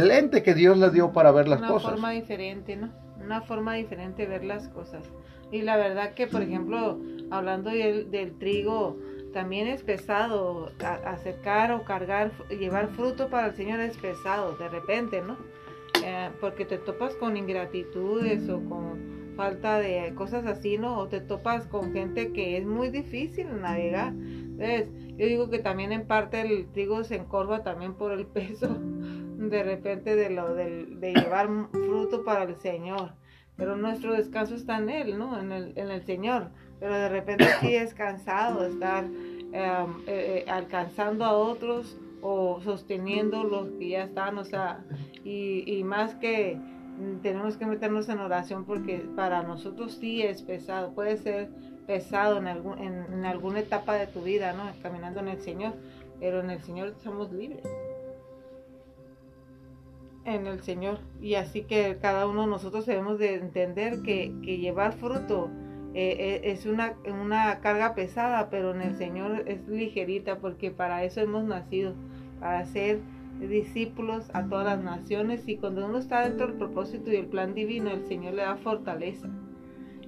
lente 0.08 0.42
que 0.42 0.54
Dios 0.54 0.78
le 0.78 0.90
dio 0.90 1.12
para 1.12 1.30
ver 1.30 1.48
las 1.48 1.61
cosas. 1.61 1.84
Una 1.84 1.92
forma 1.92 2.11
diferente, 2.11 2.76
¿no? 2.76 2.90
Una 3.22 3.42
forma 3.42 3.74
diferente 3.74 4.22
de 4.22 4.28
ver 4.28 4.44
las 4.44 4.68
cosas. 4.68 5.02
Y 5.52 5.62
la 5.62 5.76
verdad 5.76 6.14
que, 6.14 6.26
por 6.26 6.42
ejemplo, 6.42 6.98
hablando 7.30 7.70
del, 7.70 8.38
trigo, 8.38 8.96
también 9.32 9.66
es 9.66 9.82
pesado 9.82 10.72
acercar 11.04 11.72
o 11.72 11.84
cargar, 11.84 12.32
llevar 12.48 12.88
fruto 12.88 13.28
para 13.28 13.48
el 13.48 13.54
Señor 13.54 13.80
es 13.80 13.96
pesado 13.96 14.56
de 14.56 14.68
repente, 14.68 15.22
¿no? 15.22 15.36
Eh, 16.05 16.30
porque 16.40 16.64
te 16.64 16.78
topas 16.78 17.14
con 17.14 17.36
ingratitudes 17.36 18.48
o 18.48 18.61
con 18.68 19.34
falta 19.36 19.78
de 19.78 20.12
cosas 20.14 20.46
así, 20.46 20.78
¿no? 20.78 20.98
O 20.98 21.09
te 21.09 21.20
topas 21.20 21.66
con 21.66 21.92
gente 21.92 22.32
que 22.32 22.57
es 22.57 22.66
muy 22.66 22.90
difícil 22.90 23.46
navegar. 23.61 24.12
Entonces, 24.12 24.88
yo 25.16 25.26
digo 25.26 25.51
que 25.51 25.59
también 25.59 25.92
en 25.92 26.07
parte 26.07 26.40
el 26.40 26.66
trigo 26.72 27.05
se 27.05 27.16
encorva 27.16 27.62
también 27.62 27.94
por 27.94 28.12
el 28.12 28.26
peso 28.26 28.68
de 28.78 29.62
repente 29.62 30.16
de 30.16 30.30
lo 30.30 30.55
de 30.55 31.12
llevar 31.14 31.48
fruto 31.72 32.24
para 32.24 32.44
el 32.44 32.57
Señor 32.57 33.12
pero 33.61 33.76
nuestro 33.76 34.14
descanso 34.14 34.55
está 34.55 34.78
en 34.78 34.88
Él, 34.88 35.18
¿no? 35.18 35.38
En 35.38 35.53
el, 35.53 35.72
en 35.76 35.90
el 35.90 36.03
Señor. 36.07 36.48
Pero 36.80 36.94
de 36.94 37.11
repente 37.11 37.44
sí 37.61 37.74
es 37.76 37.92
cansado 37.92 38.64
estar 38.66 39.05
em, 39.05 39.53
eh, 39.53 39.92
eh, 40.07 40.44
alcanzando 40.48 41.26
a 41.26 41.32
otros 41.32 41.98
o 42.22 42.60
sosteniendo 42.60 43.44
los 43.44 43.70
que 43.72 43.90
ya 43.90 44.04
están, 44.04 44.38
o 44.38 44.44
sea, 44.44 44.84
y, 45.24 45.64
y 45.66 45.84
más 45.84 46.14
que 46.16 46.58
tenemos 47.22 47.56
que 47.56 47.66
meternos 47.66 48.08
en 48.08 48.18
oración 48.18 48.64
porque 48.64 48.98
para 49.16 49.42
nosotros 49.42 49.94
sí 50.00 50.22
es 50.22 50.42
pesado, 50.42 50.92
puede 50.92 51.16
ser 51.16 51.48
pesado 51.86 52.38
en, 52.38 52.46
algún, 52.46 52.78
en, 52.78 53.12
en 53.12 53.24
alguna 53.24 53.60
etapa 53.60 53.94
de 53.94 54.06
tu 54.06 54.22
vida, 54.22 54.52
¿no? 54.52 54.64
Caminando 54.82 55.20
en 55.20 55.28
el 55.28 55.40
Señor, 55.40 55.74
pero 56.18 56.40
en 56.40 56.50
el 56.50 56.62
Señor 56.62 56.94
somos 57.02 57.32
libres 57.32 57.66
en 60.24 60.46
el 60.46 60.60
Señor. 60.60 60.98
Y 61.20 61.34
así 61.34 61.62
que 61.62 61.98
cada 62.00 62.26
uno 62.26 62.42
de 62.42 62.48
nosotros 62.48 62.86
debemos 62.86 63.18
de 63.18 63.34
entender 63.34 64.02
que, 64.02 64.30
llevar 64.42 64.92
fruto 64.94 65.50
eh, 65.94 66.16
eh, 66.18 66.40
es 66.44 66.66
una, 66.66 66.94
una 67.06 67.60
carga 67.60 67.94
pesada, 67.94 68.48
pero 68.50 68.74
en 68.74 68.82
el 68.82 68.96
Señor 68.96 69.44
es 69.46 69.66
ligerita, 69.68 70.38
porque 70.38 70.70
para 70.70 71.04
eso 71.04 71.20
hemos 71.20 71.44
nacido, 71.44 71.94
para 72.41 72.64
ser 72.64 73.01
discípulos 73.41 74.30
a 74.32 74.47
todas 74.47 74.64
las 74.66 74.82
naciones. 74.82 75.47
Y 75.47 75.57
cuando 75.57 75.86
uno 75.86 75.99
está 75.99 76.22
dentro 76.28 76.49
del 76.49 76.57
propósito 76.57 77.12
y 77.12 77.16
el 77.16 77.26
plan 77.26 77.55
divino, 77.55 77.91
el 77.91 78.07
Señor 78.07 78.34
le 78.34 78.43
da 78.43 78.57
fortaleza. 78.57 79.28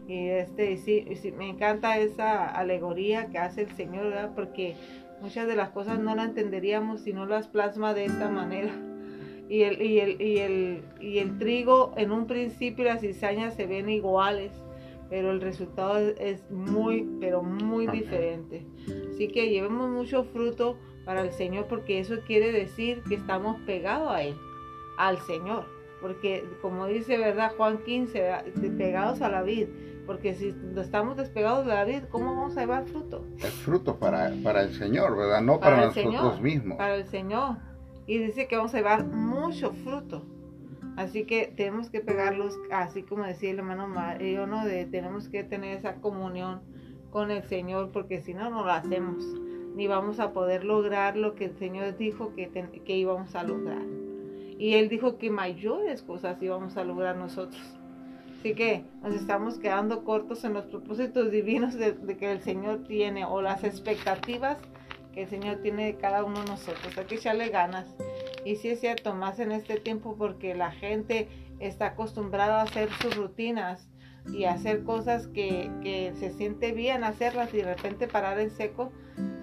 Y 0.09 0.29
este, 0.29 0.77
sí, 0.77 1.07
me 1.39 1.51
encanta 1.51 1.99
esa 1.99 2.49
alegoría 2.49 3.27
que 3.27 3.39
hace 3.39 3.63
el 3.63 3.71
Señor, 3.73 4.13
porque 4.35 4.75
muchas 5.21 5.47
de 5.47 5.55
las 5.55 5.71
cosas 5.71 6.01
no 6.01 6.15
las 6.15 6.31
entenderíamos 6.31 7.03
si 7.03 7.13
no 7.13 7.27
las 7.27 7.47
plasma 7.47 7.95
de 7.95 8.07
esta 8.07 8.29
manera 8.29 8.73
y 9.53 9.65
el, 9.65 9.83
y 9.83 10.01
el, 10.01 10.23
y 10.23 10.39
el, 10.39 10.83
y 10.99 11.19
el 11.19 11.39
trigo 11.39 11.93
en 11.99 12.11
un 12.11 12.27
principio 12.27 12.87
las 12.87 13.03
cizañas 13.03 13.55
se 13.55 13.67
ven 13.67 13.91
iguales, 13.91 14.51
pero 15.11 15.31
el 15.31 15.43
resultado 15.43 15.99
es, 15.99 16.51
muy, 16.51 17.07
pero 17.21 17.43
muy 17.43 17.87
diferente. 17.87 18.65
Así 19.13 19.29
que 19.29 19.51
llevemos 19.51 19.91
mucho 19.91 20.25
fruto 20.25 20.79
para 21.05 21.23
el 21.23 21.33
Señor 21.33 21.67
porque 21.69 21.99
eso 21.99 22.17
quiere 22.27 22.53
decir 22.53 23.03
que 23.09 23.17
estamos 23.17 23.61
pegados 23.63 24.11
a 24.11 24.23
Él, 24.23 24.37
al 24.99 25.19
Señor. 25.19 25.67
Porque 26.01 26.45
como 26.61 26.87
dice, 26.87 27.17
¿verdad? 27.17 27.53
Juan 27.57 27.79
15, 27.79 28.45
pegados 28.77 29.23
a 29.23 29.29
la 29.29 29.43
vid. 29.43 29.69
Porque 30.05 30.35
si 30.35 30.53
estamos 30.77 31.17
despegados 31.17 31.65
de 31.65 31.75
la 31.75 31.85
vid, 31.85 32.03
¿cómo 32.11 32.35
vamos 32.35 32.57
a 32.57 32.61
llevar 32.63 32.87
fruto? 32.87 33.25
Es 33.39 33.53
fruto 33.53 33.99
para, 33.99 34.33
para 34.43 34.63
el 34.63 34.75
Señor, 34.75 35.17
¿verdad? 35.17 35.41
No 35.43 35.61
para, 35.61 35.87
nosotros 35.87 36.41
mismos. 36.41 36.77
Para 36.77 36.97
el 36.97 37.07
Señor. 37.07 37.59
Y 38.09 38.19
dice 38.19 38.49
que 38.49 38.57
vamos 38.57 38.75
a 38.75 38.79
llevar 38.79 39.05
mucho 39.05 39.73
fruto. 39.73 40.27
Así 40.97 41.25
que 41.25 41.53
tenemos 41.57 41.89
que 41.89 42.01
pegarlos, 42.01 42.59
así 42.71 43.03
como 43.03 43.25
decía 43.25 43.51
el 43.51 43.59
hermano 43.59 43.87
Mario, 43.87 44.47
¿no? 44.47 44.65
De, 44.65 44.85
tenemos 44.85 45.29
que 45.29 45.45
tener 45.45 45.79
esa 45.79 45.95
comunión 45.97 46.61
con 47.11 47.31
el 47.31 47.45
Señor, 47.45 47.93
porque 47.93 48.21
si 48.21 48.35
no, 48.35 48.51
no 48.51 48.65
lo 48.65 48.73
hacemos. 48.73 49.25
Ni 49.75 49.87
vamos 49.87 50.21
a 50.21 50.33
poder 50.33 50.65
lograr 50.65 51.17
lo 51.17 51.35
que 51.35 51.47
el 51.47 51.57
Señor 51.57 51.97
dijo 51.97 52.35
que, 52.35 52.51
que 52.85 52.97
íbamos 52.97 53.35
a 53.35 53.43
lograr. 53.43 53.83
Y 54.59 54.75
Él 54.75 54.89
dijo 54.89 55.19
que 55.19 55.31
mayores 55.31 56.03
cosas 56.03 56.41
íbamos 56.43 56.77
a 56.77 56.85
lograr 56.85 57.17
nosotros. 57.17 57.61
Así 58.43 58.55
que 58.55 58.85
nos 59.03 59.15
estamos 59.15 59.59
quedando 59.61 60.03
cortos 60.03 60.43
en 60.43 60.55
los 60.55 60.65
propósitos 60.65 61.31
divinos 61.31 61.75
de, 61.75 61.95
que 62.19 62.33
el 62.33 62.41
Señor 62.41 62.83
tiene 62.89 63.25
o 63.25 63.41
las 63.41 63.63
expectativas 63.63 64.59
que 65.15 65.23
el 65.23 65.29
Señor 65.29 65.59
tiene 65.59 65.87
de 65.87 65.95
cada 65.95 66.25
uno 66.25 66.41
de 66.41 66.51
nosotros. 66.51 66.99
Hay 66.99 67.05
que 67.05 67.15
echarle 67.15 67.51
ganas. 67.51 67.95
Y 68.45 68.57
sí 68.57 68.71
es 68.71 68.81
cierto, 68.81 69.15
más 69.15 69.39
en 69.39 69.53
este 69.53 69.79
tiempo 69.79 70.17
porque 70.19 70.57
la 70.57 70.73
gente 70.73 71.29
está 71.61 71.87
acostumbrada 71.87 72.59
a 72.59 72.65
hacer 72.65 72.91
sus 73.01 73.17
rutinas 73.17 73.89
y 74.33 74.45
hacer 74.45 74.83
cosas 74.83 75.29
que, 75.29 75.71
que 75.81 76.13
se 76.17 76.33
siente 76.33 76.73
bien 76.73 77.05
hacerlas 77.05 77.55
y 77.55 77.59
de 77.59 77.75
repente 77.75 78.09
parar 78.09 78.41
en 78.41 78.51
seco, 78.51 78.91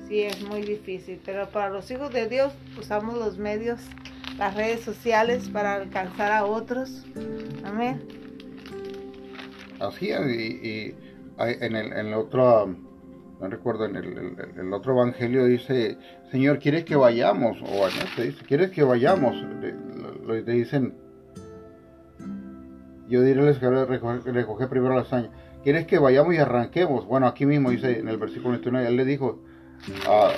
sí 0.09 0.23
es 0.23 0.41
muy 0.43 0.63
difícil. 0.63 1.21
Pero 1.25 1.47
para 1.49 1.69
los 1.69 1.89
hijos 1.91 2.11
de 2.11 2.27
Dios 2.27 2.51
usamos 2.77 3.17
los 3.17 3.37
medios, 3.37 3.79
las 4.37 4.55
redes 4.55 4.81
sociales 4.81 5.47
para 5.49 5.75
alcanzar 5.75 6.31
a 6.33 6.45
otros. 6.45 7.05
Amén. 7.63 8.01
Así 9.79 10.09
es, 10.09 10.19
y, 10.19 10.95
en, 11.37 11.75
el, 11.75 11.93
en 11.93 12.11
la 12.11 12.19
otra 12.19 12.65
no 13.39 13.47
recuerdo, 13.47 13.85
en 13.85 13.95
el, 13.95 14.73
otro 14.73 14.93
evangelio 14.93 15.45
dice, 15.45 15.97
Señor, 16.29 16.59
¿quieres 16.59 16.83
que 16.83 16.97
vayamos? 16.97 17.57
O 17.61 17.87
en 17.87 17.95
este 18.03 18.23
dice, 18.25 18.43
¿quieres 18.45 18.71
que 18.71 18.83
vayamos? 18.83 19.33
Le, 20.27 20.43
dicen, 20.43 20.93
yo 23.07 23.21
diré 23.21 23.57
que 23.57 23.69
recoge, 23.69 24.67
primero 24.67 24.93
la 24.93 25.01
hazaña. 25.01 25.29
¿Quieres 25.63 25.87
que 25.87 25.99
vayamos 25.99 26.35
y 26.35 26.37
arranquemos? 26.37 27.05
Bueno, 27.05 27.27
aquí 27.27 27.45
mismo 27.45 27.69
dice 27.69 27.99
en 27.99 28.09
el 28.09 28.17
versículo 28.17 28.51
21, 28.51 28.81
él 28.81 28.95
le 28.97 29.05
dijo, 29.05 29.39
ah, 30.07 30.31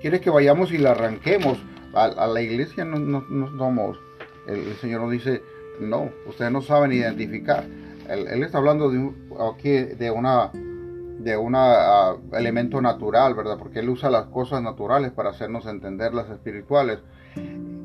¿quieres 0.00 0.20
que 0.20 0.30
vayamos 0.30 0.72
y 0.72 0.78
la 0.78 0.92
arranquemos? 0.92 1.58
A, 1.94 2.26
la 2.26 2.42
iglesia 2.42 2.84
no, 2.84 2.98
no, 2.98 3.56
somos, 3.56 3.98
el, 4.46 4.74
Señor 4.76 5.00
nos 5.02 5.12
dice, 5.12 5.42
no, 5.80 6.10
ustedes 6.26 6.52
no 6.52 6.60
saben 6.60 6.92
identificar. 6.92 7.64
Él, 8.08 8.42
está 8.42 8.58
hablando 8.58 8.90
de, 8.90 9.10
aquí 9.50 9.70
de 9.70 10.10
una 10.10 10.50
de 10.52 11.36
un 11.36 11.54
ah, 11.56 12.14
elemento 12.34 12.80
natural, 12.80 13.34
¿verdad? 13.34 13.58
Porque 13.58 13.80
Él 13.80 13.88
usa 13.88 14.10
las 14.10 14.26
cosas 14.26 14.62
naturales 14.62 15.10
para 15.12 15.30
hacernos 15.30 15.66
entender 15.66 16.14
las 16.14 16.30
espirituales. 16.30 17.00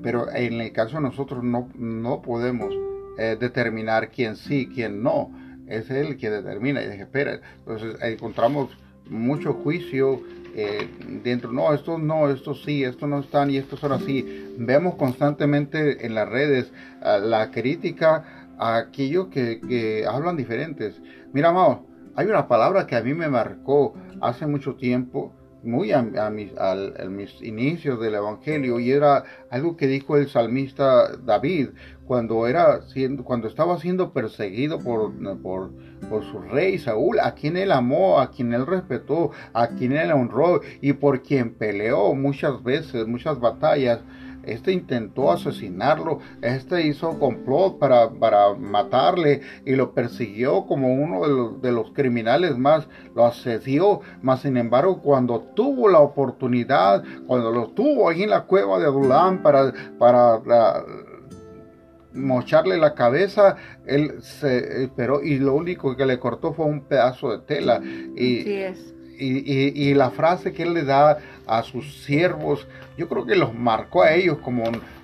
Pero 0.03 0.31
en 0.31 0.61
el 0.61 0.71
caso 0.71 0.97
de 0.97 1.03
nosotros 1.03 1.43
no, 1.43 1.69
no 1.75 2.21
podemos 2.21 2.73
eh, 3.17 3.37
determinar 3.39 4.09
quién 4.09 4.35
sí, 4.35 4.69
quién 4.73 5.01
no. 5.01 5.31
Es 5.67 5.89
Él 5.89 6.17
quien 6.17 6.33
determina 6.33 6.81
y 6.81 6.89
dice, 6.89 7.03
espera. 7.03 7.39
Entonces 7.59 7.95
encontramos 8.01 8.77
mucho 9.09 9.53
juicio 9.53 10.21
eh, 10.53 10.89
dentro, 11.23 11.51
no, 11.51 11.73
esto 11.73 11.97
no, 11.97 12.29
esto 12.29 12.53
sí, 12.53 12.83
esto 12.83 13.07
no 13.07 13.19
están 13.19 13.49
y 13.49 13.57
estos 13.57 13.79
son 13.79 13.93
así. 13.93 14.55
Vemos 14.57 14.95
constantemente 14.95 16.05
en 16.05 16.13
las 16.13 16.27
redes 16.27 16.71
ah, 17.01 17.17
la 17.17 17.51
crítica 17.51 18.47
a 18.57 18.77
aquellos 18.77 19.27
que, 19.27 19.61
que 19.61 20.05
hablan 20.05 20.35
diferentes. 20.35 21.01
Mira, 21.33 21.49
amado, 21.49 21.85
hay 22.15 22.27
una 22.27 22.47
palabra 22.47 22.85
que 22.85 22.95
a 22.95 23.01
mí 23.01 23.13
me 23.13 23.29
marcó 23.29 23.93
hace 24.19 24.45
mucho 24.45 24.75
tiempo, 24.75 25.33
muy 25.63 25.91
a, 25.91 26.01
mis, 26.01 26.51
mis, 27.09 27.41
inicios 27.41 27.99
del 27.99 28.15
Evangelio, 28.15 28.79
y 28.79 28.91
era 28.91 29.23
algo 29.49 29.77
que 29.77 29.87
dijo 29.87 30.17
el 30.17 30.27
salmista 30.27 31.15
David 31.17 31.69
cuando, 32.05 32.47
era 32.47 32.81
siendo, 32.83 33.23
cuando 33.23 33.47
estaba 33.47 33.79
siendo 33.79 34.11
perseguido 34.11 34.79
por, 34.79 35.13
por, 35.41 35.71
por 36.09 36.23
su 36.25 36.39
rey 36.41 36.77
Saúl, 36.77 37.19
a 37.19 37.35
quien 37.35 37.57
él 37.57 37.71
amó, 37.71 38.19
a 38.19 38.31
quien 38.31 38.53
él 38.53 38.65
respetó, 38.65 39.31
a 39.53 39.67
quien 39.69 39.93
él 39.93 40.11
honró 40.11 40.61
y 40.81 40.93
por 40.93 41.21
quien 41.21 41.53
peleó 41.53 42.13
muchas 42.13 42.61
veces, 42.63 43.07
muchas 43.07 43.39
batallas. 43.39 44.01
Este 44.43 44.71
intentó 44.71 45.31
asesinarlo, 45.31 46.19
este 46.41 46.87
hizo 46.87 47.19
complot 47.19 47.79
para, 47.79 48.09
para 48.09 48.53
matarle 48.53 49.41
y 49.65 49.75
lo 49.75 49.93
persiguió 49.93 50.65
como 50.65 50.93
uno 50.93 51.57
de 51.61 51.71
los, 51.71 51.91
criminales 51.91 52.57
más, 52.57 52.87
lo 53.15 53.25
asedió, 53.25 54.01
mas 54.21 54.41
sin 54.41 54.57
embargo 54.57 55.01
cuando 55.01 55.41
tuvo 55.55 55.89
la 55.89 55.99
oportunidad, 55.99 57.03
cuando 57.27 57.51
lo 57.51 57.69
tuvo 57.69 58.09
ahí 58.09 58.23
en 58.23 58.29
la 58.29 58.43
cueva 58.43 58.79
de 58.79 58.85
Adulán 58.85 59.41
para, 59.41 59.73
para 59.99 60.41
mocharle 62.13 62.77
la 62.77 62.93
cabeza, 62.93 63.55
él 63.85 64.21
se 64.21 64.83
esperó 64.83 65.21
y 65.21 65.39
lo 65.39 65.53
único 65.55 65.95
que 65.95 66.05
le 66.05 66.19
cortó 66.19 66.53
fue 66.53 66.65
un 66.65 66.81
pedazo 66.81 67.31
de 67.31 67.39
tela. 67.45 67.81
Y, 67.83 68.43
y, 69.21 69.93
la 69.93 70.11
frase 70.11 70.53
que 70.53 70.63
él 70.63 70.73
le 70.73 70.83
da 70.83 71.19
a 71.45 71.63
sus 71.63 72.03
siervos, 72.03 72.67
yo 72.97 73.07
creo 73.07 73.25
que 73.25 73.35
los 73.35 73.53
marcó 73.53 74.03
a 74.03 74.13
ellos 74.13 74.39
como 74.43 74.63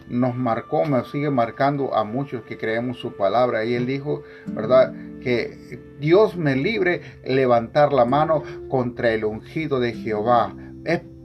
nos 0.09 0.35
marcó, 0.35 0.85
me 0.85 1.03
sigue 1.05 1.29
marcando 1.29 1.93
a 1.93 2.03
muchos 2.03 2.43
que 2.43 2.57
creemos 2.57 2.97
su 2.97 3.15
palabra. 3.15 3.65
Y 3.65 3.73
él 3.75 3.85
dijo, 3.85 4.23
¿verdad? 4.45 4.93
Que 5.21 5.79
Dios 5.99 6.37
me 6.37 6.55
libre 6.55 7.01
levantar 7.25 7.91
la 7.93 8.05
mano 8.05 8.43
contra 8.69 9.11
el 9.11 9.25
ungido 9.25 9.79
de 9.79 9.93
Jehová. 9.93 10.53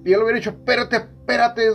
y 0.05 0.13
él 0.13 0.21
hubiera 0.21 0.39
dicho, 0.39 0.51
espérate, 0.51 0.97
espérate, 0.97 1.69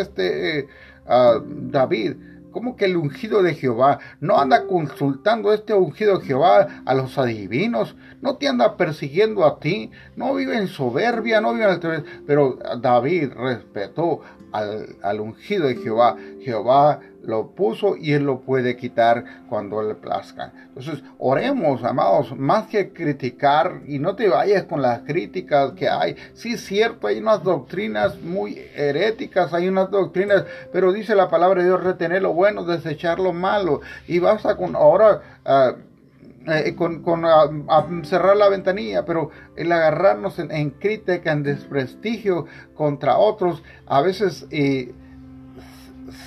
este, 0.00 0.68
uh, 1.06 1.40
David 1.46 2.16
¿Cómo 2.54 2.76
que 2.76 2.84
el 2.84 2.96
ungido 2.96 3.42
de 3.42 3.54
Jehová? 3.54 3.98
No 4.20 4.38
anda 4.38 4.68
consultando 4.68 5.52
este 5.52 5.74
ungido 5.74 6.18
de 6.18 6.24
Jehová 6.24 6.68
a 6.86 6.94
los 6.94 7.18
adivinos, 7.18 7.96
no 8.24 8.36
te 8.36 8.48
anda 8.48 8.78
persiguiendo 8.78 9.44
a 9.44 9.58
ti, 9.60 9.90
no 10.16 10.34
vive 10.34 10.56
en 10.56 10.66
soberbia, 10.66 11.42
no 11.42 11.52
vive 11.52 11.66
en 11.66 11.90
el... 11.90 12.04
Pero 12.26 12.58
David 12.80 13.32
respetó 13.36 14.22
al, 14.50 15.20
ungido 15.20 15.68
de 15.68 15.76
Jehová. 15.76 16.16
Jehová 16.40 17.00
lo 17.22 17.48
puso 17.50 17.98
y 17.98 18.14
él 18.14 18.24
lo 18.24 18.40
puede 18.40 18.78
quitar 18.78 19.42
cuando 19.50 19.82
le 19.82 19.94
plazca. 19.94 20.54
Entonces, 20.68 21.02
oremos, 21.18 21.84
amados, 21.84 22.34
más 22.34 22.66
que 22.68 22.94
criticar 22.94 23.82
y 23.86 23.98
no 23.98 24.16
te 24.16 24.28
vayas 24.28 24.64
con 24.64 24.80
las 24.80 25.00
críticas 25.00 25.72
que 25.72 25.90
hay. 25.90 26.16
Sí, 26.32 26.56
cierto, 26.56 27.08
hay 27.08 27.18
unas 27.18 27.42
doctrinas 27.42 28.18
muy 28.22 28.58
heréticas, 28.74 29.52
hay 29.52 29.68
unas 29.68 29.90
doctrinas, 29.90 30.46
pero 30.72 30.94
dice 30.94 31.14
la 31.14 31.28
palabra 31.28 31.60
de 31.60 31.68
Dios, 31.68 31.84
retener 31.84 32.22
lo 32.22 32.32
bueno, 32.32 32.64
desechar 32.64 33.18
lo 33.18 33.34
malo. 33.34 33.82
Y 34.08 34.18
basta 34.18 34.56
con 34.56 34.74
ahora... 34.76 35.20
Ah, 35.44 35.74
eh, 36.46 36.74
con, 36.76 38.04
cerrar 38.04 38.36
la 38.36 38.50
ventanilla, 38.50 39.04
pero 39.06 39.30
el 39.56 39.72
agarrarnos 39.72 40.38
en, 40.38 40.70
crítica, 40.70 41.32
en 41.32 41.42
desprestigio 41.42 42.46
contra 42.74 43.16
otros, 43.16 43.62
a 43.86 44.02
veces 44.02 44.46
eh, 44.50 44.92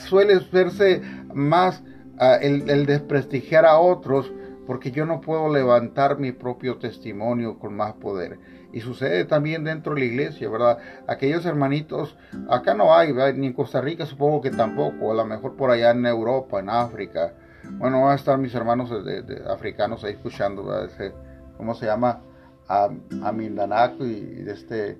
suele 0.07 0.39
verse 0.51 1.01
más 1.33 1.83
ah, 2.19 2.37
el, 2.41 2.85
desprestigiar 2.87 3.65
a 3.65 3.77
otros, 3.77 4.31
porque 4.65 4.91
yo 4.91 5.05
no 5.05 5.21
puedo 5.21 5.53
levantar 5.53 6.17
mi 6.17 6.31
propio 6.31 6.77
testimonio 6.77 7.59
con 7.59 7.75
más 7.75 7.93
poder. 7.93 8.39
Y 8.73 8.81
sucede 8.81 9.23
también 9.25 9.63
dentro 9.63 9.93
de 9.93 9.99
la 9.99 10.05
iglesia, 10.05 10.49
¿verdad? 10.49 10.79
Aquellos 11.07 11.45
hermanitos, 11.45 12.17
acá 12.49 12.73
no 12.73 12.95
hay, 12.95 13.13
ni 13.35 13.47
en 13.47 13.53
Costa 13.53 13.81
Rica 13.81 14.05
supongo 14.05 14.41
que 14.41 14.49
tampoco, 14.49 15.11
a 15.11 15.15
lo 15.15 15.25
mejor 15.25 15.55
por 15.55 15.69
allá 15.69 15.91
en 15.91 16.05
Europa, 16.05 16.59
en 16.59 16.69
África, 16.69 17.33
bueno, 17.73 18.01
van 18.01 18.11
a 18.11 18.15
estar 18.15 18.37
mis 18.37 18.53
hermanos 18.55 18.89
de, 19.05 19.43
africanos 19.47 20.03
ahí 20.03 20.13
escuchando, 20.13 20.83
Ese, 20.83 21.13
¿cómo 21.57 21.73
se 21.73 21.85
llama? 21.85 22.21
A, 22.67 22.89
a 23.23 23.31
Mindanaco 23.31 24.05
y, 24.05 24.21
de 24.43 24.51
este... 24.53 24.97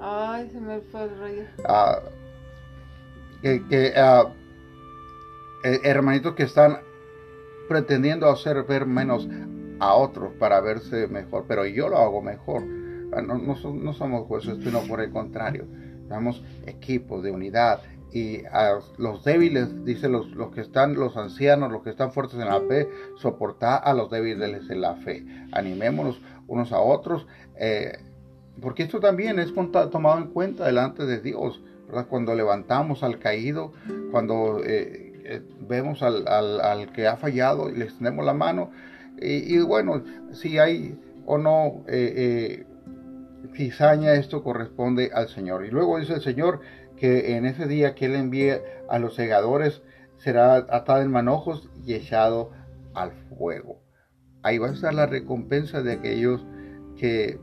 Ay, 0.00 0.50
se 0.50 0.60
me 0.60 0.80
fue 0.80 1.04
el 1.04 1.18
rollo. 1.18 1.42
que, 3.42 3.92
eh, 5.64 5.80
hermanitos 5.82 6.34
que 6.34 6.42
están 6.42 6.78
pretendiendo 7.68 8.28
hacer 8.28 8.62
ver 8.64 8.86
menos 8.86 9.28
a 9.80 9.94
otros 9.94 10.32
para 10.34 10.60
verse 10.60 11.08
mejor, 11.08 11.46
pero 11.48 11.66
yo 11.66 11.88
lo 11.88 11.98
hago 11.98 12.22
mejor. 12.22 12.62
Ah, 13.12 13.22
no, 13.22 13.38
no, 13.38 13.92
somos 13.92 14.26
jueces, 14.26 14.58
sino 14.62 14.80
por 14.82 15.00
el 15.00 15.10
contrario. 15.10 15.66
Somos 16.08 16.42
equipos 16.66 17.22
de 17.22 17.30
unidad 17.30 17.80
y 18.14 18.44
a 18.46 18.78
los 18.96 19.24
débiles, 19.24 19.84
dice 19.84 20.08
los, 20.08 20.30
los 20.30 20.52
que 20.52 20.60
están, 20.60 20.94
los 20.94 21.16
ancianos, 21.16 21.72
los 21.72 21.82
que 21.82 21.90
están 21.90 22.12
fuertes 22.12 22.38
en 22.38 22.46
la 22.46 22.60
fe, 22.60 22.88
soportar 23.16 23.80
a 23.84 23.92
los 23.92 24.08
débiles 24.08 24.70
en 24.70 24.80
la 24.80 24.94
fe. 24.94 25.26
Animémonos 25.50 26.20
unos 26.46 26.70
a 26.70 26.78
otros, 26.78 27.26
eh, 27.58 27.98
porque 28.62 28.84
esto 28.84 29.00
también 29.00 29.40
es 29.40 29.52
tomado 29.90 30.18
en 30.18 30.28
cuenta 30.28 30.64
delante 30.64 31.06
de 31.06 31.20
Dios, 31.20 31.60
¿verdad? 31.88 32.06
Cuando 32.08 32.36
levantamos 32.36 33.02
al 33.02 33.18
caído, 33.18 33.72
cuando 34.12 34.60
eh, 34.64 35.12
eh, 35.24 35.42
vemos 35.66 36.00
al, 36.04 36.28
al, 36.28 36.92
que 36.92 37.08
ha 37.08 37.16
fallado 37.16 37.68
y 37.68 37.76
le 37.76 37.86
extendemos 37.86 38.24
la 38.24 38.34
mano, 38.34 38.70
y, 39.20 39.58
bueno, 39.58 40.02
si 40.32 40.58
hay 40.58 40.96
o 41.26 41.36
no 41.38 41.84
cizaña, 43.54 44.14
esto 44.14 44.42
corresponde 44.42 45.10
al 45.14 45.28
Señor. 45.28 45.64
Y 45.64 45.70
luego 45.70 45.98
dice 45.98 46.14
el 46.14 46.22
Señor, 46.22 46.60
que 46.96 47.36
en 47.36 47.46
ese 47.46 47.66
día 47.66 47.94
que 47.94 48.06
Él 48.06 48.14
envíe 48.14 48.60
a 48.88 48.98
los 48.98 49.14
segadores 49.14 49.82
será 50.18 50.56
atado 50.56 51.02
en 51.02 51.10
manojos 51.10 51.68
y 51.84 51.94
echado 51.94 52.50
al 52.94 53.12
fuego. 53.36 53.80
Ahí 54.42 54.58
va 54.58 54.68
a 54.68 54.72
estar 54.72 54.94
la 54.94 55.06
recompensa 55.06 55.82
de 55.82 55.92
aquellos 55.92 56.46
que 56.96 57.40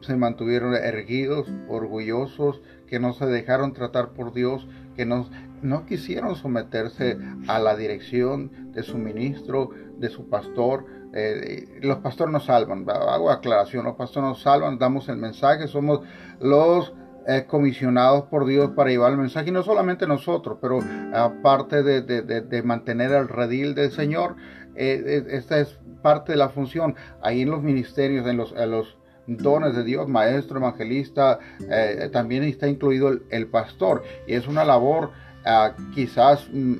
se 0.00 0.16
mantuvieron 0.16 0.74
erguidos, 0.74 1.48
orgullosos, 1.68 2.62
que 2.86 2.98
no 2.98 3.12
se 3.12 3.26
dejaron 3.26 3.72
tratar 3.72 4.10
por 4.14 4.32
Dios, 4.32 4.66
que 4.96 5.06
no, 5.06 5.28
no 5.62 5.86
quisieron 5.86 6.36
someterse 6.36 7.18
a 7.48 7.58
la 7.58 7.76
dirección 7.76 8.72
de 8.72 8.82
su 8.82 8.98
ministro, 8.98 9.70
de 9.98 10.08
su 10.08 10.28
pastor. 10.28 10.86
Eh, 11.14 11.78
los 11.82 11.98
pastores 11.98 12.32
nos 12.32 12.46
salvan, 12.46 12.86
hago 12.88 13.30
aclaración, 13.30 13.84
los 13.84 13.96
pastores 13.96 14.30
nos 14.30 14.42
salvan, 14.42 14.78
damos 14.78 15.08
el 15.08 15.16
mensaje, 15.16 15.68
somos 15.68 16.00
los 16.40 16.94
eh, 17.28 17.44
comisionados 17.46 18.24
por 18.24 18.46
Dios 18.46 18.70
para 18.70 18.90
llevar 18.90 19.12
el 19.12 19.18
mensaje, 19.18 19.50
y 19.50 19.52
no 19.52 19.62
solamente 19.62 20.06
nosotros, 20.06 20.58
pero 20.60 20.80
aparte 21.14 21.82
de, 21.82 22.62
mantener 22.62 23.12
el 23.12 23.28
redil 23.28 23.74
del 23.74 23.92
Señor, 23.92 24.36
eh, 24.74 25.24
esta 25.28 25.58
es 25.60 25.78
parte 26.02 26.32
de 26.32 26.38
la 26.38 26.48
función. 26.48 26.94
Ahí 27.20 27.42
en 27.42 27.50
los 27.50 27.62
ministerios, 27.62 28.26
en 28.26 28.38
los, 28.38 28.52
los 28.52 28.96
dones 29.26 29.76
de 29.76 29.84
Dios, 29.84 30.08
maestro, 30.08 30.58
evangelista, 30.58 31.38
también 32.10 32.42
está 32.44 32.68
incluido 32.68 33.12
el, 33.30 33.46
pastor, 33.48 34.02
y 34.26 34.34
es 34.34 34.48
una 34.48 34.64
labor 34.64 35.10
ah, 35.44 35.74
quizás 35.94 36.48
mm, 36.50 36.76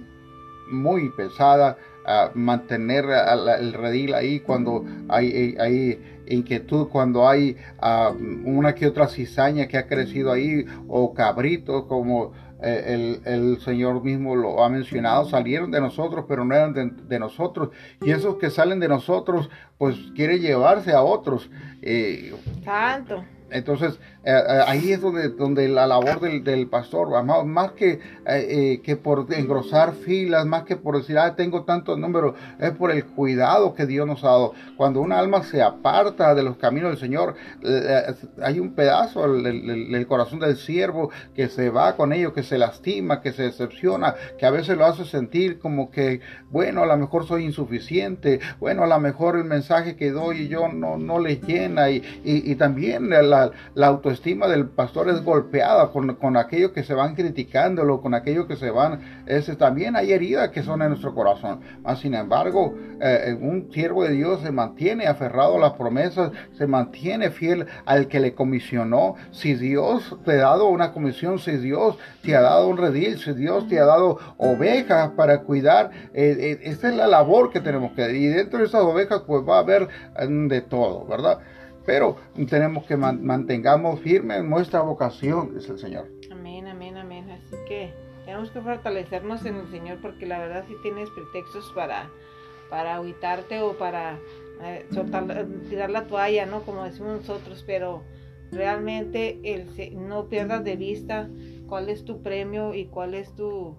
muy 0.72 1.10
pesada, 1.10 1.76
ah, 2.06 2.30
mantener 2.34 3.04
el 3.06 3.72
redil 3.72 4.14
ahí 4.14 4.40
cuando 4.40 4.84
hay, 5.08 5.56
hay 5.58 6.00
inquietud 6.26 6.88
cuando 6.88 7.28
hay 7.28 7.56
ah, 7.80 8.12
una 8.44 8.74
que 8.74 8.86
otra 8.86 9.08
cizaña 9.08 9.66
que 9.66 9.78
ha 9.78 9.86
crecido 9.86 10.32
ahí 10.32 10.64
o 10.88 11.12
cabritos 11.14 11.84
como 11.84 12.32
eh, 12.62 13.20
el, 13.24 13.60
Señor 13.60 14.04
mismo 14.04 14.36
lo 14.36 14.62
ha 14.62 14.68
mencionado, 14.68 15.24
salieron 15.24 15.72
de 15.72 15.80
nosotros, 15.80 16.26
pero 16.28 16.44
no 16.44 16.54
eran 16.54 17.08
de, 17.08 17.18
nosotros. 17.18 17.70
Y 18.00 18.12
esos 18.12 18.36
que 18.36 18.50
salen 18.50 18.78
de 18.78 18.86
nosotros, 18.86 19.50
pues 19.78 19.96
quiere 20.14 20.38
llevarse 20.38 20.92
a 20.92 21.02
otros. 21.02 21.50
Eh, 21.82 22.32
Santo. 22.64 23.24
Entonces, 23.50 23.98
eh, 24.24 24.30
eh, 24.30 24.60
ahí 24.68 24.92
es 24.92 25.00
donde, 25.00 25.30
donde 25.30 25.68
la 25.68 25.86
labor 25.86 26.20
del, 26.20 26.68
pastor, 26.68 27.24
más, 27.24 27.44
más 27.44 27.72
que, 27.72 27.98
eh, 28.26 28.80
que 28.84 28.96
por 28.96 29.26
engrosar 29.32 29.94
filas, 29.94 30.46
más 30.46 30.62
que 30.62 30.76
por 30.76 30.96
decir, 30.96 31.18
ah, 31.18 31.34
tengo 31.34 31.64
tantos 31.64 31.98
números, 31.98 32.34
es 32.60 32.70
por 32.70 32.92
el 32.92 33.04
cuidado 33.04 33.74
que 33.74 33.84
Dios 33.84 34.06
nos 34.06 34.22
ha 34.22 34.28
dado. 34.28 34.52
Cuando 34.76 35.00
una 35.00 35.18
alma 35.18 35.42
se 35.42 35.60
aparta 35.60 36.36
de 36.36 36.44
los 36.44 36.56
caminos 36.56 36.90
del 36.90 37.00
Señor, 37.00 37.34
hay 38.42 38.60
un 38.60 38.74
pedazo 38.74 39.26
del 39.32 40.06
corazón 40.06 40.38
del 40.38 40.56
siervo 40.56 41.10
que 41.34 41.48
se 41.48 41.70
va 41.70 41.96
con 41.96 42.12
ellos, 42.12 42.32
que 42.32 42.44
se 42.44 42.58
lastima, 42.58 43.20
que 43.20 43.32
se 43.32 43.42
decepciona, 43.42 44.14
que 44.38 44.46
a 44.46 44.50
veces 44.50 44.76
lo 44.76 44.86
hace 44.86 45.04
sentir 45.04 45.58
como 45.58 45.90
que, 45.90 46.20
bueno, 46.50 46.82
a 46.82 46.86
lo 46.86 46.96
mejor 46.96 47.26
soy 47.26 47.44
insuficiente, 47.44 48.38
bueno, 48.60 48.84
a 48.84 48.86
lo 48.86 49.00
mejor 49.00 49.36
el 49.36 49.44
mensaje 49.44 49.96
que 49.96 50.12
doy 50.12 50.48
yo 50.48 50.68
no, 50.68 50.96
no 50.96 51.18
le 51.18 51.40
llena 51.40 51.90
y, 51.90 52.02
y, 52.24 52.54
también 52.54 53.08
la, 53.10 53.50
la 53.74 53.86
autoestima 53.86 54.11
del 54.20 54.68
pastor 54.68 55.08
es 55.08 55.24
golpeada 55.24 55.90
con, 55.90 56.14
con 56.16 56.36
aquellos 56.36 56.72
que 56.72 56.82
se 56.82 56.94
van 56.94 57.14
criticándolo, 57.14 58.00
con 58.00 58.14
aquellos 58.14 58.46
que 58.46 58.56
se 58.56 58.70
van, 58.70 59.24
ese, 59.26 59.56
también 59.56 59.96
hay 59.96 60.12
heridas 60.12 60.50
que 60.50 60.62
son 60.62 60.82
en 60.82 60.88
nuestro 60.88 61.14
corazón. 61.14 61.60
Mas, 61.82 62.00
sin 62.00 62.14
embargo, 62.14 62.74
eh, 63.00 63.36
un 63.40 63.70
siervo 63.72 64.04
de 64.04 64.12
Dios 64.12 64.40
se 64.42 64.52
mantiene 64.52 65.06
aferrado 65.06 65.56
a 65.56 65.60
las 65.60 65.72
promesas, 65.72 66.32
se 66.52 66.66
mantiene 66.66 67.30
fiel 67.30 67.66
al 67.86 68.08
que 68.08 68.20
le 68.20 68.34
comisionó. 68.34 69.14
Si 69.30 69.54
Dios 69.54 70.16
te 70.24 70.32
ha 70.32 70.36
dado 70.42 70.68
una 70.68 70.92
comisión, 70.92 71.38
si 71.38 71.56
Dios 71.56 71.96
te 72.22 72.36
ha 72.36 72.42
dado 72.42 72.68
un 72.68 72.76
redil, 72.76 73.18
si 73.18 73.32
Dios 73.32 73.68
te 73.68 73.78
ha 73.78 73.84
dado 73.84 74.18
ovejas 74.36 75.10
para 75.12 75.40
cuidar, 75.42 75.90
eh, 76.14 76.36
eh, 76.38 76.60
esa 76.64 76.88
es 76.88 76.96
la 76.96 77.06
labor 77.06 77.50
que 77.50 77.60
tenemos 77.60 77.92
que 77.92 78.02
y 78.10 78.26
dentro 78.26 78.58
de 78.58 78.66
esas 78.66 78.82
ovejas 78.82 79.22
pues 79.26 79.42
va 79.48 79.56
a 79.56 79.60
haber 79.60 79.88
mm, 80.28 80.48
de 80.48 80.60
todo, 80.60 81.06
¿verdad? 81.06 81.38
Pero 81.84 82.16
tenemos 82.48 82.84
que 82.84 82.96
mantengamos 82.96 84.00
firme 84.00 84.42
nuestra 84.42 84.80
vocación, 84.80 85.54
dice 85.54 85.72
el 85.72 85.78
Señor. 85.78 86.08
Amén, 86.30 86.68
amén, 86.68 86.96
amén. 86.96 87.30
Así 87.30 87.56
que 87.66 87.92
tenemos 88.24 88.50
que 88.50 88.60
fortalecernos 88.60 89.44
en 89.44 89.56
el 89.56 89.70
Señor 89.70 89.98
porque 90.00 90.26
la 90.26 90.38
verdad 90.38 90.64
si 90.68 90.74
tienes 90.82 91.10
pretextos 91.10 91.72
para, 91.74 92.08
para 92.70 92.96
aguitarte 92.96 93.60
o 93.62 93.76
para 93.76 94.18
eh, 94.62 94.86
tirar 95.68 95.90
la 95.90 96.06
toalla, 96.06 96.46
¿no? 96.46 96.62
Como 96.62 96.84
decimos 96.84 97.26
nosotros, 97.26 97.64
pero 97.66 98.02
realmente 98.52 99.40
el, 99.42 99.66
no 100.08 100.28
pierdas 100.28 100.62
de 100.62 100.76
vista 100.76 101.28
cuál 101.66 101.88
es 101.88 102.04
tu 102.04 102.22
premio 102.22 102.74
y 102.74 102.86
cuál 102.86 103.14
es 103.14 103.34
tu 103.34 103.74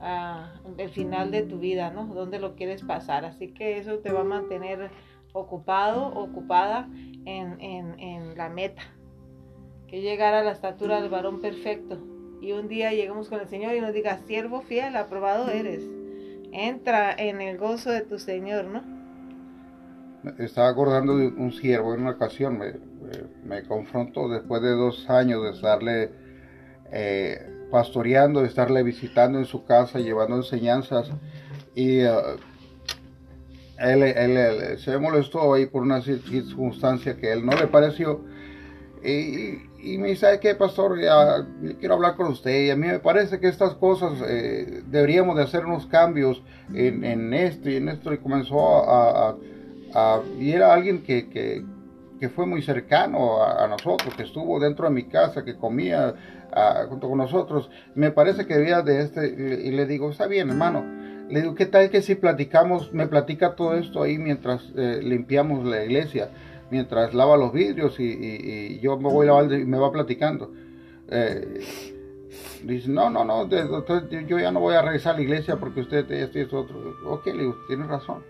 ah, 0.00 0.54
el 0.78 0.90
final 0.90 1.30
de 1.30 1.42
tu 1.42 1.58
vida, 1.58 1.90
¿no? 1.90 2.06
Dónde 2.06 2.40
lo 2.40 2.56
quieres 2.56 2.82
pasar. 2.82 3.24
Así 3.24 3.52
que 3.52 3.78
eso 3.78 3.98
te 3.98 4.10
va 4.10 4.22
a 4.22 4.24
mantener 4.24 4.90
ocupado, 5.32 6.06
ocupada 6.08 6.88
en, 7.26 7.60
en, 7.60 8.36
la 8.36 8.48
meta, 8.48 8.82
que 9.88 10.00
llegar 10.00 10.34
a 10.34 10.42
la 10.42 10.52
estatura 10.52 11.00
del 11.00 11.10
varón 11.10 11.40
perfecto. 11.40 11.98
Y 12.40 12.52
un 12.52 12.68
día 12.68 12.92
llegamos 12.92 13.28
con 13.28 13.40
el 13.40 13.48
Señor 13.48 13.74
y 13.74 13.80
nos 13.80 13.92
diga, 13.92 14.18
siervo 14.26 14.62
fiel, 14.62 14.96
aprobado 14.96 15.48
eres. 15.48 15.82
Entra 16.52 17.12
en 17.12 17.40
el 17.40 17.58
gozo 17.58 17.90
de 17.90 18.02
tu 18.02 18.18
Señor, 18.18 18.66
¿no? 18.66 18.82
Estaba 20.38 20.68
acordando 20.68 21.16
de 21.16 21.28
un 21.28 21.52
siervo 21.52 21.94
en 21.94 22.02
una 22.02 22.10
ocasión, 22.12 22.58
me, 22.58 22.74
me, 23.44 23.62
confrontó 23.62 24.28
después 24.28 24.60
de 24.60 24.70
dos 24.70 25.08
años 25.08 25.42
de 25.44 25.50
estarle 25.50 26.10
eh, 26.90 27.68
pastoreando, 27.70 28.40
de 28.40 28.48
estarle 28.48 28.82
visitando 28.82 29.38
en 29.38 29.44
su 29.44 29.64
casa, 29.64 29.98
llevando 29.98 30.36
enseñanzas. 30.36 31.10
Y 31.74 32.04
uh, 32.04 32.38
él, 33.78 34.78
se 34.78 34.98
molestó 34.98 35.54
ahí 35.54 35.66
por 35.66 35.82
una 35.82 36.00
circunstancia 36.00 37.16
que 37.16 37.28
a 37.28 37.32
él 37.34 37.44
no 37.44 37.52
le 37.52 37.66
pareció. 37.66 38.24
Y, 39.02 39.98
me 39.98 40.08
dice, 40.08 40.26
¿qué, 40.40 40.54
pastor? 40.56 40.98
Quiero 41.78 41.94
hablar 41.94 42.16
con 42.16 42.28
usted. 42.28 42.64
Y 42.64 42.70
a 42.70 42.76
mí 42.76 42.88
me 42.88 42.98
parece 42.98 43.38
que 43.38 43.46
estas 43.46 43.74
cosas 43.74 44.20
eh, 44.26 44.82
deberíamos 44.86 45.36
de 45.36 45.44
hacer 45.44 45.64
unos 45.64 45.86
cambios 45.86 46.42
en, 46.74 47.32
esto 47.32 47.70
y 47.70 47.76
en 47.76 47.88
esto. 47.88 48.12
Y 48.12 48.18
comenzó 48.18 48.90
a... 48.90 49.36
y 50.40 50.50
era 50.50 50.74
alguien 50.74 51.02
que, 51.02 51.64
fue 52.34 52.46
muy 52.46 52.62
cercano 52.62 53.44
a, 53.44 53.68
nosotros, 53.68 54.14
que 54.16 54.24
estuvo 54.24 54.58
dentro 54.58 54.88
de 54.88 54.94
mi 54.94 55.04
casa, 55.04 55.44
que 55.44 55.56
comía 55.56 56.14
junto 56.88 57.08
con 57.08 57.18
nosotros. 57.18 57.70
Me 57.94 58.10
parece 58.10 58.46
que 58.46 58.56
debía 58.56 58.82
de 58.82 59.02
este... 59.02 59.28
Y 59.28 59.70
le 59.70 59.86
digo, 59.86 60.10
está 60.10 60.26
bien, 60.26 60.50
hermano 60.50 61.06
le 61.28 61.40
digo, 61.40 61.54
¿qué 61.54 61.66
tal 61.66 61.90
que 61.90 62.02
si 62.02 62.14
platicamos, 62.14 62.92
me 62.92 63.06
platica 63.06 63.56
todo 63.56 63.74
esto 63.74 64.02
ahí 64.02 64.18
mientras 64.18 64.72
eh, 64.76 65.00
limpiamos 65.02 65.64
la 65.64 65.84
iglesia, 65.84 66.30
mientras 66.70 67.14
lava 67.14 67.36
los 67.36 67.52
vidrios 67.52 67.98
y, 67.98 68.78
yo 68.80 68.96
me 68.98 69.10
voy 69.10 69.26
lavando 69.26 69.56
y 69.56 69.64
me 69.64 69.78
va 69.78 69.90
platicando? 69.90 70.52
Eh, 71.08 71.60
dice, 72.64 72.90
no, 72.90 73.10
no, 73.10 73.24
no, 73.24 73.48
yo 73.48 74.38
ya 74.38 74.52
no 74.52 74.60
voy 74.60 74.74
a 74.74 74.82
regresar 74.82 75.14
a 75.14 75.18
la 75.18 75.22
iglesia 75.22 75.56
porque 75.56 75.80
usted 75.80 76.10
esto 76.10 76.38
y 76.38 76.42
esto 76.42 76.60
otro. 76.60 76.94
Ok, 77.06 77.26
le 77.26 77.38
digo, 77.38 77.56
tienes 77.66 77.88
razón. 77.88 78.22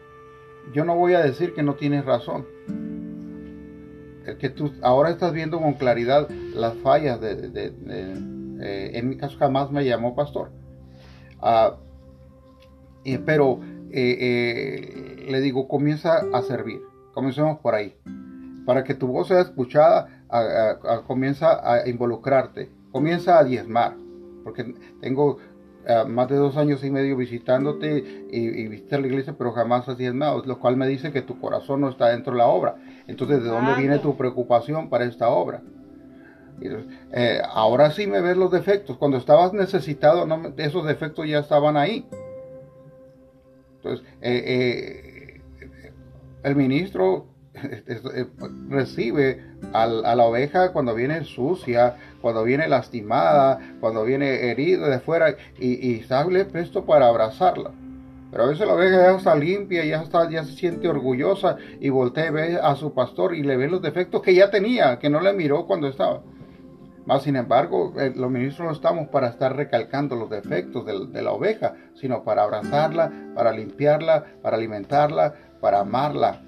Yo 0.72 0.84
no 0.84 0.96
voy 0.96 1.14
a 1.14 1.20
decir 1.20 1.54
que 1.54 1.62
no 1.62 1.74
tienes 1.74 2.04
razón. 2.04 2.46
El 4.24 4.38
que 4.38 4.48
tú 4.48 4.72
ahora 4.82 5.10
estás 5.10 5.32
viendo 5.32 5.60
con 5.60 5.74
claridad 5.74 6.28
las 6.54 6.74
fallas 6.78 7.20
de, 7.20 7.72
eh, 8.60 8.90
en 8.94 9.08
mi 9.08 9.16
caso 9.16 9.38
jamás 9.38 9.70
me 9.70 9.84
llamó 9.84 10.16
pastor. 10.16 10.50
Ah, 11.40 11.76
pero 13.24 13.60
eh, 13.90 14.16
eh, 14.20 15.26
le 15.30 15.40
digo, 15.40 15.68
comienza 15.68 16.22
a 16.32 16.42
servir. 16.42 16.80
Comencemos 17.12 17.58
por 17.60 17.74
ahí. 17.74 17.94
Para 18.64 18.84
que 18.84 18.94
tu 18.94 19.06
voz 19.06 19.28
sea 19.28 19.40
escuchada, 19.40 20.08
comienza 21.06 21.60
a 21.62 21.88
involucrarte, 21.88 22.70
comienza 22.90 23.38
a 23.38 23.44
diezmar. 23.44 23.96
Porque 24.42 24.74
tengo 25.00 25.38
más 26.08 26.28
de 26.28 26.36
dos 26.36 26.56
años 26.56 26.82
y 26.82 26.90
medio 26.90 27.16
visitándote 27.16 28.26
y, 28.28 28.38
y 28.38 28.68
visitar 28.68 29.00
la 29.00 29.06
iglesia, 29.06 29.36
pero 29.38 29.52
jamás 29.52 29.88
has 29.88 29.96
diezmado, 29.96 30.42
lo 30.44 30.58
cual 30.58 30.76
me 30.76 30.88
dice 30.88 31.12
que 31.12 31.22
tu 31.22 31.38
corazón 31.38 31.80
no 31.80 31.88
está 31.88 32.08
dentro 32.08 32.32
de 32.32 32.38
la 32.38 32.46
obra. 32.46 32.76
Entonces, 33.06 33.44
¿de 33.44 33.48
dónde 33.48 33.74
viene 33.76 34.00
tu 34.00 34.16
preocupación 34.16 34.90
para 34.90 35.04
esta 35.04 35.28
obra? 35.28 35.62
Eh, 37.12 37.40
ahora 37.52 37.90
sí 37.90 38.06
me 38.06 38.20
ves 38.20 38.36
los 38.36 38.50
defectos. 38.50 38.96
Cuando 38.96 39.16
estabas 39.16 39.52
necesitado, 39.52 40.26
esos 40.56 40.86
defectos 40.86 41.28
ya 41.28 41.38
estaban 41.38 41.76
ahí. 41.76 42.06
Entonces, 43.86 44.06
eh, 44.22 45.40
eh, 45.60 45.70
el 46.42 46.56
ministro 46.56 47.26
recibe 48.68 49.42
a, 49.72 49.86
la 49.86 50.24
oveja 50.24 50.72
cuando 50.72 50.94
viene 50.94 51.24
sucia, 51.24 51.96
cuando 52.20 52.44
viene 52.44 52.68
lastimada, 52.68 53.58
cuando 53.80 54.04
viene 54.04 54.50
herida 54.50 54.88
de 54.88 55.00
fuera 55.00 55.36
y, 55.58 55.88
y 55.88 56.02
sale 56.02 56.44
presto 56.44 56.84
para 56.84 57.08
abrazarla. 57.08 57.70
Pero 58.30 58.44
a 58.44 58.46
veces 58.48 58.66
la 58.66 58.74
oveja 58.74 58.96
ya 58.96 59.16
está 59.16 59.34
limpia, 59.34 59.84
ya, 59.84 60.02
está, 60.02 60.28
ya 60.28 60.44
se 60.44 60.52
siente 60.52 60.88
orgullosa 60.88 61.56
y 61.80 61.88
voltea 61.88 62.26
y 62.26 62.30
ve 62.30 62.58
a 62.60 62.74
su 62.74 62.92
pastor 62.92 63.34
y 63.34 63.42
le 63.42 63.56
ve 63.56 63.68
los 63.68 63.80
defectos 63.80 64.20
que 64.20 64.34
ya 64.34 64.50
tenía, 64.50 64.98
que 64.98 65.08
no 65.08 65.20
le 65.20 65.32
miró 65.32 65.66
cuando 65.66 65.88
estaba. 65.88 66.22
Más 67.06 67.22
sin 67.22 67.36
embargo, 67.36 67.94
eh, 67.98 68.12
los 68.14 68.30
ministros 68.30 68.66
no 68.66 68.72
estamos 68.72 69.08
para 69.08 69.28
estar 69.28 69.54
recalcando 69.54 70.16
los 70.16 70.28
defectos 70.28 70.84
de, 70.84 71.22
la 71.22 71.32
oveja, 71.32 71.74
sino 71.94 72.24
para 72.24 72.42
abrazarla, 72.42 73.12
para 73.34 73.52
limpiarla, 73.52 74.24
para 74.42 74.56
alimentarla, 74.56 75.34
para 75.60 75.80
amarla. 75.80 76.42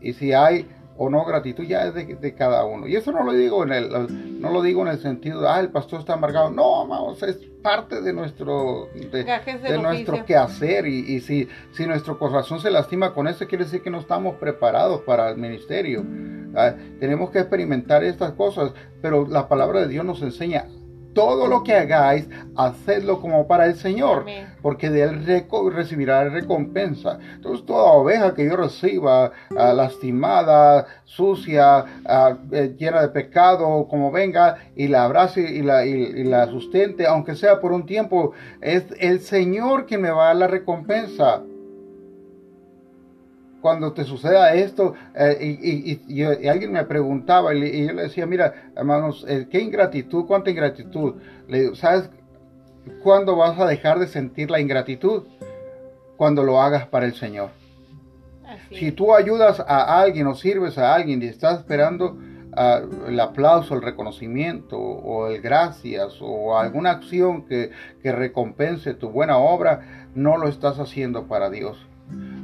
Y 0.00 0.14
si 0.14 0.32
hay 0.32 0.66
o 0.96 1.10
no 1.10 1.24
gratitud 1.24 1.64
ya 1.64 1.84
es 1.86 1.94
de, 1.94 2.34
cada 2.34 2.64
uno. 2.64 2.86
Y 2.86 2.96
eso 2.96 3.12
no 3.12 3.22
lo 3.22 3.32
digo 3.32 3.64
en 3.64 3.72
el, 3.72 4.40
no 4.40 4.50
lo 4.50 4.62
digo 4.62 4.82
en 4.82 4.88
el 4.88 4.98
sentido 4.98 5.42
de, 5.42 5.48
ah, 5.48 5.60
el 5.60 5.70
pastor 5.70 6.00
está 6.00 6.14
amargado. 6.14 6.50
No, 6.50 6.86
vamos, 6.86 7.22
es 7.22 7.36
parte 7.62 8.00
de 8.00 8.12
nuestro, 8.14 8.88
de, 8.94 9.78
nuestro 9.78 10.24
quehacer. 10.24 10.86
Y, 10.86 11.00
y, 11.16 11.20
si, 11.20 11.48
si 11.72 11.86
nuestro 11.86 12.18
corazón 12.18 12.60
se 12.60 12.70
lastima 12.70 13.12
con 13.12 13.28
eso, 13.28 13.46
quiere 13.46 13.64
decir 13.64 13.82
que 13.82 13.90
no 13.90 14.00
estamos 14.00 14.36
preparados 14.36 15.02
para 15.02 15.30
el 15.30 15.36
ministerio. 15.36 16.02
Ah, 16.54 16.74
tenemos 17.00 17.30
que 17.30 17.38
experimentar 17.38 18.04
estas 18.04 18.32
cosas, 18.32 18.72
pero 19.00 19.26
la 19.26 19.48
palabra 19.48 19.80
de 19.80 19.88
Dios 19.88 20.04
nos 20.04 20.22
enseña 20.22 20.66
todo 21.14 21.46
lo 21.46 21.62
que 21.62 21.74
hagáis, 21.74 22.28
hacedlo 22.56 23.20
como 23.20 23.46
para 23.46 23.66
el 23.66 23.74
Señor, 23.74 24.24
porque 24.60 24.90
de 24.90 25.02
Él 25.02 25.44
recibirá 25.72 26.28
recompensa. 26.28 27.18
Entonces, 27.34 27.66
toda 27.66 27.92
oveja 27.92 28.34
que 28.34 28.44
yo 28.44 28.56
reciba, 28.56 29.32
ah, 29.56 29.72
lastimada, 29.72 30.86
sucia, 31.04 31.84
ah, 32.06 32.36
eh, 32.52 32.74
llena 32.78 33.02
de 33.02 33.08
pecado, 33.08 33.86
como 33.88 34.10
venga, 34.10 34.58
y 34.76 34.88
la 34.88 35.04
abrace 35.04 35.40
y 35.40 35.62
la, 35.62 35.84
y 35.84 36.24
la 36.24 36.46
sustente, 36.46 37.06
aunque 37.06 37.34
sea 37.34 37.60
por 37.60 37.72
un 37.72 37.86
tiempo, 37.86 38.32
es 38.60 38.84
el 38.98 39.20
Señor 39.20 39.86
quien 39.86 40.02
me 40.02 40.10
va 40.10 40.24
a 40.24 40.26
dar 40.28 40.36
la 40.36 40.46
recompensa 40.46 41.42
cuando 43.62 43.92
te 43.92 44.04
suceda 44.04 44.52
esto, 44.54 44.94
eh, 45.14 45.98
y, 46.08 46.22
alguien 46.48 46.72
me 46.72 46.84
preguntaba, 46.84 47.54
y, 47.54 47.86
yo 47.86 47.92
le 47.92 48.02
decía, 48.02 48.26
mira, 48.26 48.70
hermanos, 48.76 49.24
eh, 49.28 49.46
qué 49.48 49.60
ingratitud, 49.60 50.26
cuánta 50.26 50.50
ingratitud. 50.50 51.14
Le 51.48 51.60
digo, 51.60 51.74
¿sabes 51.76 52.10
cuándo 53.02 53.36
vas 53.36 53.58
a 53.58 53.66
dejar 53.66 54.00
de 54.00 54.08
sentir 54.08 54.50
la 54.50 54.60
ingratitud? 54.60 55.22
Cuando 56.16 56.42
lo 56.42 56.60
hagas 56.60 56.86
para 56.88 57.06
el 57.06 57.14
Señor. 57.14 57.50
Si 58.70 58.92
tú 58.92 59.14
ayudas 59.14 59.60
a 59.60 60.00
alguien 60.00 60.26
o 60.26 60.34
sirves 60.34 60.76
a 60.76 60.94
alguien 60.94 61.22
y 61.22 61.26
estás 61.26 61.60
esperando 61.60 62.18
ah, 62.54 62.82
el 63.06 63.18
aplauso, 63.18 63.74
el 63.74 63.82
reconocimiento 63.82 64.76
o 64.78 65.28
el 65.28 65.40
gracias 65.40 66.18
o 66.20 66.58
alguna 66.58 66.90
acción 66.90 67.46
que, 67.46 67.70
que 68.02 68.12
recompense 68.12 68.92
tu 68.92 69.08
buena 69.08 69.38
obra, 69.38 70.08
no 70.14 70.36
lo 70.36 70.48
estás 70.48 70.78
haciendo 70.78 71.28
para 71.28 71.48
Dios 71.48 71.86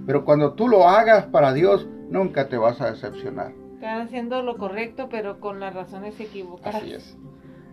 pero 0.08 0.24
cuando 0.24 0.54
tú 0.54 0.68
lo 0.68 0.88
hagas 0.88 1.26
para 1.26 1.52
Dios, 1.52 1.86
nunca 2.08 2.48
te 2.48 2.56
vas 2.56 2.80
a 2.80 2.90
decepcionar. 2.90 3.52
Están 3.74 4.00
haciendo 4.00 4.40
lo 4.40 4.56
correcto, 4.56 5.10
pero 5.10 5.38
con 5.38 5.60
las 5.60 5.74
razones 5.74 6.18
equivocadas. 6.18 6.76
Así 6.76 6.94
es. 6.94 7.18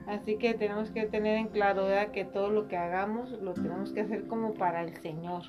Así 0.05 0.36
que 0.36 0.53
tenemos 0.53 0.91
que 0.91 1.05
tener 1.05 1.38
en 1.38 1.47
claro 1.47 1.86
que 2.11 2.25
todo 2.25 2.49
lo 2.49 2.67
que 2.67 2.75
hagamos 2.75 3.31
lo 3.41 3.53
tenemos 3.53 3.93
que 3.93 4.01
hacer 4.01 4.27
como 4.27 4.53
para 4.53 4.81
el 4.81 4.93
Señor. 4.97 5.43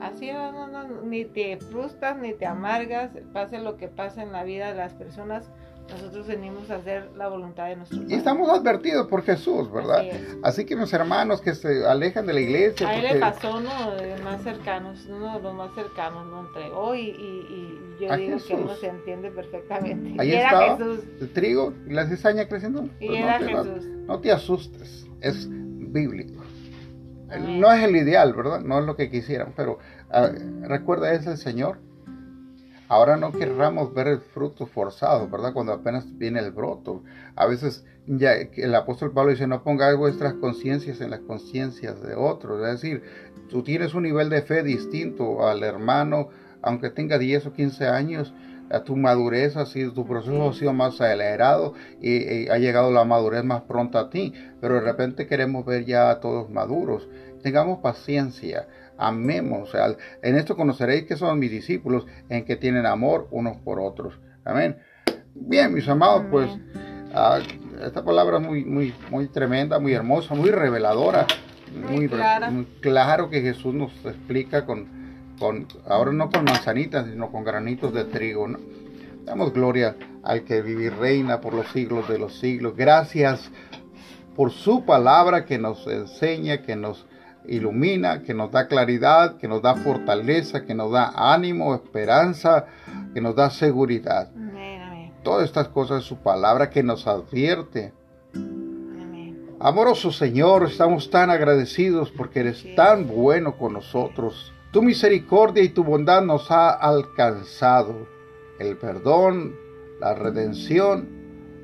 Así 0.00 0.32
no, 0.32 0.66
no, 0.66 1.02
ni 1.02 1.26
te 1.26 1.58
frustras 1.58 2.16
ni 2.16 2.32
te 2.32 2.46
amargas, 2.46 3.10
pase 3.34 3.58
lo 3.58 3.76
que 3.76 3.88
pase 3.88 4.22
en 4.22 4.32
la 4.32 4.44
vida 4.44 4.68
de 4.68 4.78
las 4.78 4.94
personas, 4.94 5.52
nosotros 5.92 6.26
venimos 6.26 6.70
a 6.70 6.76
hacer 6.76 7.10
la 7.16 7.28
voluntad 7.28 7.68
de 7.68 7.76
nuestro 7.76 7.98
Padre. 7.98 8.14
Y 8.14 8.18
estamos 8.18 8.48
advertidos 8.50 9.06
por 9.06 9.22
Jesús, 9.22 9.70
¿verdad? 9.70 10.04
Así, 10.42 10.64
que 10.64 10.76
mis 10.76 10.92
hermanos 10.92 11.40
que 11.40 11.54
se 11.54 11.86
alejan 11.86 12.26
de 12.26 12.32
la 12.32 12.40
iglesia. 12.40 12.88
A 12.88 12.96
él 12.96 13.14
le 13.14 13.20
pasó 13.20 13.56
uno 13.58 13.94
de 13.94 14.10
los 14.10 14.22
más 14.22 14.42
cercanos, 14.42 15.06
uno 15.08 15.36
de 15.36 15.42
los 15.42 15.54
más 15.54 15.74
cercanos 15.74 16.26
lo 16.26 16.40
entregó 16.40 16.94
y, 16.94 17.00
y, 17.00 17.78
yo 18.00 18.16
digo 18.16 18.38
que 18.46 18.54
uno 18.54 18.74
se 18.74 18.88
entiende 18.88 19.30
perfectamente. 19.30 20.20
Ahí 20.20 20.32
era 20.32 20.76
Jesús. 20.76 21.04
el 21.20 21.32
trigo 21.32 21.72
y 21.86 21.92
la 21.92 22.06
cizaña 22.06 22.48
creciendo. 22.48 22.84
Y 22.98 23.06
pues 23.06 23.20
era 23.20 23.38
Jesús. 23.38 23.86
No, 24.06 24.20
te 24.20 24.32
asustes, 24.32 25.06
es 25.20 25.48
bíblico. 25.50 26.42
No 27.38 27.72
es 27.72 27.82
el 27.82 27.96
ideal, 27.96 28.34
¿verdad? 28.34 28.60
No 28.60 28.78
es 28.78 28.84
lo 28.84 28.96
que 28.96 29.10
quisieran, 29.10 29.54
pero 29.56 29.78
ah, 30.10 30.30
recuerda, 30.62 31.12
es 31.14 31.26
el 31.26 31.38
Señor 31.38 31.78
Ahora 32.92 33.16
no 33.16 33.32
querramos 33.32 33.94
ver 33.94 34.06
el 34.06 34.18
fruto 34.18 34.66
forzado, 34.66 35.26
¿verdad? 35.26 35.54
Cuando 35.54 35.72
apenas 35.72 36.18
viene 36.18 36.40
el 36.40 36.50
broto. 36.50 37.02
A 37.36 37.46
veces 37.46 37.86
ya 38.06 38.34
el 38.34 38.74
apóstol 38.74 39.12
Pablo 39.12 39.30
dice, 39.30 39.46
no 39.46 39.62
pongáis 39.62 39.96
vuestras 39.96 40.34
conciencias 40.34 41.00
en 41.00 41.08
las 41.08 41.20
conciencias 41.20 42.02
de 42.02 42.14
otros. 42.14 42.60
Es 42.60 42.82
decir, 42.82 43.02
tú 43.48 43.62
tienes 43.62 43.94
un 43.94 44.02
nivel 44.02 44.28
de 44.28 44.42
fe 44.42 44.62
distinto 44.62 45.48
al 45.48 45.62
hermano, 45.62 46.28
aunque 46.60 46.90
tenga 46.90 47.16
10 47.16 47.46
o 47.46 47.52
15 47.54 47.86
años, 47.86 48.34
tu 48.84 48.94
madurez 48.94 49.56
ha 49.56 49.64
sido, 49.64 49.94
tu 49.94 50.06
proceso 50.06 50.50
ha 50.50 50.52
sido 50.52 50.74
más 50.74 51.00
acelerado 51.00 51.72
y, 51.98 52.50
ha 52.50 52.58
llegado 52.58 52.90
la 52.90 53.06
madurez 53.06 53.42
más 53.42 53.62
pronto 53.62 53.98
a 53.98 54.10
ti, 54.10 54.34
pero 54.60 54.74
de 54.74 54.80
repente 54.82 55.26
queremos 55.26 55.64
ver 55.64 55.86
ya 55.86 56.10
a 56.10 56.20
todos 56.20 56.50
maduros. 56.50 57.08
Tengamos 57.42 57.78
paciencia 57.78 58.68
amemos. 59.06 59.70
en 60.22 60.36
esto 60.36 60.56
conoceréis 60.56 61.04
que 61.04 61.16
son 61.16 61.38
mis 61.38 61.50
discípulos, 61.50 62.06
en 62.28 62.44
que 62.44 62.56
tienen 62.56 62.86
amor 62.86 63.28
unos 63.30 63.56
por 63.58 63.80
otros. 63.80 64.18
Amén. 64.44 64.78
Bien, 65.34 65.72
mis 65.72 65.88
amados, 65.88 66.24
pues 66.30 66.48
ah, 67.14 67.40
esta 67.84 68.04
palabra 68.04 68.38
es 68.38 68.46
muy, 68.46 68.64
muy, 68.64 68.94
muy 69.10 69.28
tremenda, 69.28 69.78
muy 69.78 69.92
hermosa, 69.92 70.34
muy 70.34 70.50
reveladora, 70.50 71.26
muy, 71.88 72.08
claro 72.80 73.30
que 73.30 73.40
Jesús 73.40 73.74
nos 73.74 73.92
explica 74.04 74.66
con, 74.66 74.88
con, 75.38 75.66
ahora 75.86 76.12
no 76.12 76.30
con 76.30 76.44
manzanitas, 76.44 77.06
sino 77.06 77.32
con 77.32 77.44
granitos 77.44 77.94
de 77.94 78.04
trigo. 78.04 78.46
Damos 79.24 79.52
gloria 79.52 79.96
al 80.22 80.44
que 80.44 80.62
vive 80.62 80.84
y 80.84 80.88
reina 80.90 81.40
por 81.40 81.54
los 81.54 81.66
siglos 81.68 82.08
de 82.08 82.18
los 82.18 82.38
siglos. 82.38 82.76
Gracias 82.76 83.50
por 84.36 84.50
su 84.50 84.84
palabra 84.84 85.44
que 85.44 85.58
nos 85.58 85.86
enseña, 85.86 86.62
que 86.62 86.76
nos 86.76 87.06
ilumina, 87.46 88.22
que 88.22 88.34
nos 88.34 88.50
da 88.50 88.68
claridad, 88.68 89.36
que 89.36 89.48
nos 89.48 89.62
da 89.62 89.74
fortaleza, 89.74 90.64
que 90.64 90.74
nos 90.74 90.92
da 90.92 91.12
ánimo, 91.14 91.74
esperanza, 91.74 92.66
que 93.14 93.20
nos 93.20 93.34
da 93.34 93.50
seguridad. 93.50 94.30
Todas 95.22 95.44
estas 95.44 95.68
cosas 95.68 96.02
es 96.02 96.04
su 96.04 96.16
palabra 96.16 96.70
que 96.70 96.82
nos 96.82 97.06
advierte. 97.06 97.92
Amoroso 99.60 100.10
Señor, 100.10 100.64
estamos 100.64 101.10
tan 101.10 101.30
agradecidos 101.30 102.10
porque 102.10 102.40
eres 102.40 102.64
tan 102.74 103.06
bueno 103.06 103.56
con 103.56 103.74
nosotros. 103.74 104.52
Tu 104.72 104.82
misericordia 104.82 105.62
y 105.62 105.68
tu 105.68 105.84
bondad 105.84 106.22
nos 106.22 106.50
ha 106.50 106.70
alcanzado. 106.70 108.08
El 108.58 108.76
perdón, 108.76 109.54
la 110.00 110.14
redención. 110.14 111.08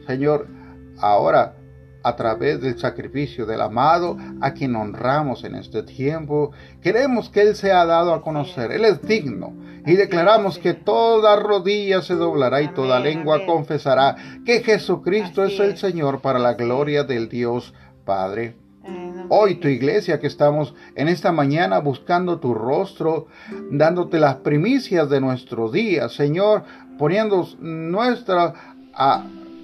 Señor, 0.07 0.47
ahora 0.99 1.58
a 2.09 2.17
través 2.17 2.61
del 2.61 2.79
sacrificio 2.79 3.47
del 3.47 3.61
amado 3.61 4.17
a 4.41 4.53
quien 4.53 4.75
honramos 4.77 5.45
en 5.45 5.55
este 5.55 5.83
tiempo. 5.83 6.53
Queremos 6.83 7.29
que 7.29 7.43
Él 7.43 7.55
sea 7.55 7.85
dado 7.85 8.15
a 8.15 8.23
conocer. 8.23 8.73
Él 8.73 8.85
es 8.85 9.03
digno. 9.03 9.53
Y 9.87 9.95
declaramos 9.95 10.59
que 10.59 10.75
toda 10.75 11.37
rodilla 11.37 12.03
se 12.03 12.15
doblará 12.15 12.63
y 12.63 12.69
toda 12.69 13.01
lengua 13.01 13.47
confesará 13.47 14.17
que 14.45 14.63
Jesucristo 14.63 15.45
es 15.45 15.59
el 15.61 15.77
Señor 15.77 16.21
para 16.21 16.39
la 16.39 16.55
gloria 16.55 17.05
del 17.05 17.29
Dios 17.29 17.75
Padre. 18.05 18.57
Hoy 19.31 19.57
tu 19.57 19.69
iglesia 19.69 20.21
que 20.21 20.27
estamos 20.27 20.75
en 20.95 21.09
esta 21.09 21.33
mañana 21.33 21.81
buscando 21.81 22.41
tu 22.41 22.55
rostro, 22.55 23.27
dándote 23.71 24.19
las 24.19 24.37
primicias 24.37 25.11
de 25.11 25.21
nuestro 25.21 25.71
día, 25.71 26.09
Señor, 26.09 26.65
poniendo 26.99 27.47
nuestra 27.61 28.55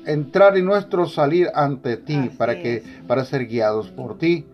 entrar 0.07 0.57
y 0.57 0.63
nuestro 0.63 1.07
salir 1.07 1.51
ante 1.55 1.97
ti 1.97 2.31
para 2.37 2.61
que 2.61 2.83
para 3.07 3.25
ser 3.25 3.47
guiados 3.47 3.91
por 3.91 4.19
ti, 4.19 4.47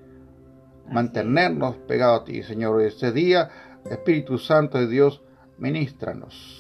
mantenernos 0.89 1.77
pegados 1.77 2.23
a 2.23 2.25
ti, 2.25 2.43
Señor. 2.43 2.83
Este 2.83 3.13
día, 3.13 3.51
Espíritu 3.91 4.39
Santo 4.39 4.79
de 4.79 4.89
Dios, 4.89 5.23
ministranos. 5.59 6.59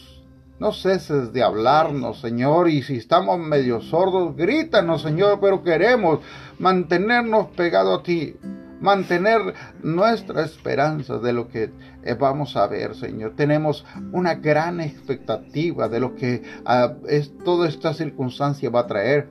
No 0.59 0.73
ceses 0.73 1.33
de 1.33 1.43
hablarnos, 1.43 2.21
Señor, 2.21 2.69
y 2.69 2.83
si 2.83 2.97
estamos 2.97 3.39
medio 3.39 3.81
sordos, 3.81 4.37
grítanos, 4.37 5.03
Señor, 5.03 5.39
pero 5.41 5.63
queremos 5.63 6.21
mantenernos 6.59 7.47
pegados 7.57 8.01
a 8.01 8.03
ti 8.03 8.37
mantener 8.81 9.55
nuestra 9.83 10.43
esperanza 10.43 11.19
de 11.19 11.33
lo 11.33 11.49
que 11.49 11.71
eh, 12.03 12.15
vamos 12.15 12.57
a 12.57 12.67
ver, 12.67 12.95
Señor. 12.95 13.35
Tenemos 13.37 13.85
una 14.13 14.35
gran 14.35 14.81
expectativa 14.81 15.89
de 15.89 16.01
lo 16.01 16.15
que 16.15 16.43
ah, 16.65 16.95
es, 17.07 17.37
toda 17.45 17.69
esta 17.69 17.95
circunstancia 17.95 18.71
va 18.71 18.81
a 18.81 18.87
traer. 18.87 19.29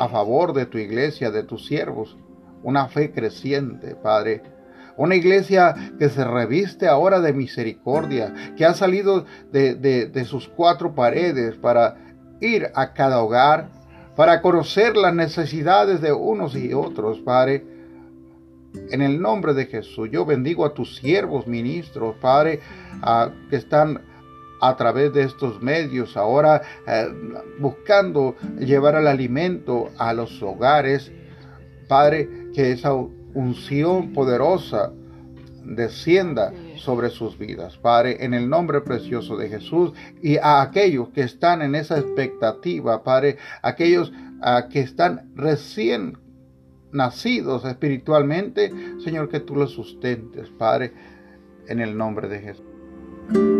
a 0.00 0.08
favor 0.08 0.52
de 0.52 0.66
tu 0.66 0.76
iglesia, 0.76 1.30
de 1.30 1.44
tus 1.44 1.66
siervos. 1.66 2.18
Una 2.62 2.88
fe 2.88 3.10
creciente, 3.10 3.94
Padre. 3.94 4.42
Una 4.98 5.14
iglesia 5.14 5.74
que 5.98 6.10
se 6.10 6.24
reviste 6.24 6.88
ahora 6.88 7.20
de 7.20 7.32
misericordia, 7.32 8.34
que 8.54 8.66
ha 8.66 8.74
salido 8.74 9.24
de, 9.50 9.76
de 9.76 10.24
sus 10.26 10.46
cuatro 10.48 10.94
paredes 10.94 11.56
para 11.56 11.96
ir 12.40 12.70
a 12.74 12.92
cada 12.92 13.22
hogar, 13.22 13.70
para 14.14 14.42
conocer 14.42 14.96
las 14.96 15.14
necesidades 15.14 16.02
de 16.02 16.12
unos 16.12 16.54
y 16.54 16.74
otros, 16.74 17.20
Padre. 17.20 17.77
En 18.90 19.02
el 19.02 19.20
nombre 19.20 19.54
de 19.54 19.66
Jesús, 19.66 20.08
yo 20.10 20.24
bendigo 20.24 20.64
a 20.64 20.74
tus 20.74 20.96
siervos, 20.96 21.46
ministros, 21.46 22.16
Padre, 22.20 22.60
que 23.50 23.56
están 23.56 24.00
a 24.60 24.76
través 24.76 25.12
de 25.12 25.22
estos 25.22 25.62
medios 25.62 26.16
ahora 26.16 26.62
eh, 26.86 27.08
buscando 27.60 28.34
llevar 28.58 28.96
el 28.96 29.06
alimento 29.06 29.90
a 29.98 30.12
los 30.12 30.42
hogares. 30.42 31.12
Padre, 31.86 32.28
que 32.54 32.72
esa 32.72 32.92
unción 32.92 34.12
poderosa 34.12 34.92
descienda 35.64 36.52
sobre 36.76 37.10
sus 37.10 37.38
vidas. 37.38 37.76
Padre, 37.76 38.24
en 38.24 38.34
el 38.34 38.48
nombre 38.48 38.80
precioso 38.80 39.36
de 39.36 39.48
Jesús 39.48 39.92
y 40.22 40.38
a 40.38 40.62
aquellos 40.62 41.10
que 41.10 41.22
están 41.22 41.62
en 41.62 41.74
esa 41.74 41.98
expectativa, 41.98 43.02
Padre, 43.02 43.36
aquellos 43.62 44.12
que 44.70 44.80
están 44.80 45.30
recién 45.34 46.18
nacidos 46.92 47.64
espiritualmente, 47.64 48.72
Señor, 49.02 49.28
que 49.28 49.40
tú 49.40 49.56
los 49.56 49.72
sustentes, 49.72 50.48
Padre, 50.50 50.92
en 51.66 51.80
el 51.80 51.96
nombre 51.96 52.28
de 52.28 52.40
Jesús. 52.40 53.57